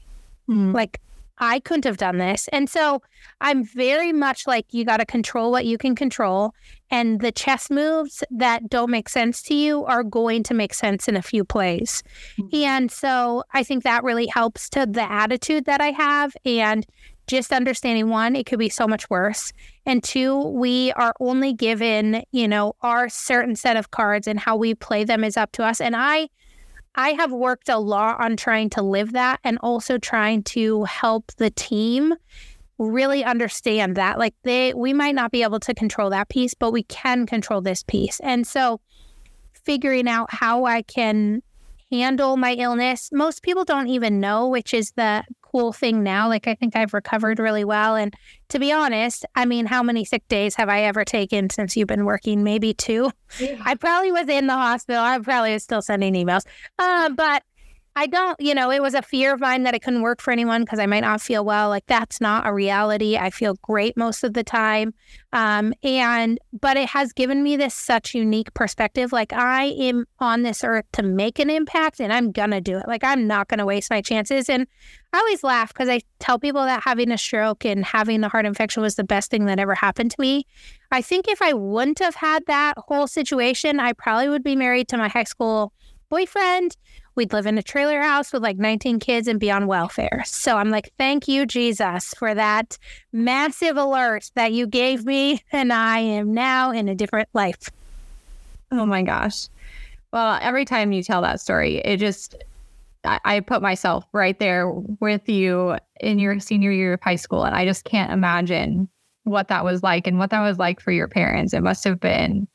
Mm. 0.49 0.73
Like, 0.73 0.99
I 1.39 1.59
couldn't 1.61 1.85
have 1.85 1.97
done 1.97 2.19
this. 2.19 2.47
And 2.49 2.69
so 2.69 3.01
I'm 3.41 3.63
very 3.63 4.13
much 4.13 4.45
like 4.45 4.65
you 4.71 4.85
got 4.85 4.97
to 4.97 5.05
control 5.05 5.51
what 5.51 5.65
you 5.65 5.77
can 5.77 5.95
control. 5.95 6.53
And 6.91 7.21
the 7.21 7.31
chess 7.31 7.71
moves 7.71 8.23
that 8.29 8.69
don't 8.69 8.91
make 8.91 9.09
sense 9.09 9.41
to 9.43 9.55
you 9.55 9.83
are 9.85 10.03
going 10.03 10.43
to 10.43 10.53
make 10.53 10.73
sense 10.73 11.07
in 11.07 11.15
a 11.15 11.21
few 11.21 11.43
plays. 11.43 12.03
Mm-hmm. 12.37 12.55
And 12.55 12.91
so 12.91 13.43
I 13.53 13.63
think 13.63 13.83
that 13.83 14.03
really 14.03 14.27
helps 14.27 14.69
to 14.69 14.85
the 14.85 15.11
attitude 15.11 15.65
that 15.65 15.81
I 15.81 15.91
have. 15.91 16.35
And 16.45 16.85
just 17.27 17.53
understanding 17.53 18.09
one, 18.09 18.35
it 18.35 18.45
could 18.45 18.59
be 18.59 18.69
so 18.69 18.87
much 18.87 19.09
worse. 19.09 19.53
And 19.85 20.03
two, 20.03 20.37
we 20.39 20.91
are 20.93 21.13
only 21.19 21.53
given, 21.53 22.23
you 22.31 22.47
know, 22.47 22.75
our 22.81 23.09
certain 23.09 23.55
set 23.55 23.77
of 23.77 23.91
cards 23.91 24.27
and 24.27 24.39
how 24.39 24.55
we 24.55 24.75
play 24.75 25.03
them 25.03 25.23
is 25.23 25.37
up 25.37 25.51
to 25.53 25.63
us. 25.63 25.79
And 25.79 25.95
I, 25.95 26.29
I 26.95 27.09
have 27.11 27.31
worked 27.31 27.69
a 27.69 27.79
lot 27.79 28.19
on 28.19 28.37
trying 28.37 28.69
to 28.71 28.81
live 28.81 29.13
that 29.13 29.39
and 29.43 29.57
also 29.61 29.97
trying 29.97 30.43
to 30.43 30.83
help 30.83 31.31
the 31.37 31.49
team 31.49 32.13
really 32.77 33.23
understand 33.23 33.95
that 33.95 34.17
like 34.17 34.33
they 34.43 34.73
we 34.73 34.93
might 34.93 35.15
not 35.15 35.31
be 35.31 35.43
able 35.43 35.59
to 35.59 35.73
control 35.75 36.09
that 36.09 36.27
piece 36.27 36.53
but 36.55 36.71
we 36.71 36.83
can 36.83 37.25
control 37.25 37.61
this 37.61 37.83
piece 37.83 38.19
and 38.21 38.47
so 38.47 38.81
figuring 39.53 40.07
out 40.07 40.33
how 40.33 40.65
i 40.65 40.81
can 40.81 41.41
handle 41.99 42.37
my 42.37 42.53
illness 42.53 43.09
most 43.11 43.43
people 43.43 43.63
don't 43.63 43.87
even 43.87 44.19
know 44.19 44.47
which 44.47 44.73
is 44.73 44.91
the 44.91 45.23
cool 45.53 45.71
thing 45.71 46.03
now. 46.03 46.27
Like, 46.27 46.47
I 46.47 46.55
think 46.55 46.75
I've 46.75 46.93
recovered 46.93 47.39
really 47.39 47.63
well. 47.63 47.95
And 47.95 48.13
to 48.49 48.59
be 48.59 48.71
honest, 48.71 49.25
I 49.35 49.45
mean, 49.45 49.67
how 49.67 49.83
many 49.83 50.03
sick 50.03 50.27
days 50.27 50.55
have 50.55 50.67
I 50.67 50.81
ever 50.81 51.05
taken 51.05 51.49
since 51.49 51.77
you've 51.77 51.87
been 51.87 52.05
working? 52.05 52.43
Maybe 52.43 52.73
two. 52.73 53.11
Yeah. 53.39 53.61
I 53.63 53.75
probably 53.75 54.11
was 54.11 54.27
in 54.27 54.47
the 54.47 54.53
hospital. 54.53 55.01
I 55.01 55.19
probably 55.19 55.53
was 55.53 55.63
still 55.63 55.81
sending 55.81 56.13
emails. 56.15 56.43
Uh, 56.79 57.09
but 57.09 57.43
I 57.95 58.07
don't, 58.07 58.39
you 58.39 58.55
know, 58.55 58.71
it 58.71 58.81
was 58.81 58.95
a 58.95 59.03
fear 59.03 59.33
of 59.33 59.39
mine 59.39 59.63
that 59.63 59.75
I 59.75 59.79
couldn't 59.79 60.01
work 60.01 60.19
for 60.19 60.31
anyone 60.31 60.63
because 60.63 60.79
I 60.79 60.87
might 60.87 61.01
not 61.01 61.21
feel 61.21 61.45
well. 61.45 61.69
Like 61.69 61.85
that's 61.85 62.19
not 62.19 62.47
a 62.47 62.51
reality. 62.51 63.17
I 63.17 63.29
feel 63.29 63.53
great 63.61 63.95
most 63.95 64.23
of 64.23 64.33
the 64.33 64.43
time. 64.43 64.95
Um, 65.31 65.75
and, 65.83 66.39
but 66.59 66.75
it 66.75 66.89
has 66.89 67.13
given 67.13 67.43
me 67.43 67.55
this 67.55 67.75
such 67.75 68.15
unique 68.15 68.51
perspective. 68.55 69.11
Like 69.11 69.31
I 69.31 69.65
am 69.65 70.05
on 70.19 70.41
this 70.41 70.63
earth 70.63 70.85
to 70.93 71.03
make 71.03 71.37
an 71.37 71.51
impact 71.51 71.99
and 72.01 72.11
I'm 72.11 72.31
going 72.31 72.49
to 72.49 72.61
do 72.61 72.79
it. 72.79 72.87
Like 72.87 73.03
I'm 73.03 73.27
not 73.27 73.47
going 73.47 73.59
to 73.59 73.65
waste 73.65 73.91
my 73.91 74.01
chances. 74.01 74.49
And 74.49 74.65
I 75.13 75.19
always 75.19 75.43
laugh 75.43 75.71
because 75.71 75.89
I 75.89 76.01
tell 76.17 76.39
people 76.39 76.63
that 76.63 76.81
having 76.81 77.11
a 77.11 77.17
stroke 77.17 77.63
and 77.63 77.85
having 77.85 78.23
a 78.23 78.29
heart 78.29 78.47
infection 78.47 78.81
was 78.81 78.95
the 78.95 79.03
best 79.03 79.29
thing 79.29 79.45
that 79.45 79.59
ever 79.59 79.75
happened 79.75 80.09
to 80.11 80.17
me. 80.19 80.47
I 80.91 81.03
think 81.03 81.27
if 81.27 81.43
I 81.43 81.53
wouldn't 81.53 81.99
have 81.99 82.15
had 82.15 82.43
that 82.47 82.73
whole 82.77 83.05
situation, 83.05 83.79
I 83.79 83.93
probably 83.93 84.29
would 84.29 84.43
be 84.43 84.55
married 84.55 84.87
to 84.87 84.97
my 84.97 85.09
high 85.09 85.25
school 85.25 85.73
boyfriend 86.13 86.77
We'd 87.15 87.31
live 87.31 87.45
in 87.45 87.57
a 87.57 87.63
trailer 87.63 88.01
house 88.01 88.33
with 88.33 88.41
like 88.41 88.57
19 88.57 88.99
kids 88.99 89.27
and 89.27 89.39
be 89.39 89.51
on 89.51 89.67
welfare. 89.67 90.23
So 90.25 90.57
I'm 90.57 90.71
like, 90.71 90.91
thank 90.97 91.27
you, 91.27 91.45
Jesus, 91.45 92.13
for 92.17 92.33
that 92.33 92.77
massive 93.11 93.77
alert 93.77 94.31
that 94.35 94.51
you 94.51 94.65
gave 94.65 95.05
me. 95.05 95.41
And 95.51 95.71
I 95.71 95.99
am 95.99 96.33
now 96.33 96.71
in 96.71 96.89
a 96.89 96.95
different 96.95 97.29
life. 97.33 97.69
Oh 98.71 98.85
my 98.85 99.03
gosh. 99.03 99.47
Well, 100.11 100.39
every 100.41 100.65
time 100.65 100.91
you 100.91 101.03
tell 101.03 101.21
that 101.21 101.39
story, 101.39 101.77
it 101.77 101.97
just, 101.97 102.35
I, 103.03 103.19
I 103.23 103.39
put 103.39 103.61
myself 103.61 104.05
right 104.11 104.37
there 104.39 104.69
with 104.69 105.29
you 105.29 105.77
in 105.99 106.17
your 106.19 106.39
senior 106.39 106.71
year 106.71 106.93
of 106.93 107.01
high 107.01 107.15
school. 107.15 107.43
And 107.43 107.55
I 107.55 107.63
just 107.63 107.85
can't 107.85 108.11
imagine 108.11 108.89
what 109.23 109.49
that 109.49 109.63
was 109.63 109.83
like 109.83 110.07
and 110.07 110.17
what 110.17 110.31
that 110.31 110.41
was 110.41 110.57
like 110.57 110.79
for 110.79 110.91
your 110.91 111.07
parents. 111.07 111.53
It 111.53 111.61
must 111.61 111.83
have 111.83 111.99
been 111.99 112.47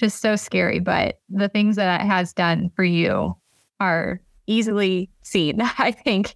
just 0.00 0.20
so 0.20 0.34
scary. 0.34 0.80
But 0.80 1.20
the 1.28 1.48
things 1.48 1.76
that 1.76 2.00
it 2.00 2.06
has 2.06 2.32
done 2.32 2.70
for 2.74 2.82
you 2.82 3.36
are 3.78 4.20
easily 4.46 5.10
seen, 5.22 5.60
I 5.78 5.92
think, 5.92 6.34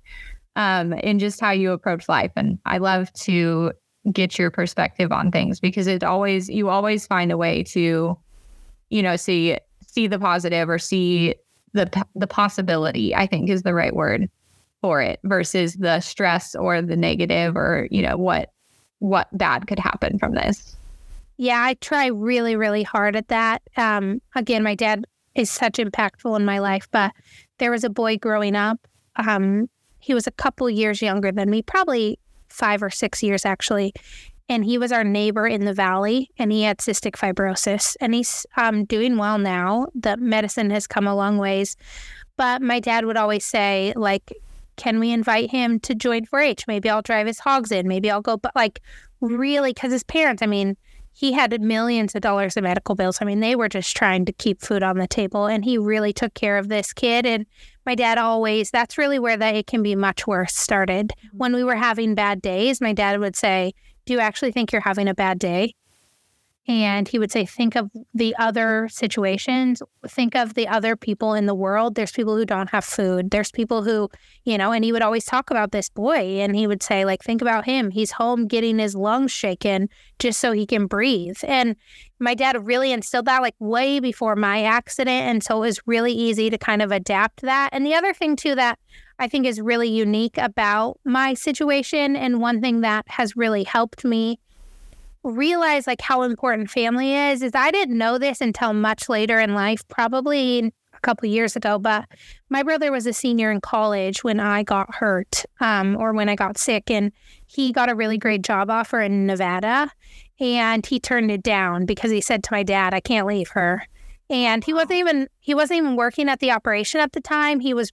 um, 0.54 0.92
in 0.92 1.18
just 1.18 1.40
how 1.40 1.50
you 1.50 1.72
approach 1.72 2.08
life. 2.08 2.30
And 2.36 2.58
I 2.66 2.78
love 2.78 3.12
to 3.14 3.72
get 4.12 4.38
your 4.38 4.50
perspective 4.50 5.10
on 5.10 5.30
things 5.30 5.58
because 5.58 5.86
it 5.86 6.04
always 6.04 6.50
you 6.50 6.68
always 6.68 7.06
find 7.06 7.32
a 7.32 7.38
way 7.38 7.62
to, 7.62 8.16
you 8.90 9.02
know, 9.02 9.16
see 9.16 9.58
see 9.80 10.06
the 10.06 10.18
positive 10.18 10.68
or 10.68 10.78
see 10.78 11.34
the 11.72 11.90
the 12.14 12.26
possibility. 12.26 13.14
I 13.14 13.26
think 13.26 13.48
is 13.48 13.62
the 13.62 13.74
right 13.74 13.94
word 13.94 14.28
for 14.82 15.00
it 15.00 15.18
versus 15.24 15.74
the 15.76 16.00
stress 16.00 16.54
or 16.54 16.82
the 16.82 16.96
negative 16.96 17.56
or 17.56 17.88
you 17.90 18.02
know 18.02 18.18
what 18.18 18.50
what 18.98 19.28
bad 19.36 19.66
could 19.66 19.78
happen 19.78 20.18
from 20.18 20.34
this. 20.34 20.76
Yeah, 21.36 21.62
I 21.62 21.74
try 21.74 22.06
really, 22.06 22.56
really 22.56 22.82
hard 22.82 23.16
at 23.16 23.28
that. 23.28 23.62
Um, 23.76 24.20
again, 24.34 24.62
my 24.62 24.74
dad 24.74 25.04
is 25.34 25.50
such 25.50 25.74
impactful 25.74 26.36
in 26.38 26.44
my 26.44 26.58
life. 26.58 26.88
But 26.90 27.12
there 27.58 27.70
was 27.70 27.84
a 27.84 27.90
boy 27.90 28.18
growing 28.18 28.54
up. 28.54 28.86
Um, 29.16 29.68
he 29.98 30.14
was 30.14 30.26
a 30.26 30.32
couple 30.32 30.68
years 30.68 31.02
younger 31.02 31.32
than 31.32 31.50
me, 31.50 31.62
probably 31.62 32.18
five 32.48 32.82
or 32.82 32.90
six 32.90 33.22
years 33.22 33.44
actually. 33.44 33.92
And 34.48 34.64
he 34.64 34.76
was 34.76 34.92
our 34.92 35.04
neighbor 35.04 35.46
in 35.46 35.64
the 35.64 35.72
valley, 35.72 36.28
and 36.38 36.52
he 36.52 36.64
had 36.64 36.76
cystic 36.76 37.12
fibrosis. 37.12 37.96
And 38.00 38.12
he's 38.12 38.44
um, 38.58 38.84
doing 38.84 39.16
well 39.16 39.38
now. 39.38 39.86
The 39.94 40.18
medicine 40.18 40.68
has 40.70 40.86
come 40.86 41.06
a 41.06 41.14
long 41.14 41.38
ways. 41.38 41.78
But 42.36 42.60
my 42.60 42.78
dad 42.78 43.06
would 43.06 43.16
always 43.16 43.44
say, 43.44 43.94
like, 43.96 44.34
can 44.76 45.00
we 45.00 45.12
invite 45.12 45.50
him 45.50 45.80
to 45.80 45.94
join 45.94 46.26
4-H? 46.26 46.66
Maybe 46.66 46.90
I'll 46.90 47.00
drive 47.00 47.26
his 47.26 47.38
hogs 47.38 47.72
in. 47.72 47.88
Maybe 47.88 48.10
I'll 48.10 48.20
go, 48.20 48.36
but 48.36 48.54
like 48.54 48.82
really, 49.20 49.72
because 49.72 49.92
his 49.92 50.04
parents, 50.04 50.42
I 50.42 50.46
mean, 50.46 50.76
he 51.14 51.32
had 51.32 51.60
millions 51.60 52.14
of 52.14 52.22
dollars 52.22 52.56
of 52.56 52.64
medical 52.64 52.96
bills. 52.96 53.18
I 53.20 53.24
mean, 53.24 53.38
they 53.40 53.54
were 53.54 53.68
just 53.68 53.96
trying 53.96 54.24
to 54.24 54.32
keep 54.32 54.60
food 54.60 54.82
on 54.82 54.98
the 54.98 55.06
table, 55.06 55.46
and 55.46 55.64
he 55.64 55.78
really 55.78 56.12
took 56.12 56.34
care 56.34 56.58
of 56.58 56.68
this 56.68 56.92
kid. 56.92 57.24
And 57.24 57.46
my 57.86 57.94
dad 57.94 58.18
always, 58.18 58.70
that's 58.70 58.98
really 58.98 59.20
where 59.20 59.36
that 59.36 59.54
it 59.54 59.68
can 59.68 59.82
be 59.82 59.94
much 59.94 60.26
worse 60.26 60.54
started. 60.54 61.08
Mm-hmm. 61.08 61.38
When 61.38 61.54
we 61.54 61.62
were 61.62 61.76
having 61.76 62.16
bad 62.16 62.42
days, 62.42 62.80
my 62.80 62.92
dad 62.92 63.20
would 63.20 63.36
say, 63.36 63.72
Do 64.06 64.12
you 64.12 64.18
actually 64.18 64.50
think 64.50 64.72
you're 64.72 64.80
having 64.80 65.06
a 65.06 65.14
bad 65.14 65.38
day? 65.38 65.74
And 66.66 67.06
he 67.06 67.18
would 67.18 67.30
say, 67.30 67.44
think 67.44 67.76
of 67.76 67.90
the 68.14 68.34
other 68.38 68.88
situations, 68.90 69.82
think 70.06 70.34
of 70.34 70.54
the 70.54 70.66
other 70.66 70.96
people 70.96 71.34
in 71.34 71.44
the 71.44 71.54
world. 71.54 71.94
There's 71.94 72.12
people 72.12 72.36
who 72.36 72.46
don't 72.46 72.70
have 72.70 72.86
food. 72.86 73.30
There's 73.30 73.50
people 73.50 73.82
who, 73.82 74.08
you 74.44 74.56
know, 74.56 74.72
and 74.72 74.82
he 74.82 74.90
would 74.90 75.02
always 75.02 75.26
talk 75.26 75.50
about 75.50 75.72
this 75.72 75.90
boy 75.90 76.40
and 76.40 76.56
he 76.56 76.66
would 76.66 76.82
say, 76.82 77.04
like, 77.04 77.22
think 77.22 77.42
about 77.42 77.66
him. 77.66 77.90
He's 77.90 78.12
home 78.12 78.46
getting 78.46 78.78
his 78.78 78.94
lungs 78.94 79.30
shaken 79.30 79.90
just 80.18 80.40
so 80.40 80.52
he 80.52 80.64
can 80.64 80.86
breathe. 80.86 81.36
And 81.44 81.76
my 82.18 82.34
dad 82.34 82.66
really 82.66 82.92
instilled 82.92 83.26
that 83.26 83.42
like 83.42 83.56
way 83.58 84.00
before 84.00 84.34
my 84.34 84.62
accident. 84.62 85.28
And 85.28 85.42
so 85.44 85.56
it 85.56 85.66
was 85.66 85.80
really 85.86 86.12
easy 86.12 86.48
to 86.48 86.56
kind 86.56 86.80
of 86.80 86.92
adapt 86.92 87.42
that. 87.42 87.70
And 87.72 87.84
the 87.84 87.94
other 87.94 88.14
thing, 88.14 88.36
too, 88.36 88.54
that 88.54 88.78
I 89.18 89.28
think 89.28 89.46
is 89.46 89.60
really 89.60 89.88
unique 89.88 90.38
about 90.38 90.98
my 91.04 91.34
situation 91.34 92.16
and 92.16 92.40
one 92.40 92.60
thing 92.62 92.80
that 92.80 93.04
has 93.08 93.36
really 93.36 93.64
helped 93.64 94.04
me 94.04 94.40
realize 95.24 95.86
like 95.86 96.00
how 96.00 96.22
important 96.22 96.70
family 96.70 97.14
is 97.14 97.42
is 97.42 97.52
I 97.54 97.70
didn't 97.70 97.98
know 97.98 98.18
this 98.18 98.40
until 98.40 98.72
much 98.72 99.08
later 99.08 99.40
in 99.40 99.54
life, 99.54 99.86
probably 99.88 100.72
a 100.92 101.00
couple 101.00 101.28
years 101.28 101.56
ago. 101.56 101.78
But 101.78 102.06
my 102.50 102.62
brother 102.62 102.92
was 102.92 103.06
a 103.06 103.12
senior 103.12 103.50
in 103.50 103.60
college 103.60 104.22
when 104.22 104.38
I 104.38 104.62
got 104.62 104.94
hurt, 104.94 105.44
um, 105.60 105.96
or 105.96 106.12
when 106.12 106.28
I 106.28 106.36
got 106.36 106.58
sick, 106.58 106.90
and 106.90 107.10
he 107.46 107.72
got 107.72 107.90
a 107.90 107.94
really 107.94 108.18
great 108.18 108.42
job 108.42 108.70
offer 108.70 109.00
in 109.00 109.26
Nevada, 109.26 109.90
and 110.38 110.84
he 110.84 111.00
turned 111.00 111.30
it 111.30 111.42
down 111.42 111.86
because 111.86 112.10
he 112.10 112.20
said 112.20 112.44
to 112.44 112.52
my 112.52 112.62
dad, 112.62 112.94
"I 112.94 113.00
can't 113.00 113.26
leave 113.26 113.48
her." 113.50 113.86
And 114.30 114.64
he 114.64 114.72
wasn't 114.72 114.92
even 114.92 115.28
he 115.40 115.54
wasn't 115.54 115.78
even 115.78 115.96
working 115.96 116.28
at 116.28 116.40
the 116.40 116.50
operation 116.50 117.00
at 117.00 117.12
the 117.12 117.20
time. 117.20 117.60
He 117.60 117.74
was 117.74 117.92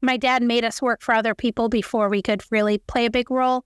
my 0.00 0.16
dad 0.16 0.42
made 0.42 0.64
us 0.64 0.80
work 0.80 1.02
for 1.02 1.12
other 1.12 1.34
people 1.34 1.68
before 1.68 2.08
we 2.08 2.22
could 2.22 2.42
really 2.50 2.78
play 2.78 3.06
a 3.06 3.10
big 3.10 3.30
role. 3.30 3.64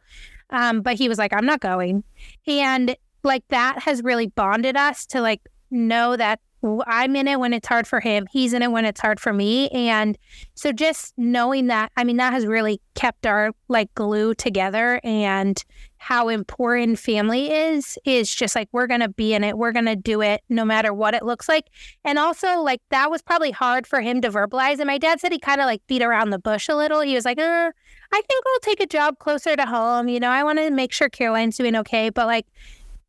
Um, 0.50 0.82
but 0.82 0.96
he 0.96 1.08
was 1.08 1.18
like, 1.18 1.32
I'm 1.32 1.46
not 1.46 1.60
going. 1.60 2.04
And 2.46 2.94
like 3.22 3.44
that 3.48 3.78
has 3.80 4.02
really 4.02 4.28
bonded 4.28 4.76
us 4.76 5.06
to 5.06 5.20
like 5.20 5.40
know 5.70 6.16
that 6.16 6.40
I'm 6.86 7.16
in 7.16 7.26
it 7.26 7.40
when 7.40 7.52
it's 7.52 7.66
hard 7.66 7.88
for 7.88 7.98
him. 7.98 8.26
He's 8.30 8.52
in 8.52 8.62
it 8.62 8.70
when 8.70 8.84
it's 8.84 9.00
hard 9.00 9.18
for 9.18 9.32
me. 9.32 9.68
And 9.70 10.16
so 10.54 10.70
just 10.70 11.12
knowing 11.16 11.66
that, 11.66 11.90
I 11.96 12.04
mean, 12.04 12.18
that 12.18 12.32
has 12.32 12.46
really 12.46 12.80
kept 12.94 13.26
our 13.26 13.50
like 13.66 13.92
glue 13.96 14.34
together 14.34 15.00
and 15.02 15.62
how 15.98 16.28
important 16.28 16.98
family 16.98 17.52
is, 17.52 17.98
is 18.04 18.32
just 18.32 18.54
like, 18.54 18.68
we're 18.70 18.86
going 18.86 19.00
to 19.00 19.08
be 19.08 19.34
in 19.34 19.42
it. 19.42 19.58
We're 19.58 19.72
going 19.72 19.86
to 19.86 19.96
do 19.96 20.20
it 20.20 20.42
no 20.48 20.64
matter 20.64 20.92
what 20.94 21.14
it 21.14 21.24
looks 21.24 21.48
like. 21.48 21.66
And 22.04 22.18
also, 22.18 22.60
like, 22.60 22.80
that 22.90 23.10
was 23.10 23.22
probably 23.22 23.52
hard 23.52 23.86
for 23.86 24.00
him 24.00 24.20
to 24.20 24.30
verbalize. 24.30 24.78
And 24.78 24.86
my 24.86 24.98
dad 24.98 25.20
said 25.20 25.32
he 25.32 25.38
kind 25.38 25.60
of 25.60 25.66
like 25.66 25.80
beat 25.86 26.02
around 26.02 26.30
the 26.30 26.38
bush 26.38 26.68
a 26.68 26.76
little. 26.76 27.00
He 27.00 27.14
was 27.14 27.24
like, 27.24 27.38
uh, 27.38 27.70
I 28.12 28.20
think 28.20 28.44
I'll 28.46 28.60
take 28.60 28.80
a 28.80 28.86
job 28.86 29.18
closer 29.18 29.56
to 29.56 29.66
home. 29.66 30.08
You 30.08 30.20
know, 30.20 30.30
I 30.30 30.42
want 30.44 30.58
to 30.58 30.70
make 30.70 30.92
sure 30.92 31.08
Karoline's 31.08 31.56
doing 31.56 31.76
okay. 31.76 32.10
But 32.10 32.26
like, 32.26 32.46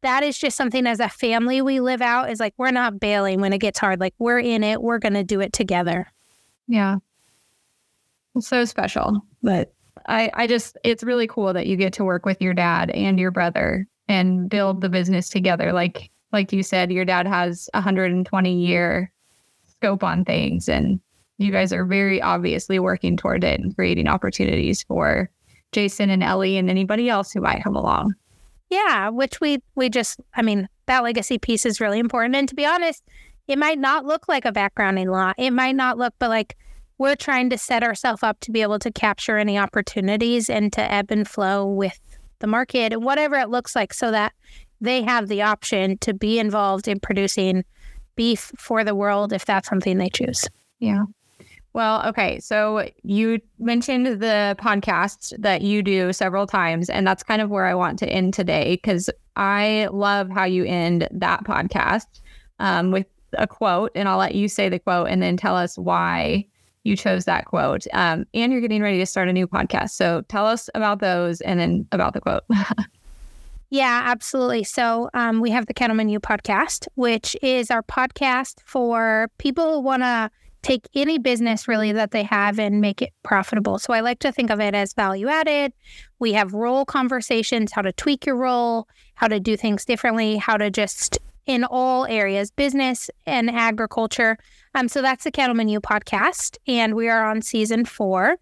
that 0.03 0.23
is 0.23 0.37
just 0.37 0.55
something 0.55 0.85
as 0.85 0.99
a 0.99 1.09
family 1.09 1.61
we 1.61 1.79
live 1.79 2.01
out 2.01 2.29
is 2.29 2.39
like 2.39 2.53
we're 2.57 2.71
not 2.71 2.99
bailing 2.99 3.41
when 3.41 3.53
it 3.53 3.59
gets 3.59 3.79
hard. 3.79 3.99
Like 3.99 4.13
we're 4.19 4.39
in 4.39 4.63
it, 4.63 4.81
we're 4.81 4.99
going 4.99 5.13
to 5.13 5.23
do 5.23 5.41
it 5.41 5.51
together. 5.51 6.07
Yeah. 6.67 6.97
It's 8.35 8.47
so 8.47 8.65
special. 8.65 9.21
But 9.41 9.73
I 10.07 10.31
I 10.33 10.47
just 10.47 10.77
it's 10.83 11.03
really 11.03 11.27
cool 11.27 11.53
that 11.53 11.67
you 11.67 11.75
get 11.75 11.93
to 11.93 12.03
work 12.03 12.25
with 12.25 12.41
your 12.41 12.53
dad 12.53 12.89
and 12.91 13.19
your 13.19 13.31
brother 13.31 13.87
and 14.07 14.49
build 14.49 14.81
the 14.81 14.89
business 14.89 15.29
together 15.29 15.71
like 15.71 16.11
like 16.33 16.51
you 16.51 16.61
said 16.61 16.91
your 16.91 17.05
dad 17.05 17.25
has 17.25 17.69
a 17.73 17.77
120 17.77 18.53
year 18.53 19.11
scope 19.65 20.03
on 20.03 20.25
things 20.25 20.67
and 20.67 20.99
you 21.37 21.51
guys 21.51 21.71
are 21.71 21.85
very 21.85 22.21
obviously 22.21 22.79
working 22.79 23.17
toward 23.17 23.43
it 23.43 23.59
and 23.59 23.75
creating 23.75 24.07
opportunities 24.07 24.83
for 24.83 25.29
Jason 25.71 26.09
and 26.09 26.23
Ellie 26.23 26.57
and 26.57 26.69
anybody 26.69 27.09
else 27.09 27.31
who 27.31 27.41
might 27.41 27.63
come 27.63 27.75
along. 27.75 28.13
Yeah, 28.73 29.09
which 29.09 29.39
we 29.39 29.59
we 29.75 29.87
just 29.89 30.19
I 30.33 30.41
mean, 30.41 30.67
that 30.87 31.03
legacy 31.03 31.37
piece 31.37 31.63
is 31.63 31.79
really 31.79 31.99
important. 31.99 32.35
And 32.35 32.49
to 32.49 32.55
be 32.55 32.65
honest, 32.65 33.03
it 33.47 33.59
might 33.59 33.77
not 33.77 34.03
look 34.03 34.27
like 34.27 34.45
a 34.45 34.51
background 34.51 34.97
in 34.97 35.09
law. 35.09 35.33
It 35.37 35.51
might 35.51 35.75
not 35.75 35.99
look, 35.99 36.15
but 36.17 36.29
like 36.29 36.57
we're 36.97 37.15
trying 37.15 37.51
to 37.51 37.57
set 37.57 37.83
ourselves 37.83 38.23
up 38.23 38.39
to 38.39 38.51
be 38.51 38.63
able 38.63 38.79
to 38.79 38.91
capture 38.91 39.37
any 39.37 39.59
opportunities 39.59 40.49
and 40.49 40.73
to 40.73 40.91
ebb 40.91 41.11
and 41.11 41.27
flow 41.27 41.67
with 41.67 41.99
the 42.39 42.47
market 42.47 42.93
and 42.93 43.03
whatever 43.03 43.35
it 43.35 43.49
looks 43.49 43.75
like 43.75 43.93
so 43.93 44.09
that 44.09 44.33
they 44.81 45.03
have 45.03 45.27
the 45.27 45.43
option 45.43 45.97
to 45.99 46.13
be 46.13 46.39
involved 46.39 46.87
in 46.87 46.99
producing 46.99 47.63
beef 48.15 48.51
for 48.57 48.83
the 48.83 48.95
world 48.95 49.33
if 49.33 49.45
that's 49.45 49.69
something 49.69 49.99
they 49.99 50.09
choose. 50.09 50.47
Yeah. 50.79 51.03
Well, 51.73 52.05
okay. 52.07 52.39
So 52.39 52.87
you 53.01 53.39
mentioned 53.57 54.05
the 54.05 54.55
podcast 54.59 55.33
that 55.39 55.61
you 55.61 55.81
do 55.81 56.13
several 56.13 56.45
times, 56.45 56.89
and 56.89 57.05
that's 57.05 57.23
kind 57.23 57.41
of 57.41 57.49
where 57.49 57.65
I 57.65 57.73
want 57.73 57.97
to 57.99 58.07
end 58.07 58.33
today 58.33 58.75
because 58.75 59.09
I 59.35 59.87
love 59.91 60.29
how 60.29 60.45
you 60.45 60.65
end 60.65 61.07
that 61.11 61.43
podcast 61.43 62.21
um, 62.59 62.91
with 62.91 63.07
a 63.33 63.47
quote, 63.47 63.91
and 63.95 64.07
I'll 64.07 64.19
let 64.19 64.35
you 64.35 64.47
say 64.47 64.69
the 64.69 64.77
quote 64.77 65.09
and 65.09 65.21
then 65.21 65.35
tell 65.35 65.55
us 65.55 65.77
why 65.77 66.45
you 66.83 66.95
chose 66.95 67.25
that 67.25 67.45
quote. 67.45 67.87
Um, 67.93 68.25
and 68.35 68.51
you're 68.51 68.61
getting 68.61 68.83
ready 68.83 68.99
to 68.99 69.05
start 69.05 69.27
a 69.27 69.33
new 69.33 69.47
podcast. 69.47 69.91
So 69.91 70.21
tell 70.27 70.45
us 70.45 70.69
about 70.75 70.99
those 70.99 71.41
and 71.41 71.59
then 71.59 71.87
about 71.91 72.13
the 72.13 72.21
quote. 72.21 72.43
Yeah, 73.73 74.03
absolutely. 74.05 74.65
So 74.65 75.09
um, 75.15 75.41
we 75.41 75.49
have 75.49 75.65
the 75.65 75.73
CattlemenU 75.73 76.19
podcast, 76.19 76.87
which 76.93 77.35
is 77.41 77.71
our 77.71 77.81
podcast 77.81 78.59
for 78.63 79.31
people 79.39 79.73
who 79.73 79.79
want 79.79 80.03
to 80.03 80.29
take 80.63 80.87
any 80.95 81.19
business 81.19 81.67
really 81.67 81.91
that 81.91 82.11
they 82.11 82.23
have 82.23 82.57
and 82.57 82.81
make 82.81 83.01
it 83.01 83.11
profitable. 83.21 83.77
So 83.77 83.93
I 83.93 83.99
like 83.99 84.19
to 84.19 84.31
think 84.31 84.49
of 84.49 84.59
it 84.59 84.73
as 84.73 84.93
value 84.93 85.27
added. 85.27 85.73
We 86.19 86.33
have 86.33 86.53
role 86.53 86.85
conversations, 86.85 87.71
how 87.71 87.81
to 87.83 87.91
tweak 87.91 88.25
your 88.25 88.37
role, 88.37 88.87
how 89.15 89.27
to 89.27 89.39
do 89.39 89.55
things 89.55 89.85
differently, 89.85 90.37
how 90.37 90.57
to 90.57 90.71
just 90.71 91.19
in 91.45 91.65
all 91.65 92.05
areas, 92.05 92.51
business 92.51 93.09
and 93.25 93.49
agriculture. 93.49 94.37
Um, 94.75 94.87
so 94.87 95.01
that's 95.01 95.25
the 95.25 95.31
CattlemenU 95.31 95.79
podcast, 95.79 96.57
and 96.67 96.95
we 96.95 97.09
are 97.09 97.25
on 97.25 97.41
season 97.41 97.85
four. 97.85 98.37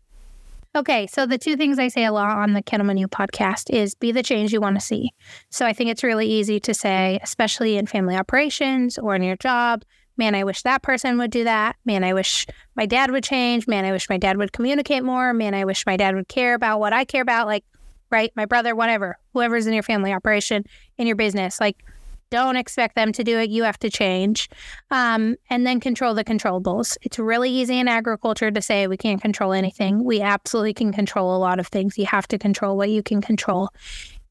Okay, 0.73 1.05
so 1.07 1.25
the 1.25 1.37
two 1.37 1.57
things 1.57 1.79
I 1.79 1.89
say 1.89 2.05
a 2.05 2.13
lot 2.13 2.37
on 2.37 2.53
the 2.53 2.63
CattlemenU 2.63 3.07
podcast 3.07 3.69
is 3.69 3.93
be 3.93 4.13
the 4.13 4.23
change 4.23 4.53
you 4.53 4.61
want 4.61 4.79
to 4.79 4.85
see. 4.85 5.11
So 5.49 5.65
I 5.65 5.73
think 5.73 5.89
it's 5.89 6.03
really 6.03 6.27
easy 6.27 6.61
to 6.61 6.73
say, 6.73 7.19
especially 7.21 7.75
in 7.75 7.87
family 7.87 8.15
operations 8.15 8.97
or 8.97 9.13
in 9.15 9.23
your 9.23 9.35
job, 9.35 9.83
man, 10.21 10.35
I 10.35 10.43
wish 10.43 10.61
that 10.61 10.83
person 10.83 11.17
would 11.17 11.31
do 11.31 11.45
that. 11.45 11.77
Man, 11.83 12.03
I 12.03 12.13
wish 12.13 12.45
my 12.75 12.85
dad 12.85 13.09
would 13.09 13.23
change. 13.23 13.67
Man, 13.67 13.85
I 13.85 13.91
wish 13.91 14.07
my 14.07 14.17
dad 14.17 14.37
would 14.37 14.53
communicate 14.53 15.03
more. 15.03 15.33
Man, 15.33 15.55
I 15.55 15.65
wish 15.65 15.83
my 15.87 15.97
dad 15.97 16.13
would 16.13 16.27
care 16.27 16.53
about 16.53 16.79
what 16.79 16.93
I 16.93 17.05
care 17.05 17.23
about. 17.23 17.47
Like, 17.47 17.63
right, 18.11 18.31
my 18.35 18.45
brother, 18.45 18.75
whatever, 18.75 19.17
whoever's 19.33 19.65
in 19.65 19.73
your 19.73 19.81
family 19.81 20.13
operation, 20.13 20.63
in 20.99 21.07
your 21.07 21.15
business, 21.15 21.59
like, 21.59 21.83
don't 22.29 22.55
expect 22.55 22.95
them 22.95 23.11
to 23.13 23.23
do 23.23 23.39
it. 23.39 23.49
You 23.49 23.63
have 23.63 23.79
to 23.79 23.89
change. 23.89 24.47
Um, 24.91 25.37
and 25.49 25.65
then 25.65 25.79
control 25.79 26.13
the 26.13 26.23
controllables. 26.23 26.97
It's 27.01 27.17
really 27.17 27.49
easy 27.49 27.79
in 27.79 27.87
agriculture 27.87 28.51
to 28.51 28.61
say 28.61 28.85
we 28.85 28.97
can't 28.97 29.21
control 29.21 29.53
anything. 29.53 30.03
We 30.03 30.21
absolutely 30.21 30.75
can 30.75 30.93
control 30.93 31.35
a 31.35 31.39
lot 31.39 31.59
of 31.59 31.67
things. 31.67 31.97
You 31.97 32.05
have 32.05 32.27
to 32.27 32.37
control 32.37 32.77
what 32.77 32.91
you 32.91 33.01
can 33.01 33.21
control. 33.21 33.69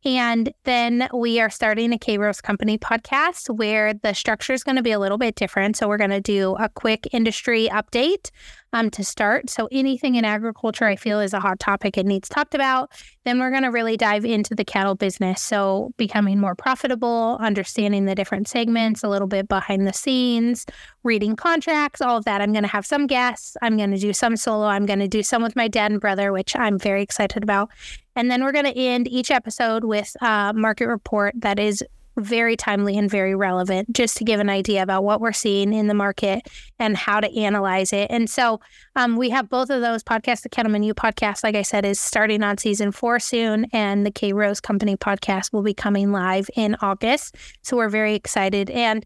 And 0.04 0.52
then 0.64 1.08
we 1.12 1.40
are 1.40 1.50
starting 1.50 1.92
a 1.92 1.98
KRose 1.98 2.42
Company 2.42 2.78
podcast 2.78 3.54
where 3.54 3.92
the 3.92 4.14
structure 4.14 4.52
is 4.52 4.64
going 4.64 4.76
to 4.76 4.82
be 4.82 4.92
a 4.92 4.98
little 4.98 5.18
bit 5.18 5.34
different. 5.34 5.76
So 5.76 5.88
we're 5.88 5.98
going 5.98 6.10
to 6.10 6.20
do 6.20 6.56
a 6.56 6.68
quick 6.68 7.08
industry 7.12 7.68
update 7.70 8.30
um, 8.72 8.90
to 8.90 9.04
start. 9.04 9.50
So 9.50 9.68
anything 9.72 10.14
in 10.14 10.24
agriculture 10.24 10.84
I 10.84 10.96
feel 10.96 11.20
is 11.20 11.32
a 11.32 11.40
hot 11.40 11.58
topic 11.58 11.98
it 11.98 12.06
needs 12.06 12.28
talked 12.28 12.54
about. 12.54 12.90
Then 13.24 13.38
we're 13.38 13.50
going 13.50 13.64
to 13.64 13.70
really 13.70 13.96
dive 13.96 14.24
into 14.24 14.54
the 14.54 14.64
cattle 14.64 14.94
business. 14.94 15.42
So 15.42 15.92
becoming 15.96 16.40
more 16.40 16.54
profitable, 16.54 17.36
understanding 17.40 18.04
the 18.04 18.14
different 18.14 18.48
segments, 18.48 19.02
a 19.02 19.08
little 19.08 19.28
bit 19.28 19.48
behind 19.48 19.86
the 19.86 19.92
scenes, 19.92 20.66
reading 21.02 21.36
contracts, 21.36 22.00
all 22.00 22.16
of 22.16 22.24
that. 22.24 22.40
I'm 22.40 22.52
going 22.52 22.64
to 22.64 22.68
have 22.68 22.86
some 22.86 23.06
guests. 23.06 23.56
I'm 23.62 23.76
going 23.76 23.90
to 23.90 23.98
do 23.98 24.12
some 24.12 24.36
solo. 24.36 24.66
I'm 24.66 24.86
going 24.86 25.00
to 25.00 25.08
do 25.08 25.22
some 25.22 25.42
with 25.42 25.56
my 25.56 25.68
dad 25.68 25.90
and 25.90 26.00
brother, 26.00 26.32
which 26.32 26.54
I'm 26.56 26.78
very 26.78 27.02
excited 27.02 27.42
about. 27.42 27.70
And 28.16 28.30
then 28.30 28.42
we're 28.42 28.52
going 28.52 28.66
to 28.66 28.76
end 28.76 29.08
each 29.08 29.30
episode 29.30 29.84
with 29.84 30.14
a 30.20 30.52
market 30.54 30.86
report 30.86 31.34
that 31.38 31.58
is 31.58 31.82
very 32.20 32.56
timely 32.56 32.96
and 32.96 33.10
very 33.10 33.34
relevant 33.34 33.92
just 33.92 34.16
to 34.18 34.24
give 34.24 34.40
an 34.40 34.48
idea 34.48 34.82
about 34.82 35.04
what 35.04 35.20
we're 35.20 35.32
seeing 35.32 35.72
in 35.72 35.86
the 35.86 35.94
market 35.94 36.48
and 36.78 36.96
how 36.96 37.20
to 37.20 37.38
analyze 37.38 37.92
it. 37.92 38.10
And 38.10 38.28
so 38.28 38.60
um, 38.96 39.16
we 39.16 39.30
have 39.30 39.48
both 39.48 39.70
of 39.70 39.80
those 39.80 40.02
podcasts. 40.02 40.42
The 40.42 40.48
CattlemenU 40.48 40.92
podcast, 40.92 41.42
like 41.42 41.54
I 41.54 41.62
said, 41.62 41.84
is 41.84 42.00
starting 42.00 42.42
on 42.42 42.58
season 42.58 42.92
four 42.92 43.18
soon, 43.18 43.66
and 43.72 44.06
the 44.06 44.10
KRose 44.10 44.62
Company 44.62 44.96
podcast 44.96 45.52
will 45.52 45.62
be 45.62 45.74
coming 45.74 46.12
live 46.12 46.48
in 46.56 46.76
August. 46.80 47.36
So 47.62 47.76
we're 47.76 47.88
very 47.88 48.14
excited. 48.14 48.70
And 48.70 49.04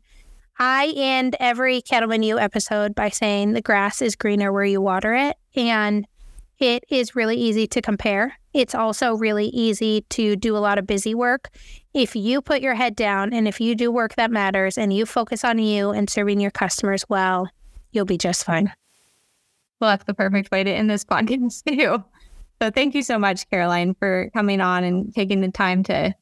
I 0.58 0.92
end 0.96 1.36
every 1.40 1.82
CattlemenU 1.82 2.40
episode 2.40 2.94
by 2.94 3.08
saying 3.08 3.52
the 3.52 3.62
grass 3.62 4.00
is 4.00 4.14
greener 4.14 4.52
where 4.52 4.64
you 4.64 4.80
water 4.80 5.14
it. 5.14 5.36
And 5.56 6.06
it 6.58 6.84
is 6.88 7.16
really 7.16 7.36
easy 7.36 7.66
to 7.66 7.82
compare. 7.82 8.38
It's 8.54 8.74
also 8.74 9.14
really 9.16 9.46
easy 9.48 10.02
to 10.10 10.36
do 10.36 10.56
a 10.56 10.58
lot 10.58 10.78
of 10.78 10.86
busy 10.86 11.14
work. 11.14 11.50
If 11.92 12.14
you 12.14 12.40
put 12.40 12.62
your 12.62 12.74
head 12.74 12.94
down 12.94 13.32
and 13.32 13.48
if 13.48 13.60
you 13.60 13.74
do 13.74 13.90
work 13.90 14.14
that 14.14 14.30
matters 14.30 14.78
and 14.78 14.92
you 14.92 15.04
focus 15.04 15.44
on 15.44 15.58
you 15.58 15.90
and 15.90 16.08
serving 16.08 16.40
your 16.40 16.52
customers 16.52 17.04
well, 17.08 17.48
you'll 17.90 18.04
be 18.04 18.16
just 18.16 18.44
fine. 18.44 18.72
Well, 19.80 19.90
that's 19.90 20.04
the 20.04 20.14
perfect 20.14 20.52
way 20.52 20.62
to 20.62 20.70
end 20.70 20.88
this 20.88 21.04
podcast, 21.10 21.64
too. 21.64 22.04
So 22.62 22.70
thank 22.70 22.94
you 22.94 23.02
so 23.02 23.18
much, 23.18 23.50
Karoline, 23.50 23.98
for 23.98 24.30
coming 24.32 24.60
on 24.60 24.84
and 24.84 25.12
taking 25.12 25.40
the 25.40 25.50
time 25.50 25.82
to 25.84 26.14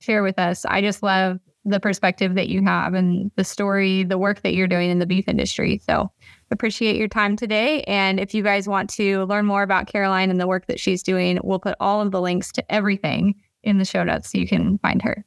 share 0.00 0.22
with 0.22 0.38
us. 0.38 0.64
I 0.64 0.80
just 0.80 1.02
love 1.02 1.38
the 1.64 1.80
perspective 1.80 2.34
that 2.34 2.48
you 2.48 2.62
have 2.62 2.94
and 2.94 3.30
the 3.36 3.44
story, 3.44 4.04
the 4.04 4.18
work 4.18 4.42
that 4.42 4.54
you're 4.54 4.68
doing 4.68 4.90
in 4.90 4.98
the 4.98 5.06
beef 5.06 5.26
industry. 5.28 5.80
So 5.84 6.10
appreciate 6.50 6.96
your 6.96 7.08
time 7.08 7.36
today. 7.36 7.82
And 7.84 8.20
if 8.20 8.34
you 8.34 8.42
guys 8.42 8.68
want 8.68 8.90
to 8.90 9.24
learn 9.24 9.46
more 9.46 9.62
about 9.62 9.86
Karoline 9.86 10.30
and 10.30 10.40
the 10.40 10.46
work 10.46 10.66
that 10.66 10.78
she's 10.78 11.02
doing, 11.02 11.38
we'll 11.42 11.58
put 11.58 11.76
all 11.80 12.00
of 12.00 12.10
the 12.10 12.20
links 12.20 12.52
to 12.52 12.72
everything 12.72 13.34
in 13.62 13.78
the 13.78 13.84
show 13.84 14.04
notes 14.04 14.30
so 14.30 14.38
you 14.38 14.46
can 14.46 14.78
find 14.78 15.00
her. 15.02 15.24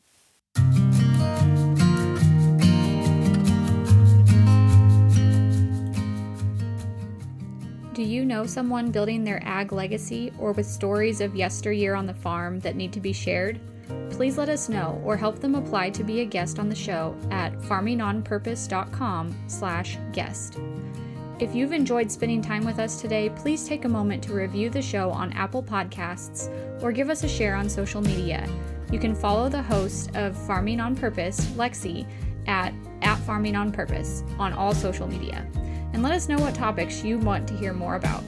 Do 7.93 8.03
you 8.03 8.25
know 8.25 8.45
someone 8.45 8.91
building 8.91 9.23
their 9.23 9.41
ag 9.43 9.71
legacy 9.71 10.31
or 10.37 10.51
with 10.51 10.67
stories 10.67 11.19
of 11.19 11.35
yesteryear 11.35 11.95
on 11.95 12.05
the 12.05 12.13
farm 12.13 12.59
that 12.59 12.75
need 12.75 12.93
to 12.93 12.99
be 12.99 13.11
shared? 13.11 13.59
Please 14.09 14.37
let 14.37 14.49
us 14.49 14.69
know 14.69 15.01
or 15.05 15.15
help 15.15 15.39
them 15.39 15.55
apply 15.55 15.91
to 15.91 16.03
be 16.03 16.21
a 16.21 16.25
guest 16.25 16.59
on 16.59 16.69
the 16.69 16.75
show 16.75 17.15
at 17.29 17.53
farmingonpurpose.com 17.53 19.35
slash 19.47 19.97
guest. 20.11 20.59
If 21.39 21.53
you've 21.53 21.71
enjoyed 21.71 22.11
spending 22.11 22.41
time 22.41 22.65
with 22.65 22.79
us 22.79 22.99
today, 22.99 23.29
please 23.29 23.67
take 23.67 23.85
a 23.85 23.89
moment 23.89 24.23
to 24.23 24.33
review 24.33 24.71
the 24.71 24.81
show 24.81 25.11
on 25.11 25.31
Apple 25.33 25.61
Podcasts 25.61 26.51
or 26.81 26.91
give 26.91 27.11
us 27.11 27.23
a 27.23 27.27
share 27.27 27.55
on 27.55 27.69
social 27.69 28.01
media. 28.01 28.49
You 28.91 28.97
can 28.97 29.13
follow 29.13 29.47
the 29.47 29.61
host 29.61 30.15
of 30.15 30.35
Farming 30.47 30.79
on 30.79 30.95
Purpose, 30.95 31.41
Lexi, 31.51 32.07
at, 32.47 32.73
at 33.03 33.17
Farming 33.19 33.55
on 33.55 33.71
Purpose 33.71 34.23
on 34.39 34.51
all 34.53 34.73
social 34.73 35.07
media. 35.07 35.45
And 35.93 36.01
let 36.01 36.13
us 36.13 36.27
know 36.27 36.39
what 36.39 36.55
topics 36.55 37.03
you 37.03 37.19
want 37.19 37.47
to 37.49 37.53
hear 37.55 37.73
more 37.73 37.95
about. 37.95 38.23